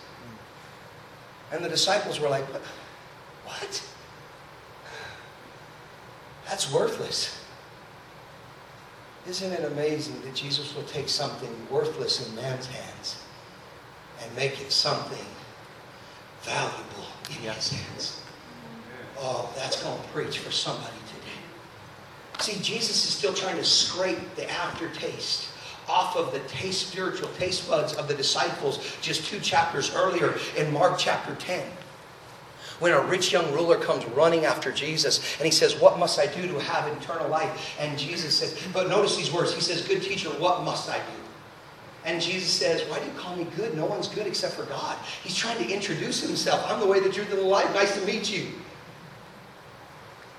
And 1.51 1.63
the 1.63 1.69
disciples 1.69 2.19
were 2.19 2.29
like, 2.29 2.45
What? 3.45 3.83
That's 6.47 6.71
worthless. 6.71 7.44
Isn't 9.27 9.53
it 9.53 9.63
amazing 9.71 10.21
that 10.21 10.35
Jesus 10.35 10.75
will 10.75 10.83
take 10.83 11.09
something 11.09 11.49
worthless 11.71 12.27
in 12.27 12.35
man's 12.35 12.67
hands 12.67 13.23
and 14.21 14.35
make 14.35 14.61
it 14.61 14.71
something 14.71 15.25
valuable 16.43 17.07
in 17.29 17.37
his 17.37 17.71
hands? 17.71 18.21
Oh, 19.17 19.51
that's 19.55 19.81
going 19.81 19.99
to 19.99 20.07
preach 20.09 20.39
for 20.39 20.51
somebody 20.51 20.93
today. 21.07 22.43
See, 22.43 22.61
Jesus 22.61 23.03
is 23.03 23.13
still 23.13 23.33
trying 23.33 23.55
to 23.55 23.63
scrape 23.63 24.35
the 24.35 24.49
aftertaste 24.51 25.49
off 25.87 26.15
of 26.15 26.31
the 26.31 26.39
taste, 26.41 26.87
spiritual 26.87 27.29
taste 27.37 27.67
buds 27.67 27.93
of 27.93 28.07
the 28.07 28.13
disciples 28.13 28.95
just 29.01 29.25
two 29.25 29.39
chapters 29.39 29.93
earlier 29.95 30.35
in 30.57 30.71
Mark 30.71 30.97
chapter 30.97 31.33
10 31.35 31.63
when 32.79 32.91
a 32.91 33.01
rich 33.01 33.31
young 33.31 33.51
ruler 33.53 33.77
comes 33.77 34.05
running 34.05 34.45
after 34.45 34.71
Jesus 34.71 35.35
and 35.37 35.45
he 35.45 35.51
says, 35.51 35.79
What 35.79 35.97
must 35.97 36.19
I 36.19 36.27
do 36.27 36.47
to 36.47 36.59
have 36.59 36.91
eternal 36.97 37.29
life? 37.29 37.75
And 37.79 37.97
Jesus 37.97 38.35
says, 38.35 38.59
But 38.73 38.89
notice 38.89 39.15
these 39.15 39.31
words. 39.31 39.53
He 39.53 39.61
says, 39.61 39.87
Good 39.87 40.01
teacher, 40.01 40.29
what 40.29 40.63
must 40.63 40.89
I 40.89 40.97
do? 40.97 41.25
And 42.05 42.21
Jesus 42.21 42.51
says, 42.51 42.87
Why 42.89 42.99
do 42.99 43.05
you 43.05 43.11
call 43.13 43.35
me 43.35 43.47
good? 43.55 43.75
No 43.75 43.85
one's 43.85 44.07
good 44.07 44.27
except 44.27 44.53
for 44.53 44.63
God. 44.65 44.97
He's 45.23 45.35
trying 45.35 45.57
to 45.65 45.73
introduce 45.73 46.21
himself. 46.21 46.63
I'm 46.69 46.79
the 46.79 46.85
way, 46.85 46.99
the 46.99 47.09
truth, 47.09 47.31
and 47.31 47.39
the 47.39 47.45
life. 47.45 47.73
Nice 47.73 47.99
to 47.99 48.05
meet 48.05 48.31
you. 48.31 48.47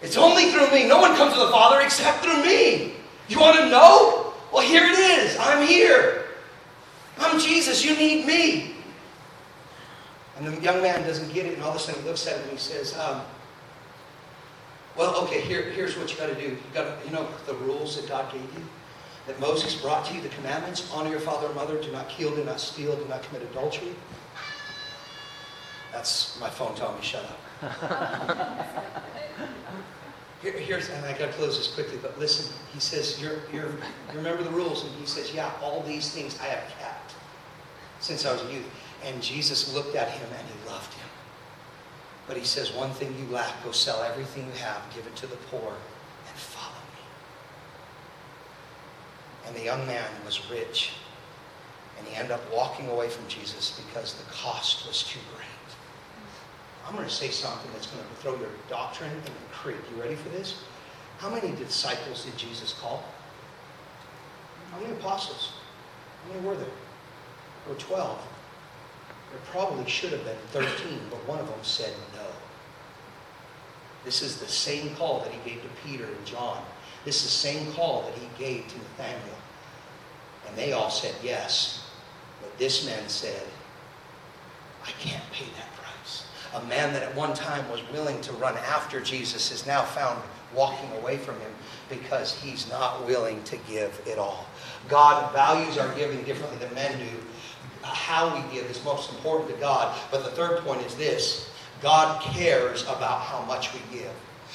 It's 0.02 0.16
only 0.16 0.50
through 0.50 0.70
me. 0.70 0.86
No 0.86 1.00
one 1.00 1.16
comes 1.16 1.32
to 1.32 1.40
the 1.40 1.48
Father 1.48 1.80
except 1.80 2.22
through 2.22 2.44
me. 2.44 2.92
You 3.28 3.40
want 3.40 3.56
to 3.56 3.68
know? 3.68 4.34
Well, 4.52 4.62
here 4.62 4.84
it 4.84 4.98
is. 4.98 5.36
I'm 5.40 5.66
here. 5.66 6.26
I'm 7.18 7.40
Jesus. 7.40 7.84
You 7.84 7.96
need 7.96 8.26
me. 8.26 8.75
And 10.36 10.46
the 10.46 10.60
young 10.60 10.82
man 10.82 11.02
doesn't 11.02 11.32
get 11.32 11.46
it, 11.46 11.54
and 11.54 11.62
all 11.62 11.70
of 11.70 11.76
a 11.76 11.78
sudden 11.78 12.02
he 12.02 12.08
looks 12.08 12.26
at 12.26 12.36
him 12.36 12.42
and 12.42 12.50
he 12.50 12.58
says, 12.58 12.96
um, 12.98 13.22
Well, 14.96 15.16
okay, 15.24 15.40
here, 15.40 15.62
here's 15.62 15.96
what 15.96 16.12
you 16.12 16.18
got 16.18 16.28
to 16.28 16.34
do. 16.34 16.48
You 16.48 16.58
got 16.74 16.84
to, 16.84 17.06
you 17.06 17.12
know, 17.14 17.26
the 17.46 17.54
rules 17.54 17.96
that 17.96 18.08
God 18.08 18.30
gave 18.32 18.42
you. 18.42 18.64
that 19.26 19.40
Moses 19.40 19.74
brought 19.80 20.04
to 20.06 20.14
you 20.14 20.20
the 20.20 20.28
commandments 20.30 20.90
honor 20.92 21.10
your 21.10 21.20
father 21.20 21.46
and 21.46 21.56
mother, 21.56 21.80
do 21.80 21.90
not 21.90 22.08
kill, 22.08 22.34
do 22.36 22.44
not 22.44 22.60
steal, 22.60 22.94
do 22.96 23.04
not 23.08 23.22
commit 23.22 23.42
adultery. 23.50 23.94
That's 25.92 26.38
my 26.38 26.50
phone 26.50 26.74
telling 26.74 26.96
me 26.96 27.02
shut 27.02 27.24
up. 27.24 27.40
Here, 30.42 30.52
here's, 30.52 30.90
and 30.90 31.04
I 31.06 31.12
got 31.12 31.28
to 31.28 31.32
close 31.32 31.56
this 31.56 31.74
quickly, 31.74 31.98
but 32.00 32.18
listen, 32.18 32.54
he 32.72 32.78
says, 32.78 33.20
you're, 33.20 33.38
you're, 33.50 33.70
you 33.70 34.16
remember 34.16 34.42
the 34.42 34.50
rules? 34.50 34.84
And 34.84 34.94
he 34.96 35.06
says, 35.06 35.32
yeah, 35.32 35.50
all 35.62 35.82
these 35.82 36.10
things 36.10 36.38
I 36.40 36.44
have 36.44 36.68
kept 36.78 37.14
since 38.00 38.26
I 38.26 38.32
was 38.32 38.42
a 38.42 38.52
youth. 38.52 38.66
And 39.04 39.22
Jesus 39.22 39.72
looked 39.74 39.94
at 39.94 40.10
him 40.10 40.28
and 40.36 40.48
he 40.48 40.68
loved 40.68 40.92
him. 40.94 41.08
But 42.26 42.36
he 42.36 42.44
says, 42.44 42.72
one 42.72 42.90
thing 42.90 43.14
you 43.18 43.32
lack, 43.32 43.62
go 43.64 43.70
sell 43.70 44.02
everything 44.02 44.46
you 44.46 44.60
have, 44.60 44.82
give 44.94 45.06
it 45.06 45.14
to 45.16 45.26
the 45.26 45.36
poor, 45.36 45.72
and 46.28 46.36
follow 46.36 46.72
me. 46.92 47.02
And 49.46 49.56
the 49.56 49.62
young 49.62 49.86
man 49.86 50.10
was 50.24 50.50
rich. 50.50 50.92
And 51.98 52.06
he 52.06 52.16
ended 52.16 52.32
up 52.32 52.42
walking 52.52 52.88
away 52.88 53.08
from 53.08 53.26
Jesus 53.28 53.80
because 53.86 54.14
the 54.14 54.30
cost 54.30 54.86
was 54.86 55.02
too 55.04 55.20
great. 55.34 55.46
I'm 56.86 56.94
going 56.94 57.06
to 57.06 57.14
say 57.14 57.30
something 57.30 57.70
that's 57.72 57.86
going 57.86 58.02
to 58.02 58.14
throw 58.22 58.36
your 58.38 58.50
doctrine 58.68 59.10
in 59.10 59.22
the 59.24 59.30
creek. 59.52 59.76
You 59.94 60.00
ready 60.00 60.14
for 60.14 60.28
this? 60.30 60.62
How 61.18 61.30
many 61.30 61.54
disciples 61.56 62.24
did 62.24 62.36
Jesus 62.36 62.74
call? 62.74 63.02
How 64.72 64.80
many 64.80 64.92
apostles? 64.92 65.52
How 66.22 66.34
many 66.34 66.46
were 66.46 66.54
there? 66.54 66.66
There 67.64 67.74
were 67.74 67.80
12. 67.80 68.20
There 69.30 69.40
probably 69.50 69.88
should 69.90 70.12
have 70.12 70.24
been 70.24 70.36
13, 70.52 70.98
but 71.10 71.26
one 71.28 71.38
of 71.38 71.46
them 71.46 71.58
said 71.62 71.92
no. 72.14 72.26
This 74.04 74.22
is 74.22 74.38
the 74.38 74.46
same 74.46 74.94
call 74.94 75.20
that 75.20 75.32
he 75.32 75.50
gave 75.50 75.62
to 75.62 75.68
Peter 75.84 76.04
and 76.04 76.24
John. 76.24 76.62
This 77.04 77.16
is 77.16 77.24
the 77.24 77.28
same 77.28 77.72
call 77.72 78.02
that 78.02 78.14
he 78.14 78.28
gave 78.38 78.68
to 78.68 78.78
Nathaniel. 78.78 79.36
And 80.46 80.56
they 80.56 80.72
all 80.72 80.90
said 80.90 81.14
yes. 81.22 81.84
But 82.40 82.56
this 82.58 82.86
man 82.86 83.08
said, 83.08 83.42
I 84.84 84.90
can't 84.92 85.24
pay 85.32 85.46
that 85.56 85.72
price. 85.74 86.26
a 86.54 86.64
man 86.66 86.92
that 86.92 87.02
at 87.02 87.14
one 87.14 87.34
time 87.34 87.68
was 87.70 87.82
willing 87.92 88.20
to 88.22 88.32
run 88.34 88.56
after 88.58 89.00
Jesus 89.00 89.50
is 89.50 89.66
now 89.66 89.82
found 89.82 90.22
walking 90.54 90.90
away 91.02 91.16
from 91.16 91.38
him 91.40 91.50
because 91.88 92.34
he's 92.34 92.68
not 92.70 93.04
willing 93.06 93.42
to 93.44 93.56
give 93.68 94.00
it 94.06 94.18
all. 94.18 94.46
God 94.88 95.32
values 95.32 95.78
our 95.78 95.92
giving 95.94 96.22
differently 96.22 96.58
than 96.58 96.74
men 96.74 96.98
do. 96.98 97.18
How 97.86 98.34
we 98.34 98.54
give 98.54 98.70
is 98.70 98.82
most 98.84 99.10
important 99.12 99.50
to 99.50 99.56
God. 99.56 99.96
But 100.10 100.24
the 100.24 100.30
third 100.30 100.60
point 100.60 100.82
is 100.82 100.94
this 100.96 101.50
God 101.82 102.20
cares 102.22 102.82
about 102.82 103.20
how 103.20 103.42
much 103.42 103.72
we 103.72 103.80
give. 103.98 104.12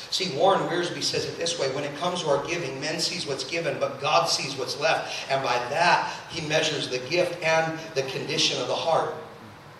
See, 0.09 0.35
Warren 0.37 0.61
Wiersbe 0.61 1.03
says 1.03 1.25
it 1.25 1.37
this 1.37 1.59
way 1.59 1.73
when 1.75 1.83
it 1.83 1.95
comes 1.97 2.23
to 2.23 2.29
our 2.29 2.45
giving, 2.45 2.79
men 2.81 2.99
sees 2.99 3.25
what's 3.25 3.43
given, 3.43 3.79
but 3.79 4.01
God 4.01 4.25
sees 4.25 4.55
what's 4.57 4.79
left. 4.79 5.31
And 5.31 5.43
by 5.43 5.53
that, 5.69 6.11
he 6.29 6.47
measures 6.47 6.89
the 6.89 6.99
gift 7.09 7.41
and 7.43 7.79
the 7.95 8.03
condition 8.03 8.61
of 8.61 8.67
the 8.67 8.75
heart. 8.75 9.13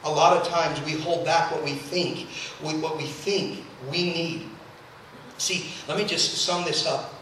A 0.04 0.10
lot 0.10 0.36
of 0.36 0.48
times 0.48 0.82
we 0.84 0.94
hold 0.94 1.26
back 1.26 1.52
what 1.52 1.64
we 1.64 1.74
think, 1.74 2.28
what 2.62 2.98
we 2.98 3.06
think 3.06 3.66
we 3.90 4.14
need. 4.14 4.50
See, 5.38 5.72
let 5.88 5.98
me 5.98 6.06
just 6.06 6.44
sum 6.44 6.66
this 6.66 6.86
up. 6.86 7.14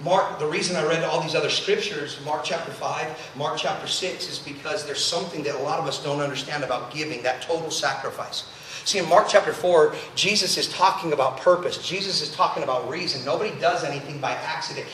Mark, 0.00 0.38
the 0.38 0.46
reason 0.46 0.76
I 0.76 0.84
read 0.86 1.02
all 1.02 1.20
these 1.20 1.34
other 1.34 1.50
scriptures, 1.50 2.20
Mark 2.24 2.44
chapter 2.44 2.70
5, 2.70 3.32
Mark 3.36 3.58
chapter 3.58 3.88
6, 3.88 4.28
is 4.28 4.38
because 4.38 4.86
there's 4.86 5.04
something 5.04 5.42
that 5.42 5.56
a 5.56 5.58
lot 5.58 5.80
of 5.80 5.86
us 5.86 6.02
don't 6.04 6.20
understand 6.20 6.62
about 6.62 6.92
giving, 6.94 7.20
that 7.22 7.42
total 7.42 7.70
sacrifice. 7.70 8.44
See, 8.84 9.00
in 9.00 9.08
Mark 9.08 9.26
chapter 9.28 9.52
4, 9.52 9.96
Jesus 10.14 10.56
is 10.56 10.68
talking 10.68 11.12
about 11.12 11.38
purpose. 11.38 11.84
Jesus 11.84 12.22
is 12.22 12.32
talking 12.34 12.62
about 12.62 12.88
reason. 12.88 13.24
Nobody 13.24 13.50
does 13.58 13.82
anything 13.82 14.20
by 14.20 14.32
accident. 14.32 14.86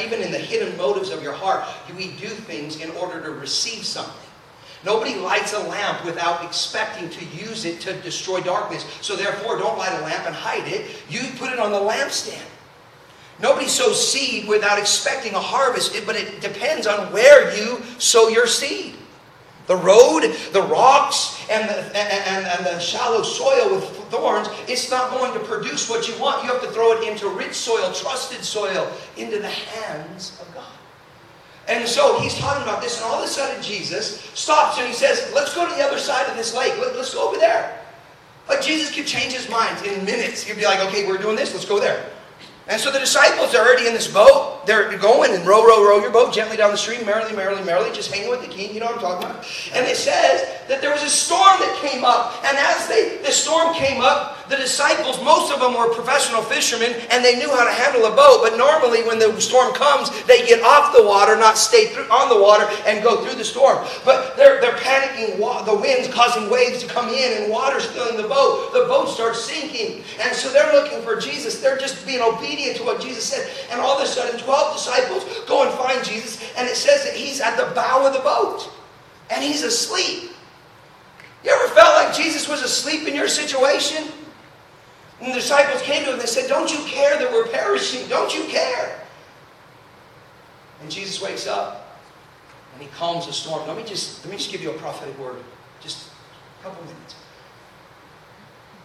Even 0.00 0.22
in 0.22 0.32
the 0.32 0.38
hidden 0.38 0.74
motives 0.78 1.10
of 1.10 1.22
your 1.22 1.34
heart, 1.34 1.64
we 1.94 2.12
do 2.12 2.28
things 2.28 2.80
in 2.80 2.90
order 2.92 3.22
to 3.22 3.32
receive 3.32 3.84
something. 3.84 4.14
Nobody 4.84 5.16
lights 5.16 5.52
a 5.52 5.60
lamp 5.60 6.04
without 6.04 6.44
expecting 6.44 7.10
to 7.10 7.24
use 7.26 7.66
it 7.66 7.78
to 7.80 7.92
destroy 8.00 8.40
darkness. 8.40 8.86
So 9.02 9.16
therefore, 9.16 9.58
don't 9.58 9.76
light 9.76 9.92
a 10.00 10.02
lamp 10.02 10.26
and 10.26 10.34
hide 10.34 10.66
it. 10.66 10.86
You 11.10 11.20
put 11.38 11.52
it 11.52 11.58
on 11.58 11.72
the 11.72 11.78
lampstand. 11.78 12.42
Nobody 13.40 13.68
sows 13.68 14.12
seed 14.12 14.48
without 14.48 14.78
expecting 14.78 15.34
a 15.34 15.40
harvest, 15.40 15.94
but 16.06 16.16
it 16.16 16.40
depends 16.40 16.86
on 16.86 17.12
where 17.12 17.54
you 17.56 17.82
sow 17.98 18.28
your 18.28 18.46
seed. 18.46 18.94
The 19.66 19.76
road, 19.76 20.22
the 20.52 20.62
rocks, 20.62 21.44
and 21.50 21.68
the, 21.68 21.76
and, 21.96 22.46
and 22.46 22.66
the 22.66 22.78
shallow 22.78 23.22
soil 23.22 23.74
with 23.74 23.84
thorns, 24.10 24.48
it's 24.68 24.90
not 24.90 25.10
going 25.10 25.32
to 25.34 25.40
produce 25.40 25.90
what 25.90 26.08
you 26.08 26.18
want. 26.20 26.44
You 26.44 26.50
have 26.50 26.62
to 26.62 26.70
throw 26.70 26.92
it 26.92 27.08
into 27.08 27.28
rich 27.28 27.54
soil, 27.54 27.92
trusted 27.92 28.44
soil, 28.44 28.90
into 29.16 29.38
the 29.38 29.50
hands 29.50 30.40
of 30.40 30.54
God. 30.54 30.64
And 31.68 31.86
so 31.86 32.20
he's 32.20 32.38
talking 32.38 32.62
about 32.62 32.80
this, 32.80 32.96
and 33.02 33.06
all 33.06 33.18
of 33.18 33.24
a 33.24 33.28
sudden 33.28 33.60
Jesus 33.60 34.20
stops 34.34 34.78
and 34.78 34.86
he 34.86 34.94
says, 34.94 35.32
Let's 35.34 35.52
go 35.52 35.68
to 35.68 35.74
the 35.74 35.82
other 35.82 35.98
side 35.98 36.28
of 36.30 36.36
this 36.36 36.54
lake. 36.54 36.72
Let, 36.78 36.94
us 36.94 37.12
go 37.12 37.28
over 37.28 37.38
there. 37.38 37.80
Like 38.48 38.62
Jesus 38.62 38.94
could 38.94 39.06
change 39.06 39.32
his 39.32 39.50
mind 39.50 39.84
in 39.84 40.04
minutes. 40.04 40.44
He'd 40.44 40.56
be 40.56 40.64
like, 40.64 40.78
Okay, 40.88 41.08
we're 41.08 41.18
doing 41.18 41.34
this, 41.34 41.52
let's 41.52 41.66
go 41.66 41.80
there. 41.80 42.08
And 42.68 42.80
so 42.80 42.90
the 42.90 42.98
disciples 42.98 43.54
are 43.54 43.64
already 43.64 43.86
in 43.86 43.94
this 43.94 44.12
boat. 44.12 44.66
They're 44.66 44.98
going 44.98 45.32
and 45.32 45.46
row, 45.46 45.64
row, 45.64 45.86
row 45.86 46.00
your 46.00 46.10
boat 46.10 46.34
gently 46.34 46.56
down 46.56 46.72
the 46.72 46.76
stream, 46.76 47.06
merrily, 47.06 47.34
merrily, 47.34 47.62
merrily, 47.62 47.92
just 47.92 48.12
hanging 48.12 48.28
with 48.28 48.42
the 48.42 48.48
king. 48.48 48.74
You 48.74 48.80
know 48.80 48.86
what 48.86 48.96
I'm 48.96 49.00
talking 49.00 49.26
about? 49.28 49.46
And 49.72 49.86
it 49.86 49.96
says 49.96 50.55
that 50.68 50.80
there 50.80 50.90
was 50.90 51.02
a 51.02 51.10
storm 51.10 51.58
that 51.60 51.78
came 51.80 52.04
up. 52.04 52.34
And 52.44 52.56
as 52.56 52.88
they, 52.88 53.18
the 53.22 53.32
storm 53.32 53.74
came 53.74 54.00
up, 54.00 54.48
the 54.48 54.56
disciples, 54.56 55.22
most 55.22 55.52
of 55.52 55.58
them 55.58 55.74
were 55.74 55.92
professional 55.92 56.42
fishermen 56.42 56.94
and 57.10 57.24
they 57.24 57.36
knew 57.36 57.50
how 57.50 57.64
to 57.64 57.72
handle 57.72 58.06
a 58.06 58.14
boat. 58.14 58.46
But 58.46 58.56
normally, 58.56 59.02
when 59.02 59.18
the 59.18 59.34
storm 59.40 59.74
comes, 59.74 60.10
they 60.24 60.46
get 60.46 60.62
off 60.62 60.94
the 60.94 61.02
water, 61.02 61.36
not 61.36 61.58
stay 61.58 61.86
through, 61.86 62.10
on 62.10 62.28
the 62.28 62.40
water, 62.40 62.66
and 62.86 63.02
go 63.02 63.24
through 63.24 63.34
the 63.34 63.44
storm. 63.44 63.84
But 64.04 64.36
they're, 64.36 64.60
they're 64.60 64.78
panicking. 64.78 65.38
The 65.66 65.74
wind's 65.74 66.12
causing 66.12 66.48
waves 66.50 66.82
to 66.82 66.88
come 66.88 67.08
in 67.08 67.42
and 67.42 67.50
water's 67.50 67.86
filling 67.86 68.16
the 68.16 68.28
boat. 68.28 68.72
The 68.72 68.86
boat 68.86 69.08
starts 69.08 69.44
sinking. 69.44 70.04
And 70.20 70.34
so 70.34 70.52
they're 70.52 70.72
looking 70.72 71.02
for 71.02 71.16
Jesus. 71.16 71.60
They're 71.60 71.78
just 71.78 72.06
being 72.06 72.22
obedient 72.22 72.76
to 72.78 72.84
what 72.84 73.00
Jesus 73.00 73.24
said. 73.24 73.50
And 73.70 73.80
all 73.80 73.98
of 73.98 74.04
a 74.04 74.06
sudden, 74.06 74.38
12 74.38 74.76
disciples 74.76 75.24
go 75.48 75.64
and 75.64 75.72
find 75.78 76.04
Jesus. 76.04 76.42
And 76.56 76.68
it 76.68 76.76
says 76.76 77.04
that 77.04 77.14
he's 77.14 77.40
at 77.40 77.56
the 77.56 77.74
bow 77.74 78.06
of 78.06 78.12
the 78.12 78.20
boat 78.20 78.70
and 79.30 79.42
he's 79.42 79.62
asleep. 79.62 80.30
You 81.46 81.52
ever 81.52 81.72
felt 81.74 81.94
like 81.94 82.12
Jesus 82.12 82.48
was 82.48 82.60
asleep 82.62 83.06
in 83.06 83.14
your 83.14 83.28
situation? 83.28 84.08
And 85.20 85.30
the 85.30 85.36
disciples 85.36 85.80
came 85.82 86.00
to 86.00 86.06
him 86.06 86.12
and 86.14 86.20
they 86.20 86.26
said, 86.26 86.48
Don't 86.48 86.72
you 86.72 86.84
care 86.86 87.16
that 87.16 87.30
we're 87.30 87.46
perishing? 87.46 88.08
Don't 88.08 88.34
you 88.34 88.44
care? 88.46 89.00
And 90.82 90.90
Jesus 90.90 91.22
wakes 91.22 91.46
up 91.46 92.00
and 92.74 92.82
he 92.82 92.88
calms 92.88 93.26
the 93.26 93.32
storm. 93.32 93.64
Let 93.68 93.76
me 93.76 93.84
just, 93.84 94.24
let 94.24 94.32
me 94.32 94.38
just 94.38 94.50
give 94.50 94.60
you 94.60 94.70
a 94.70 94.74
prophetic 94.74 95.16
word. 95.20 95.36
Just 95.80 96.10
a 96.58 96.64
couple 96.64 96.84
minutes. 96.84 97.14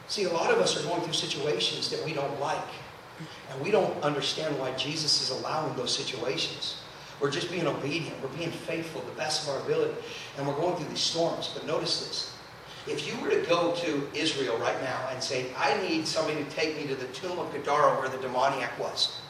See, 0.08 0.26
a 0.26 0.32
lot 0.32 0.52
of 0.52 0.60
us 0.60 0.80
are 0.80 0.88
going 0.88 1.02
through 1.02 1.14
situations 1.14 1.90
that 1.90 2.06
we 2.06 2.14
don't 2.14 2.40
like. 2.40 2.60
And 3.52 3.60
we 3.60 3.72
don't 3.72 4.00
understand 4.04 4.58
why 4.60 4.72
Jesus 4.74 5.20
is 5.24 5.32
allowing 5.32 5.76
those 5.76 5.96
situations. 5.96 6.78
We're 7.20 7.32
just 7.32 7.50
being 7.50 7.66
obedient. 7.66 8.22
We're 8.22 8.38
being 8.38 8.52
faithful 8.52 9.02
the 9.02 9.18
best 9.18 9.48
of 9.48 9.56
our 9.56 9.62
ability. 9.62 9.96
And 10.38 10.48
we're 10.48 10.56
going 10.56 10.76
through 10.76 10.90
these 10.90 11.02
storms. 11.02 11.50
But 11.54 11.66
notice 11.66 12.08
this. 12.08 12.31
If 12.88 13.08
you 13.08 13.20
were 13.22 13.30
to 13.30 13.42
go 13.48 13.74
to 13.76 14.10
Israel 14.14 14.58
right 14.58 14.82
now 14.82 15.10
and 15.12 15.22
say, 15.22 15.48
I 15.58 15.80
need 15.88 16.08
somebody 16.08 16.44
to 16.44 16.50
take 16.50 16.76
me 16.78 16.88
to 16.88 16.96
the 16.96 17.06
tomb 17.08 17.38
of 17.38 17.52
Gadara 17.54 18.00
where 18.00 18.10
the 18.10 18.18
demoniac 18.18 18.78
was, 18.80 19.22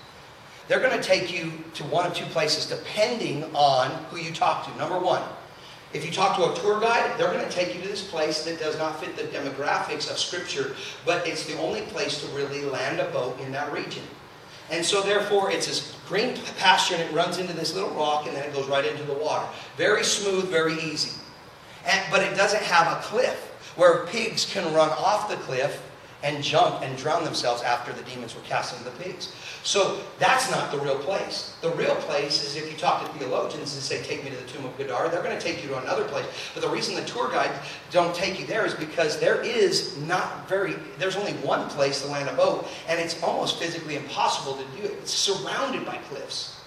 they're 0.68 0.80
going 0.80 0.98
to 0.98 1.04
take 1.04 1.34
you 1.34 1.52
to 1.74 1.84
one 1.86 2.06
of 2.06 2.14
two 2.14 2.26
places 2.26 2.66
depending 2.66 3.44
on 3.54 3.92
who 4.06 4.18
you 4.18 4.32
talk 4.32 4.72
to. 4.72 4.78
Number 4.78 4.98
one, 4.98 5.22
if 5.94 6.06
you 6.06 6.12
talk 6.12 6.38
to 6.38 6.50
a 6.50 6.56
tour 6.56 6.80
guide, 6.80 7.20
they're 7.20 7.34
going 7.34 7.44
to 7.44 7.52
take 7.52 7.76
you 7.76 7.82
to 7.82 7.88
this 7.88 8.10
place 8.10 8.46
that 8.46 8.60
does 8.60 8.78
not 8.78 9.04
fit 9.04 9.18
the 9.18 9.24
demographics 9.24 10.10
of 10.10 10.18
Scripture, 10.18 10.74
but 11.06 11.28
it's 11.28 11.46
the 11.46 11.60
only 11.60 11.82
place 11.82 12.22
to 12.22 12.28
really 12.28 12.64
land 12.64 13.02
a 13.02 13.10
boat 13.12 13.38
in 13.42 13.52
that 13.52 13.74
region. 13.74 14.04
And 14.70 14.86
so, 14.86 15.02
therefore, 15.02 15.52
it's 15.52 15.68
this 15.68 15.98
green 16.08 16.38
pasture 16.58 16.96
and 16.96 17.04
it 17.04 17.12
runs 17.12 17.40
into 17.40 17.52
this 17.52 17.76
little 17.76 17.90
rock 17.90 18.26
and 18.26 18.34
then 18.34 18.48
it 18.48 18.54
goes 18.54 18.70
right 18.70 18.86
into 18.86 19.04
the 19.04 19.14
water. 19.14 19.46
Very 19.76 20.06
smooth, 20.06 20.48
very 20.48 20.80
easy. 20.82 21.12
And, 21.86 22.04
but 22.12 22.22
it 22.22 22.36
doesn't 22.36 22.64
have 22.64 22.98
a 22.98 23.02
cliff 23.02 23.74
where 23.76 24.06
pigs 24.08 24.52
can 24.52 24.74
run 24.74 24.90
off 24.90 25.30
the 25.30 25.38
cliff 25.38 25.82
and 26.24 26.44
jump 26.44 26.82
and 26.84 26.96
drown 26.98 27.24
themselves 27.24 27.64
after 27.64 27.92
the 27.94 28.04
demons 28.04 28.36
were 28.36 28.42
cast 28.42 28.78
into 28.78 28.86
the 28.86 29.04
pigs. 29.04 29.34
So 29.64 30.00
that's 30.20 30.50
not 30.52 30.72
the 30.72 30.80
real 30.80 30.98
place. 30.98 31.56
The 31.62 31.72
real 31.72 31.96
place 31.96 32.44
is 32.44 32.56
if 32.56 32.72
you 32.72 32.78
talk 32.78 33.12
to 33.12 33.20
theologians 33.20 33.74
and 33.74 33.82
say, 33.82 34.04
take 34.04 34.24
me 34.24 34.30
to 34.30 34.36
the 34.36 34.48
tomb 34.48 34.66
of 34.66 34.78
Gadara, 34.78 35.10
they're 35.10 35.24
going 35.24 35.38
to 35.38 35.44
take 35.44 35.64
you 35.64 35.70
to 35.70 35.78
another 35.80 36.04
place. 36.06 36.26
But 36.54 36.62
the 36.62 36.70
reason 36.70 36.96
the 36.96 37.06
tour 37.06 37.30
guides 37.30 37.54
don't 37.92 38.14
take 38.14 38.40
you 38.40 38.46
there 38.46 38.66
is 38.66 38.74
because 38.74 39.20
there 39.20 39.42
is 39.42 39.98
not 40.02 40.48
very, 40.48 40.76
there's 40.98 41.16
only 41.16 41.34
one 41.34 41.68
place 41.70 42.02
to 42.02 42.08
land 42.08 42.30
a 42.30 42.34
boat, 42.34 42.68
and 42.88 43.00
it's 43.00 43.22
almost 43.24 43.58
physically 43.58 43.96
impossible 43.96 44.58
to 44.58 44.64
do 44.82 44.88
it. 44.88 44.92
It's 44.94 45.14
surrounded 45.14 45.86
by 45.86 45.98
cliffs. 46.10 46.61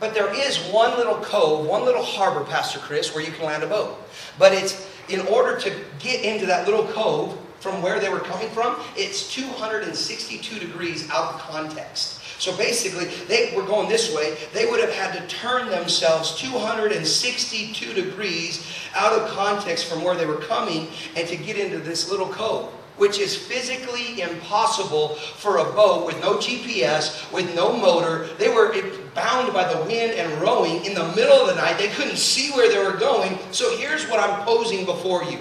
But 0.00 0.14
there 0.14 0.32
is 0.32 0.58
one 0.72 0.96
little 0.96 1.16
cove, 1.16 1.66
one 1.66 1.84
little 1.84 2.04
harbor, 2.04 2.44
Pastor 2.44 2.78
Chris, 2.78 3.14
where 3.14 3.24
you 3.24 3.32
can 3.32 3.46
land 3.46 3.62
a 3.62 3.66
boat. 3.66 3.98
But 4.38 4.52
it's 4.52 4.88
in 5.08 5.20
order 5.22 5.58
to 5.58 5.72
get 5.98 6.24
into 6.24 6.46
that 6.46 6.66
little 6.66 6.86
cove 6.86 7.36
from 7.60 7.82
where 7.82 7.98
they 7.98 8.08
were 8.08 8.20
coming 8.20 8.48
from, 8.50 8.76
it's 8.96 9.32
262 9.34 10.60
degrees 10.60 11.10
out 11.10 11.34
of 11.34 11.40
context. 11.40 12.20
So 12.40 12.56
basically, 12.56 13.06
they 13.26 13.52
were 13.56 13.64
going 13.64 13.88
this 13.88 14.14
way. 14.14 14.36
They 14.52 14.66
would 14.66 14.78
have 14.78 14.92
had 14.92 15.12
to 15.14 15.26
turn 15.26 15.68
themselves 15.68 16.36
262 16.36 17.94
degrees 17.94 18.64
out 18.94 19.12
of 19.12 19.28
context 19.30 19.86
from 19.86 20.04
where 20.04 20.14
they 20.14 20.26
were 20.26 20.36
coming 20.36 20.86
and 21.16 21.26
to 21.26 21.36
get 21.36 21.58
into 21.58 21.78
this 21.78 22.08
little 22.08 22.28
cove 22.28 22.72
which 22.98 23.18
is 23.18 23.36
physically 23.36 24.20
impossible 24.20 25.14
for 25.14 25.58
a 25.58 25.64
boat 25.72 26.06
with 26.06 26.20
no 26.20 26.34
GPS, 26.34 27.32
with 27.32 27.54
no 27.54 27.76
motor. 27.76 28.28
They 28.38 28.48
were 28.48 28.74
bound 29.14 29.52
by 29.52 29.72
the 29.72 29.80
wind 29.84 30.12
and 30.12 30.40
rowing 30.40 30.84
in 30.84 30.94
the 30.94 31.08
middle 31.14 31.40
of 31.40 31.48
the 31.48 31.54
night. 31.54 31.78
They 31.78 31.88
couldn't 31.88 32.18
see 32.18 32.50
where 32.52 32.68
they 32.68 32.82
were 32.84 32.98
going. 32.98 33.38
So 33.52 33.76
here's 33.76 34.08
what 34.08 34.20
I'm 34.20 34.44
posing 34.44 34.84
before 34.84 35.24
you. 35.24 35.38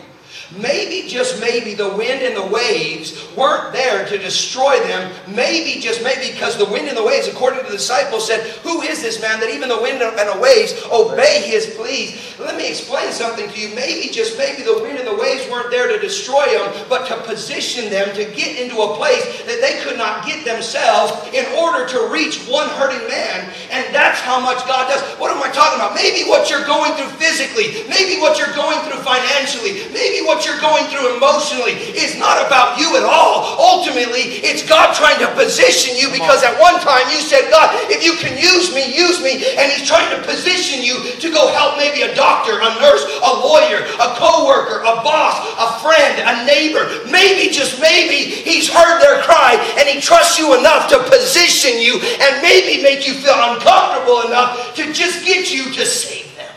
Maybe, 0.55 1.09
just 1.09 1.41
maybe, 1.41 1.73
the 1.73 1.89
wind 1.89 2.21
and 2.21 2.35
the 2.35 2.45
waves 2.45 3.27
weren't 3.35 3.73
there 3.73 4.05
to 4.07 4.17
destroy 4.17 4.79
them. 4.79 5.11
Maybe, 5.27 5.81
just 5.81 6.01
maybe, 6.03 6.31
because 6.31 6.57
the 6.57 6.65
wind 6.65 6.87
and 6.87 6.95
the 6.95 7.03
waves, 7.03 7.27
according 7.27 7.59
to 7.59 7.65
the 7.65 7.75
disciples, 7.75 8.25
said, 8.25 8.39
Who 8.63 8.81
is 8.81 9.01
this 9.01 9.21
man 9.21 9.41
that 9.41 9.49
even 9.49 9.67
the 9.67 9.81
wind 9.81 10.01
and 10.01 10.15
the 10.15 10.39
waves 10.39 10.73
obey 10.89 11.41
his 11.43 11.67
pleas? 11.75 12.39
Let 12.39 12.55
me 12.55 12.69
explain 12.69 13.11
something 13.11 13.49
to 13.49 13.59
you. 13.59 13.75
Maybe, 13.75 14.07
just 14.07 14.37
maybe, 14.37 14.63
the 14.63 14.79
wind 14.79 14.97
and 14.99 15.07
the 15.07 15.15
waves 15.15 15.49
weren't 15.51 15.69
there 15.69 15.91
to 15.91 15.99
destroy 15.99 16.45
them, 16.45 16.85
but 16.87 17.07
to 17.07 17.17
position 17.27 17.89
them 17.89 18.15
to 18.15 18.23
get 18.31 18.55
into 18.55 18.79
a 18.79 18.95
place 18.95 19.43
that 19.43 19.59
they 19.59 19.83
could 19.83 19.97
not 19.97 20.25
get 20.25 20.45
themselves 20.45 21.11
in 21.35 21.43
order 21.59 21.85
to 21.89 22.07
reach 22.07 22.47
one 22.47 22.69
hurting 22.79 23.05
man. 23.09 23.51
And 23.69 23.83
that's 23.93 24.21
how 24.21 24.39
much 24.39 24.63
God 24.63 24.87
does. 24.87 25.01
What 25.19 25.35
am 25.35 25.43
I 25.43 25.51
talking 25.51 25.75
about? 25.75 25.93
Maybe 25.93 26.23
what 26.29 26.49
you're 26.49 26.65
going 26.65 26.93
through 26.93 27.11
physically, 27.19 27.83
maybe 27.89 28.21
what 28.21 28.39
you're 28.39 28.55
going 28.55 28.79
through 28.87 29.03
financially, 29.03 29.91
maybe 29.91 30.23
what 30.25 30.36
what 30.37 30.45
you're 30.45 30.61
going 30.61 30.85
through 30.93 31.17
emotionally 31.17 31.73
is 31.97 32.13
not 32.13 32.37
about 32.45 32.77
you 32.77 32.93
at 32.93 33.01
all. 33.01 33.57
Ultimately, 33.57 34.37
it's 34.45 34.61
God 34.61 34.93
trying 34.93 35.17
to 35.17 35.25
position 35.33 35.97
you 35.97 36.13
because 36.13 36.45
at 36.45 36.53
one 36.61 36.77
time 36.77 37.09
you 37.09 37.17
said, 37.25 37.49
God, 37.49 37.73
if 37.89 38.05
you 38.05 38.13
can 38.21 38.37
use 38.37 38.69
me, 38.69 38.85
use 38.93 39.17
me. 39.17 39.41
And 39.57 39.73
He's 39.73 39.89
trying 39.89 40.13
to 40.13 40.21
position 40.21 40.85
you 40.85 41.01
to 41.17 41.33
go 41.33 41.49
help 41.49 41.81
maybe 41.81 42.05
a 42.05 42.13
doctor, 42.13 42.61
a 42.61 42.69
nurse, 42.77 43.01
a 43.01 43.33
lawyer, 43.41 43.81
a 43.97 44.13
co 44.21 44.45
worker, 44.45 44.85
a 44.85 45.01
boss, 45.01 45.41
a 45.57 45.81
friend, 45.81 46.21
a 46.21 46.45
neighbor. 46.45 46.85
Maybe, 47.09 47.49
just 47.49 47.81
maybe, 47.81 48.29
He's 48.29 48.69
heard 48.69 49.01
their 49.01 49.25
cry 49.25 49.57
and 49.81 49.89
He 49.89 49.97
trusts 49.97 50.37
you 50.37 50.53
enough 50.53 50.85
to 50.93 51.01
position 51.09 51.81
you 51.81 51.97
and 51.97 52.45
maybe 52.45 52.85
make 52.85 53.09
you 53.09 53.17
feel 53.17 53.41
uncomfortable 53.57 54.29
enough 54.29 54.77
to 54.77 54.93
just 54.93 55.25
get 55.25 55.49
you 55.49 55.73
to 55.73 55.81
save 55.81 56.29
them. 56.37 56.53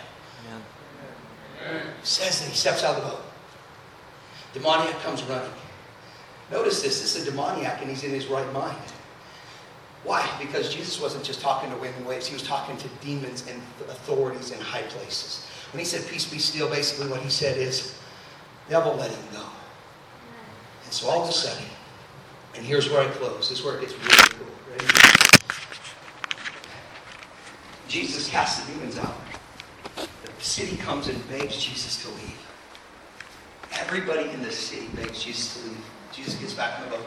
Says 2.04 2.44
that 2.44 2.48
he 2.52 2.56
steps 2.56 2.84
out 2.84 3.00
of 3.00 3.02
the 3.04 3.08
boat. 3.08 3.19
Demoniac 4.54 4.98
comes 5.00 5.22
running. 5.24 5.50
Notice 6.50 6.82
this 6.82 7.00
this 7.00 7.16
is 7.16 7.26
a 7.26 7.30
demoniac 7.30 7.80
and 7.80 7.88
he's 7.88 8.02
in 8.02 8.10
his 8.10 8.26
right 8.26 8.50
mind. 8.52 8.76
Why? 10.02 10.28
Because 10.40 10.74
Jesus 10.74 11.00
wasn't 11.00 11.24
just 11.24 11.40
talking 11.40 11.70
to 11.70 11.76
wind 11.76 11.94
and 11.96 12.06
waves, 12.06 12.26
he 12.26 12.34
was 12.34 12.42
talking 12.42 12.76
to 12.78 12.88
demons 13.00 13.44
and 13.48 13.60
authorities 13.88 14.50
in 14.50 14.60
high 14.60 14.82
places. 14.82 15.46
When 15.72 15.78
he 15.78 15.84
said, 15.84 16.08
Peace 16.08 16.28
be 16.28 16.38
still, 16.38 16.68
basically 16.68 17.08
what 17.10 17.20
he 17.20 17.28
said 17.28 17.58
is, 17.58 17.96
Devil, 18.68 18.94
let 18.94 19.10
him 19.10 19.24
go. 19.32 19.44
And 20.84 20.92
so 20.92 21.08
all 21.08 21.22
of 21.22 21.28
a 21.28 21.32
sudden, 21.32 21.64
and 22.56 22.64
here's 22.64 22.90
where 22.90 23.00
I 23.00 23.10
close. 23.12 23.48
This 23.48 23.60
is 23.60 23.64
where 23.64 23.76
it 23.76 23.82
gets 23.82 23.92
really 23.92 24.38
cool. 24.38 24.46
Ready? 24.70 24.86
Jesus 27.88 28.28
casts 28.28 28.64
the 28.64 28.72
demons 28.72 28.98
out. 28.98 29.16
The 29.96 30.44
city 30.44 30.76
comes 30.76 31.08
and 31.08 31.28
begs 31.28 31.62
Jesus 31.62 32.02
to 32.02 32.08
leave. 32.08 32.19
Everybody 33.72 34.30
in 34.30 34.42
the 34.42 34.50
city 34.50 34.88
begs 34.94 35.22
Jesus 35.22 35.62
to 35.62 35.68
leave. 35.68 35.84
Jesus 36.12 36.34
gets 36.34 36.54
back 36.54 36.78
in 36.78 36.90
the 36.90 36.96
boat. 36.96 37.06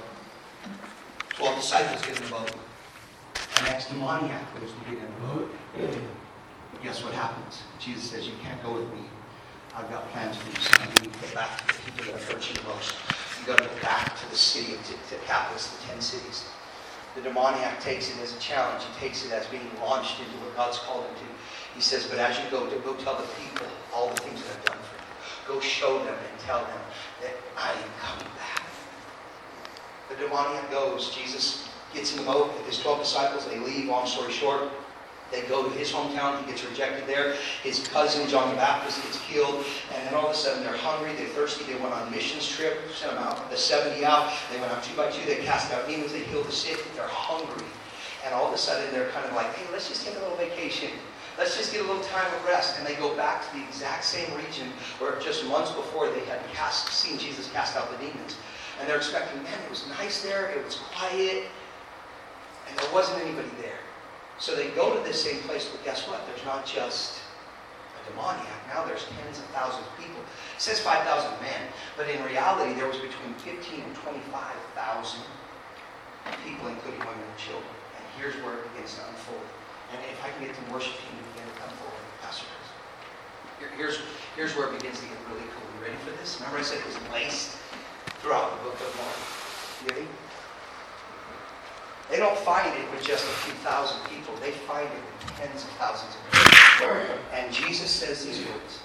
Twelve 1.29 1.55
disciples 1.55 2.01
get 2.01 2.17
in 2.17 2.23
the 2.23 2.29
boat. 2.29 2.51
The 3.57 3.63
next 3.63 3.89
demoniac 3.89 4.59
goes 4.59 4.71
to 4.71 4.89
get 4.89 5.03
in 5.03 5.05
the 5.05 5.27
boat. 5.27 5.51
Guess 6.83 7.03
what 7.03 7.13
happens? 7.13 7.63
Jesus 7.79 8.11
says, 8.11 8.27
You 8.27 8.33
can't 8.41 8.61
go 8.63 8.73
with 8.73 8.91
me. 8.93 9.05
I've 9.75 9.89
got 9.89 10.09
plans 10.11 10.37
for 10.37 10.49
you, 10.49 10.55
son. 10.55 10.87
You 10.95 11.01
need 11.03 11.13
to 11.13 11.19
go 11.19 11.33
back 11.33 11.57
to 11.67 11.67
the 11.67 11.91
people 11.91 12.13
that 12.13 12.21
hurt 12.23 12.47
you 12.47 12.55
the 12.55 12.67
most. 12.67 12.93
You've 13.37 13.47
got 13.47 13.57
to 13.57 13.63
go 13.63 13.81
back 13.81 14.15
to 14.19 14.29
the 14.29 14.35
city 14.35 14.73
of 14.73 14.79
Decapolis, 15.09 15.67
the 15.67 15.87
ten 15.87 16.01
cities. 16.01 16.45
The 17.15 17.21
demoniac 17.21 17.79
takes 17.79 18.09
it 18.09 18.21
as 18.21 18.35
a 18.35 18.39
challenge. 18.39 18.83
He 18.83 18.99
takes 18.99 19.25
it 19.25 19.31
as 19.31 19.45
being 19.47 19.69
launched 19.79 20.19
into 20.19 20.33
what 20.43 20.55
God's 20.55 20.79
called 20.79 21.05
him 21.05 21.15
to. 21.15 21.27
He 21.75 21.81
says, 21.81 22.05
But 22.07 22.19
as 22.19 22.37
you 22.37 22.43
go, 22.51 22.65
go 22.81 22.93
tell 22.95 23.15
the 23.15 23.27
people 23.39 23.67
all 23.93 24.09
the 24.09 24.21
things 24.21 24.41
that 24.43 24.57
I've 24.57 24.65
done 24.65 24.77
for 24.77 24.95
you. 24.97 25.02
Go 25.47 25.59
show 25.59 25.99
them 25.99 26.15
and 26.15 26.39
tell 26.39 26.59
them 26.59 26.79
that 27.21 27.33
I 27.57 27.71
am 27.71 27.89
coming 27.99 28.31
back. 28.37 28.63
The 30.09 30.15
demoniac 30.15 30.69
goes. 30.71 31.13
Jesus 31.15 31.69
gets 31.93 32.13
in 32.13 32.19
the 32.19 32.25
boat 32.25 32.53
with 32.57 32.65
his 32.65 32.79
12 32.79 32.99
disciples. 32.99 33.45
They 33.47 33.59
leave, 33.59 33.87
long 33.87 34.07
story 34.07 34.31
short. 34.31 34.71
They 35.31 35.41
go 35.43 35.67
to 35.67 35.69
his 35.75 35.91
hometown. 35.91 36.39
He 36.41 36.51
gets 36.51 36.63
rejected 36.63 37.07
there. 37.07 37.35
His 37.63 37.87
cousin, 37.87 38.27
John 38.29 38.49
the 38.51 38.55
Baptist, 38.55 39.01
gets 39.01 39.19
killed. 39.21 39.65
And 39.93 40.05
then 40.05 40.13
all 40.13 40.27
of 40.27 40.31
a 40.31 40.37
sudden, 40.37 40.63
they're 40.63 40.77
hungry. 40.77 41.13
They're 41.15 41.27
thirsty. 41.27 41.65
They 41.65 41.79
went 41.79 41.93
on 41.93 42.11
missions 42.11 42.47
trip. 42.47 42.77
Sent 42.93 43.13
them 43.13 43.23
out. 43.23 43.49
The 43.49 43.57
70 43.57 44.05
out. 44.05 44.31
They 44.51 44.59
went 44.59 44.71
out 44.71 44.83
two 44.83 44.95
by 44.95 45.09
two. 45.09 45.25
They 45.25 45.37
cast 45.37 45.73
out 45.73 45.87
demons. 45.87 46.11
They 46.13 46.23
healed 46.25 46.45
the 46.45 46.51
sick. 46.51 46.77
They're 46.95 47.07
hungry. 47.07 47.65
And 48.23 48.33
all 48.35 48.47
of 48.47 48.53
a 48.53 48.57
sudden, 48.57 48.93
they're 48.93 49.09
kind 49.09 49.25
of 49.25 49.33
like, 49.33 49.51
hey, 49.55 49.65
let's 49.71 49.89
just 49.89 50.05
take 50.05 50.15
a 50.15 50.19
little 50.19 50.37
vacation. 50.37 50.91
Let's 51.37 51.57
just 51.57 51.71
get 51.71 51.81
a 51.81 51.83
little 51.83 52.03
time 52.03 52.31
of 52.33 52.45
rest. 52.45 52.77
And 52.77 52.87
they 52.87 52.95
go 52.95 53.15
back 53.15 53.47
to 53.49 53.57
the 53.57 53.63
exact 53.63 54.03
same 54.03 54.33
region 54.35 54.67
where 54.99 55.19
just 55.19 55.45
months 55.47 55.71
before 55.71 56.09
they 56.09 56.21
had 56.25 56.39
cast, 56.53 56.89
seen 56.89 57.17
Jesus 57.17 57.49
cast 57.51 57.75
out 57.75 57.89
the 57.91 57.97
demons. 57.97 58.37
And 58.79 58.89
they're 58.89 58.97
expecting, 58.97 59.41
man, 59.43 59.57
it 59.63 59.69
was 59.69 59.87
nice 59.99 60.21
there, 60.23 60.49
it 60.49 60.63
was 60.65 60.75
quiet, 60.75 61.45
and 62.67 62.77
there 62.77 62.93
wasn't 62.93 63.21
anybody 63.21 63.49
there. 63.61 63.79
So 64.39 64.55
they 64.55 64.69
go 64.71 64.95
to 64.95 65.03
this 65.03 65.23
same 65.23 65.39
place, 65.41 65.69
but 65.69 65.83
guess 65.85 66.07
what? 66.07 66.25
There's 66.27 66.43
not 66.45 66.65
just 66.65 67.21
a 67.95 68.09
demoniac. 68.09 68.47
Now 68.67 68.83
there's 68.83 69.05
tens 69.21 69.39
of 69.39 69.45
thousands 69.53 69.85
of 69.85 69.97
people. 69.97 70.21
It 70.21 70.61
says 70.61 70.79
5,000 70.79 71.05
men, 71.41 71.61
but 71.95 72.09
in 72.09 72.23
reality 72.25 72.73
there 72.73 72.87
was 72.87 72.97
between 72.97 73.33
15 73.45 73.81
and 73.81 73.95
25,000 73.95 75.21
people, 76.43 76.67
including 76.67 76.99
women 76.99 77.23
and 77.23 77.37
children. 77.37 77.73
And 77.95 78.03
here's 78.17 78.35
where 78.43 78.57
it 78.57 78.73
begins 78.73 78.95
to 78.95 79.01
unfold. 79.07 79.47
And 79.93 80.01
if 80.09 80.17
I 80.25 80.29
can 80.33 80.49
get 80.49 80.57
the 80.57 80.73
worship 80.73 80.97
team 80.97 81.13
to 81.13 81.23
begin 81.29 81.45
to 81.45 81.57
come 81.61 81.69
forward, 81.77 82.01
Pastor 82.21 82.49
Here, 83.59 83.69
here's, 83.77 84.01
here's 84.35 84.57
where 84.57 84.73
it 84.73 84.73
begins 84.81 84.99
to 84.99 85.05
get 85.05 85.17
really 85.29 85.45
cool. 85.53 85.69
You 85.77 85.85
ready 85.85 85.99
for 86.01 86.11
this? 86.17 86.41
Remember 86.41 86.57
I 86.57 86.65
said 86.65 86.81
it 86.81 86.89
was 86.89 86.97
laced 87.13 87.57
throughout 88.25 88.57
the 88.57 88.65
book 88.65 88.77
of 88.81 88.89
Mark. 88.97 89.17
You 89.85 89.87
ready? 89.93 90.07
They 92.09 92.17
don't 92.17 92.37
find 92.39 92.73
it 92.73 92.89
with 92.91 93.05
just 93.05 93.23
a 93.25 93.35
few 93.45 93.53
thousand 93.61 94.01
people. 94.09 94.35
They 94.41 94.51
find 94.65 94.89
it 94.89 95.01
with 95.05 95.37
tens 95.37 95.63
of 95.63 95.69
thousands 95.77 96.15
of 96.15 96.21
people. 96.31 97.17
And 97.33 97.53
Jesus 97.53 97.89
says 97.89 98.25
these 98.25 98.39
words. 98.39 98.81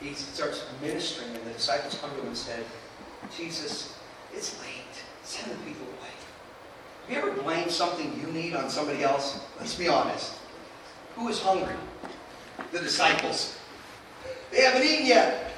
He 0.00 0.12
starts 0.14 0.66
ministering, 0.82 1.34
and 1.34 1.44
the 1.46 1.52
disciples 1.52 1.98
come 2.00 2.10
to 2.10 2.20
him 2.20 2.28
and 2.28 2.36
said, 2.36 2.64
Jesus, 3.36 3.94
it's 4.34 4.60
late. 4.60 4.96
Send 5.22 5.52
the 5.52 5.64
people 5.64 5.86
away. 5.86 6.15
Have 7.08 7.16
you 7.16 7.30
ever 7.30 7.42
blamed 7.42 7.70
something 7.70 8.18
you 8.20 8.26
need 8.32 8.54
on 8.54 8.68
somebody 8.68 9.04
else? 9.04 9.40
Let's 9.60 9.74
be 9.74 9.86
honest. 9.86 10.34
Who 11.14 11.28
is 11.28 11.40
hungry? 11.40 11.76
The 12.72 12.80
disciples. 12.80 13.56
They 14.50 14.62
haven't 14.62 14.82
eaten 14.82 15.06
yet. 15.06 15.52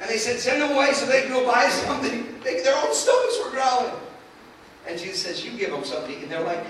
And 0.00 0.08
they 0.08 0.16
said, 0.16 0.38
send 0.38 0.62
them 0.62 0.72
away 0.72 0.92
so 0.92 1.06
they 1.06 1.22
can 1.22 1.30
go 1.30 1.44
buy 1.44 1.68
something. 1.86 2.40
They, 2.42 2.62
their 2.62 2.76
own 2.76 2.94
stomachs 2.94 3.38
were 3.44 3.50
growling. 3.50 3.94
And 4.88 4.98
Jesus 4.98 5.22
says, 5.22 5.44
you 5.44 5.56
give 5.56 5.70
them 5.70 5.84
something. 5.84 6.14
And 6.22 6.30
they're 6.30 6.44
like, 6.44 6.64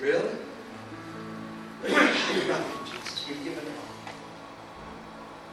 really? 0.00 0.30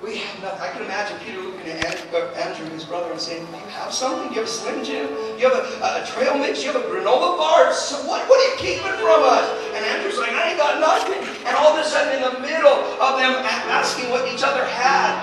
We 0.02 0.18
have 0.18 0.41
nothing. 0.41 0.62
I 0.62 0.70
can 0.74 0.82
imagine 0.82 1.18
Peter 1.20 1.41
looking 1.41 1.72
at 1.72 1.86
Andrew, 1.86 2.66
uh, 2.66 2.70
his 2.72 2.84
brother, 2.84 3.12
and 3.12 3.22
saying, 3.22 3.45
Do 3.45 3.52
you 3.52 3.70
have 3.78 3.93
something? 3.93 4.30
You 4.30 4.41
have 4.41 4.45
a 4.45 4.47
Slim 4.47 4.84
Jim? 4.84 5.08
You 5.38 5.49
have 5.49 5.54
a, 5.54 6.02
a, 6.02 6.06
trail 6.08 6.38
mix? 6.38 6.64
You 6.64 6.74
have 6.74 6.82
a 6.82 6.86
granola 6.86 7.38
bar? 7.38 7.72
So 7.74 7.97
what, 8.08 8.28
what 8.28 8.39
are 8.41 8.52
you 8.52 8.58
keeping 8.58 8.97
from 8.97 9.22
us? 9.22 9.45
And 9.76 9.86
Andrew's 9.86 10.18
like, 10.18 10.32
I 10.32 10.49
ain't 10.49 10.58
got 10.58 10.80
nothing. 10.80 11.22
And 11.45 11.56
all 11.56 11.78
of 11.78 11.80
a 11.80 11.88
sudden, 11.88 12.18
in 12.18 12.22
the 12.34 12.39
middle 12.41 12.74
of 12.97 13.20
them 13.20 13.34
asking 13.70 14.10
what 14.10 14.28
each 14.34 14.43
other 14.43 14.66
had, 14.66 15.14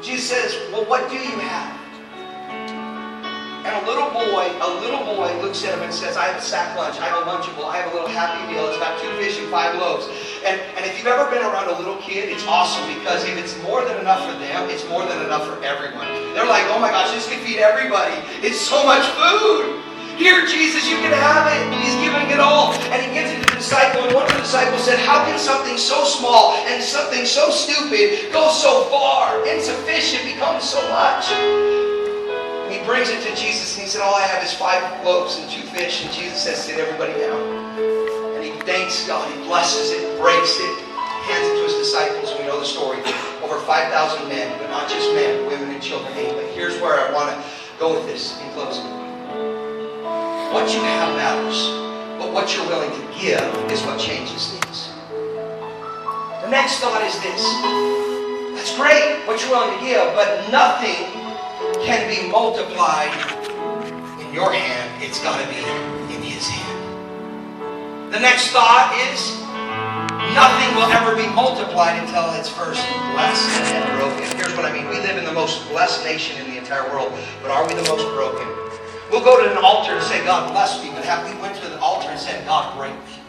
Jesus 0.00 0.30
says, 0.30 0.72
Well, 0.72 0.86
what 0.86 1.10
do 1.10 1.16
you 1.16 1.38
have? 1.40 1.83
A 3.74 3.82
little 3.86 4.06
boy, 4.14 4.46
a 4.62 4.70
little 4.78 5.02
boy 5.02 5.34
looks 5.42 5.64
at 5.64 5.74
him 5.74 5.82
and 5.82 5.92
says, 5.92 6.16
I 6.16 6.30
have 6.30 6.38
a 6.38 6.40
sack 6.40 6.78
lunch, 6.78 7.00
I 7.02 7.10
have 7.10 7.26
a 7.26 7.30
Lunchable, 7.30 7.66
I 7.66 7.82
have 7.82 7.90
a 7.90 7.94
little 7.94 8.06
Happy 8.06 8.38
Meal, 8.46 8.70
it's 8.70 8.78
got 8.78 9.02
two 9.02 9.10
fish 9.18 9.36
and 9.42 9.50
five 9.50 9.74
loaves. 9.74 10.06
And, 10.46 10.62
and 10.78 10.86
if 10.86 10.96
you've 10.96 11.10
ever 11.10 11.28
been 11.28 11.42
around 11.42 11.66
a 11.66 11.76
little 11.76 11.98
kid, 11.98 12.30
it's 12.30 12.46
awesome 12.46 12.86
because 12.94 13.26
if 13.26 13.34
it's 13.36 13.60
more 13.66 13.84
than 13.84 13.98
enough 13.98 14.22
for 14.30 14.38
them, 14.38 14.70
it's 14.70 14.86
more 14.86 15.04
than 15.04 15.26
enough 15.26 15.42
for 15.50 15.58
everyone. 15.66 16.06
They're 16.38 16.46
like, 16.46 16.62
oh 16.70 16.78
my 16.78 16.94
gosh, 16.94 17.10
this 17.10 17.26
could 17.26 17.42
feed 17.42 17.58
everybody. 17.58 18.14
It's 18.46 18.60
so 18.60 18.86
much 18.86 19.02
food. 19.18 19.82
Here, 20.14 20.46
Jesus, 20.46 20.86
you 20.86 20.94
can 21.02 21.10
have 21.10 21.50
it. 21.50 21.74
He's 21.82 21.98
giving 21.98 22.30
it 22.30 22.38
all. 22.38 22.78
And 22.94 23.02
he 23.02 23.10
gives 23.10 23.34
it 23.34 23.42
to 23.42 23.50
the 23.50 23.58
disciple. 23.58 24.06
And 24.06 24.14
one 24.14 24.22
of 24.22 24.32
the 24.38 24.38
disciples 24.38 24.84
said, 24.84 25.02
How 25.02 25.26
can 25.26 25.36
something 25.36 25.76
so 25.76 26.04
small 26.04 26.54
and 26.70 26.78
something 26.78 27.26
so 27.26 27.50
stupid 27.50 28.30
go 28.30 28.48
so 28.54 28.84
far? 28.86 29.42
Insufficient 29.50 30.22
becomes 30.30 30.62
so 30.62 30.78
much. 30.94 31.83
Brings 32.82 33.10
it 33.10 33.22
to 33.22 33.30
Jesus 33.36 33.76
and 33.76 33.84
he 33.84 33.88
said, 33.88 34.02
All 34.02 34.14
I 34.14 34.26
have 34.26 34.42
is 34.42 34.52
five 34.52 34.82
loaves 35.04 35.38
and 35.38 35.50
two 35.50 35.62
fish. 35.68 36.04
And 36.04 36.12
Jesus 36.12 36.42
says, 36.42 36.58
Sit 36.58 36.80
everybody 36.80 37.12
down. 37.14 37.38
And 38.34 38.42
he 38.42 38.50
thanks 38.66 39.06
God. 39.06 39.30
He 39.30 39.38
blesses 39.44 39.92
it, 39.92 40.18
breaks 40.18 40.58
it, 40.58 40.74
hands 41.30 41.46
it 41.46 41.54
to 41.60 41.64
his 41.68 41.74
disciples. 41.74 42.34
We 42.38 42.44
know 42.46 42.58
the 42.58 42.66
story. 42.66 42.98
Over 43.44 43.60
5,000 43.60 44.28
men, 44.28 44.58
but 44.58 44.70
not 44.70 44.88
just 44.88 45.12
men, 45.14 45.46
women 45.46 45.70
and 45.70 45.82
children. 45.82 46.12
But 46.14 46.48
here's 46.56 46.80
where 46.80 46.98
I 46.98 47.12
want 47.12 47.30
to 47.30 47.36
go 47.78 47.94
with 47.94 48.06
this 48.06 48.40
in 48.40 48.48
closing. 48.50 48.88
What 50.52 50.72
you 50.72 50.80
have 50.80 51.14
matters, 51.16 51.68
but 52.18 52.32
what 52.32 52.56
you're 52.56 52.66
willing 52.66 52.90
to 52.90 53.04
give 53.20 53.44
is 53.70 53.82
what 53.82 54.00
changes 54.00 54.56
things. 54.56 54.90
The 56.40 56.48
next 56.48 56.80
thought 56.80 57.02
is 57.04 57.18
this. 57.20 57.42
That's 58.56 58.76
great, 58.76 59.26
what 59.26 59.42
you're 59.42 59.50
willing 59.50 59.78
to 59.78 59.84
give, 59.84 60.14
but 60.14 60.48
nothing 60.50 61.23
can 61.84 62.08
be 62.08 62.30
multiplied 62.32 63.12
in 64.20 64.32
your 64.32 64.52
hand. 64.52 64.88
It's 65.04 65.20
got 65.20 65.36
to 65.36 65.46
be 65.52 65.60
in 66.14 66.22
His 66.22 66.48
hand. 66.48 68.12
The 68.12 68.20
next 68.20 68.48
thought 68.56 68.96
is 69.12 69.36
nothing 70.32 70.72
will 70.76 70.88
ever 70.88 71.12
be 71.14 71.28
multiplied 71.36 72.00
until 72.00 72.32
it's 72.40 72.48
first 72.48 72.80
blessed 73.12 73.52
and 73.76 73.84
broken. 74.00 74.24
Here's 74.40 74.56
what 74.56 74.64
I 74.64 74.72
mean. 74.72 74.88
We 74.88 74.96
live 74.96 75.18
in 75.18 75.24
the 75.24 75.32
most 75.32 75.68
blessed 75.68 76.04
nation 76.04 76.40
in 76.40 76.50
the 76.50 76.56
entire 76.56 76.88
world, 76.88 77.12
but 77.42 77.50
are 77.50 77.68
we 77.68 77.74
the 77.74 77.84
most 77.84 78.08
broken? 78.16 78.48
We'll 79.12 79.24
go 79.24 79.44
to 79.44 79.50
an 79.50 79.58
altar 79.58 79.92
and 79.92 80.02
say, 80.02 80.24
God 80.24 80.50
bless 80.52 80.82
me, 80.82 80.90
but 80.90 81.04
have 81.04 81.28
we 81.28 81.38
went 81.40 81.54
to 81.56 81.68
the 81.68 81.78
altar 81.80 82.08
and 82.08 82.18
said, 82.18 82.46
God 82.46 82.76
break 82.78 82.94
me? 82.94 83.23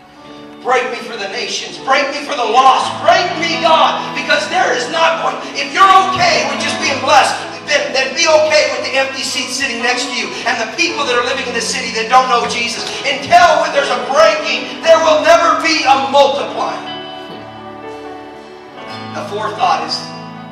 Break 0.65 0.89
me 0.89 0.97
for 1.05 1.13
the 1.13 1.29
nations. 1.29 1.77
Break 1.85 2.09
me 2.09 2.25
for 2.25 2.33
the 2.33 2.41
lost. 2.41 2.89
Break 3.05 3.29
me, 3.37 3.61
God, 3.61 4.01
because 4.17 4.49
there 4.49 4.73
is 4.73 4.89
not 4.89 5.21
going. 5.21 5.37
If 5.53 5.69
you're 5.69 5.93
okay 6.09 6.49
with 6.49 6.57
just 6.57 6.81
being 6.81 6.97
blessed, 7.05 7.37
then, 7.69 7.93
then 7.93 8.17
be 8.17 8.25
okay 8.25 8.73
with 8.73 8.81
the 8.81 8.97
empty 8.97 9.21
seat 9.21 9.53
sitting 9.53 9.85
next 9.85 10.09
to 10.09 10.15
you 10.17 10.33
and 10.49 10.57
the 10.57 10.73
people 10.73 11.05
that 11.05 11.13
are 11.13 11.25
living 11.25 11.45
in 11.45 11.53
the 11.53 11.61
city 11.61 11.93
that 11.93 12.09
don't 12.09 12.33
know 12.33 12.49
Jesus. 12.49 12.81
Until 13.05 13.61
when 13.61 13.77
there's 13.77 13.93
a 13.93 14.01
breaking, 14.09 14.81
there 14.81 14.97
will 15.05 15.21
never 15.21 15.61
be 15.61 15.85
a 15.85 16.09
multiplying. 16.09 16.81
The 19.13 19.21
fourth 19.29 19.53
thought 19.61 19.85
is 19.85 20.01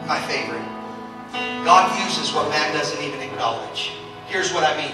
my 0.06 0.22
favorite. 0.30 0.62
God 1.66 1.90
uses 2.06 2.34
what 2.38 2.50
man 2.54 2.70
doesn't 2.74 3.02
even 3.02 3.18
acknowledge. 3.22 3.98
Here's 4.30 4.54
what 4.54 4.62
I 4.62 4.78
mean. 4.78 4.94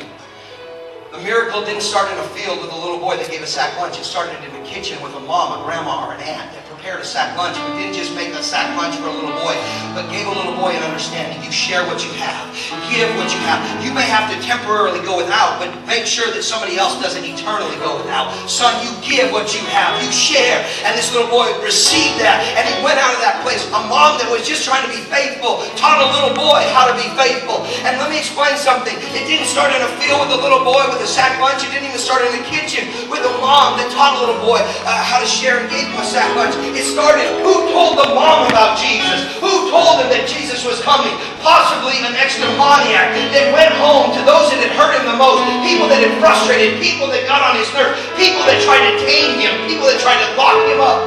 The 1.11 1.17
miracle 1.21 1.65
didn't 1.65 1.81
start 1.81 2.11
in 2.11 2.19
a 2.19 2.23
field 2.37 2.61
with 2.61 2.71
a 2.71 2.75
little 2.75 2.99
boy 2.99 3.17
that 3.17 3.31
gave 3.31 3.41
a 3.41 3.47
sack 3.47 3.75
lunch. 3.81 3.97
It 3.97 4.03
started 4.03 4.37
in 4.43 4.55
a 4.55 4.63
kitchen 4.63 5.01
with 5.01 5.15
a 5.15 5.19
mom, 5.19 5.59
a 5.59 5.63
grandma, 5.65 6.05
or 6.05 6.13
an 6.13 6.21
aunt 6.21 6.53
that 6.53 6.68
prepared 6.79 7.03
a 7.03 7.05
sack 7.05 7.35
lunch. 7.35 7.59
But 7.59 7.75
didn't 7.75 7.91
just 7.91 8.15
make 8.15 8.31
a 8.31 8.39
sack 8.39 8.71
lunch 8.79 8.95
for 8.95 9.11
a 9.11 9.15
little 9.15 9.35
boy, 9.35 9.51
but 9.91 10.07
gave 10.07 10.23
a 10.23 10.31
little 10.31 10.55
boy 10.55 10.71
an 10.71 10.83
understanding. 10.87 11.43
You 11.43 11.51
share 11.51 11.83
what 11.83 11.99
you 11.99 12.11
have. 12.15 12.47
Give 12.87 13.11
what 13.19 13.27
you 13.35 13.41
have. 13.43 13.59
You 13.83 13.91
may 13.91 14.07
have 14.07 14.31
to 14.31 14.39
temporarily 14.39 15.03
go 15.03 15.19
without, 15.19 15.59
but 15.59 15.67
make 15.83 16.07
sure 16.07 16.31
that 16.31 16.43
somebody 16.47 16.79
else 16.79 16.95
doesn't 17.03 17.27
eternally 17.27 17.75
go 17.83 17.99
without. 17.99 18.31
Son, 18.47 18.71
you 18.79 18.95
give 19.03 19.27
what 19.35 19.51
you 19.51 19.59
have. 19.67 19.99
You 19.99 20.07
share. 20.07 20.63
And 20.87 20.95
this 20.95 21.11
little 21.11 21.27
boy 21.27 21.51
received 21.59 22.23
that, 22.23 22.39
and 22.55 22.63
he 22.63 22.75
went 22.79 22.95
out 22.95 23.11
of 23.11 23.19
that 23.27 23.43
place. 23.43 23.59
A 23.75 23.81
mom 23.91 24.15
that 24.23 24.31
was 24.31 24.47
just 24.47 24.63
trying 24.63 24.87
to 24.87 24.91
be 24.91 25.03
faithful 25.11 25.59
taught 25.75 25.99
a 25.99 26.07
little 26.15 26.31
boy 26.31 26.63
how 26.71 26.87
to 26.87 26.95
be 26.95 27.07
faithful. 27.19 27.67
And 27.83 27.99
let 27.99 28.07
me 28.07 28.15
explain 28.15 28.55
something. 28.55 28.95
It 29.11 29.27
didn't 29.27 29.51
start 29.51 29.75
in 29.75 29.83
a 29.83 29.91
field 29.99 30.23
with 30.23 30.31
a 30.31 30.39
little 30.39 30.63
boy 30.63 30.87
with 30.87 31.03
a 31.03 31.09
sack 31.09 31.35
lunch. 31.43 31.59
It 31.67 31.75
didn't 31.75 31.91
even 31.91 31.99
start 31.99 32.23
in 32.23 32.31
the 32.31 32.45
kitchen 32.47 32.87
with 33.11 33.19
a 33.27 33.33
mom 33.43 33.75
that 33.75 33.91
taught 33.91 34.15
a 34.15 34.19
little 34.23 34.39
boy 34.39 34.63
uh, 34.87 35.03
how 35.03 35.19
to 35.19 35.27
share 35.27 35.59
and 35.59 35.67
gave 35.67 35.83
him 35.83 35.99
a 35.99 36.07
sack 36.07 36.31
lunch. 36.39 36.55
It 36.77 36.78
started, 36.83 37.27
who 37.41 37.71
told 37.71 37.97
the 37.97 38.11
mom 38.13 38.47
about 38.51 38.77
Jesus? 38.77 39.25
Who 39.39 39.71
told 39.71 40.03
him 40.03 40.09
that 40.11 40.27
Jesus 40.27 40.61
was 40.67 40.79
coming? 40.83 41.11
Possibly 41.39 41.97
an 42.03 42.13
ex-demoniac 42.15 43.15
that 43.31 43.51
went 43.55 43.73
home 43.79 44.11
to 44.13 44.21
those 44.27 44.51
that 44.51 44.59
had 44.59 44.73
hurt 44.75 44.97
him 44.99 45.07
the 45.07 45.17
most, 45.17 45.43
people 45.65 45.87
that 45.87 46.03
had 46.03 46.13
frustrated, 46.19 46.77
people 46.83 47.07
that 47.09 47.23
got 47.25 47.41
on 47.41 47.55
his 47.55 47.69
nerves, 47.71 47.97
people 48.19 48.43
that 48.45 48.59
tried 48.63 48.83
to 48.85 48.93
tame 49.03 49.39
him, 49.39 49.53
people 49.65 49.87
that 49.87 49.99
tried 50.03 50.19
to 50.19 50.29
lock 50.35 50.59
him 50.67 50.79
up. 50.83 51.01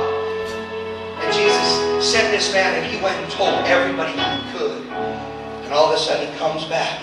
And 1.23 1.29
Jesus 1.31 1.69
sent 2.03 2.33
this 2.35 2.53
man 2.53 2.81
and 2.81 2.85
he 2.89 2.99
went 3.03 3.15
and 3.21 3.29
told 3.31 3.55
everybody 3.69 4.13
he 4.17 4.41
could. 4.57 4.83
And 5.65 5.71
all 5.73 5.93
of 5.93 5.95
a 5.95 6.01
sudden 6.01 6.27
he 6.27 6.33
comes 6.39 6.65
back 6.67 7.01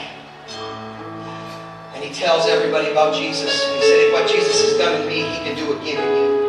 and 1.95 2.03
he 2.03 2.13
tells 2.13 2.47
everybody 2.47 2.91
about 2.91 3.15
Jesus. 3.15 3.51
He 3.75 3.81
said, 3.81 4.09
if 4.09 4.13
what 4.13 4.29
Jesus 4.29 4.61
has 4.61 4.77
done 4.77 5.01
in 5.01 5.07
me, 5.07 5.21
he 5.21 5.37
can 5.43 5.55
do 5.55 5.77
again 5.79 6.01
in 6.01 6.11
you. 6.17 6.48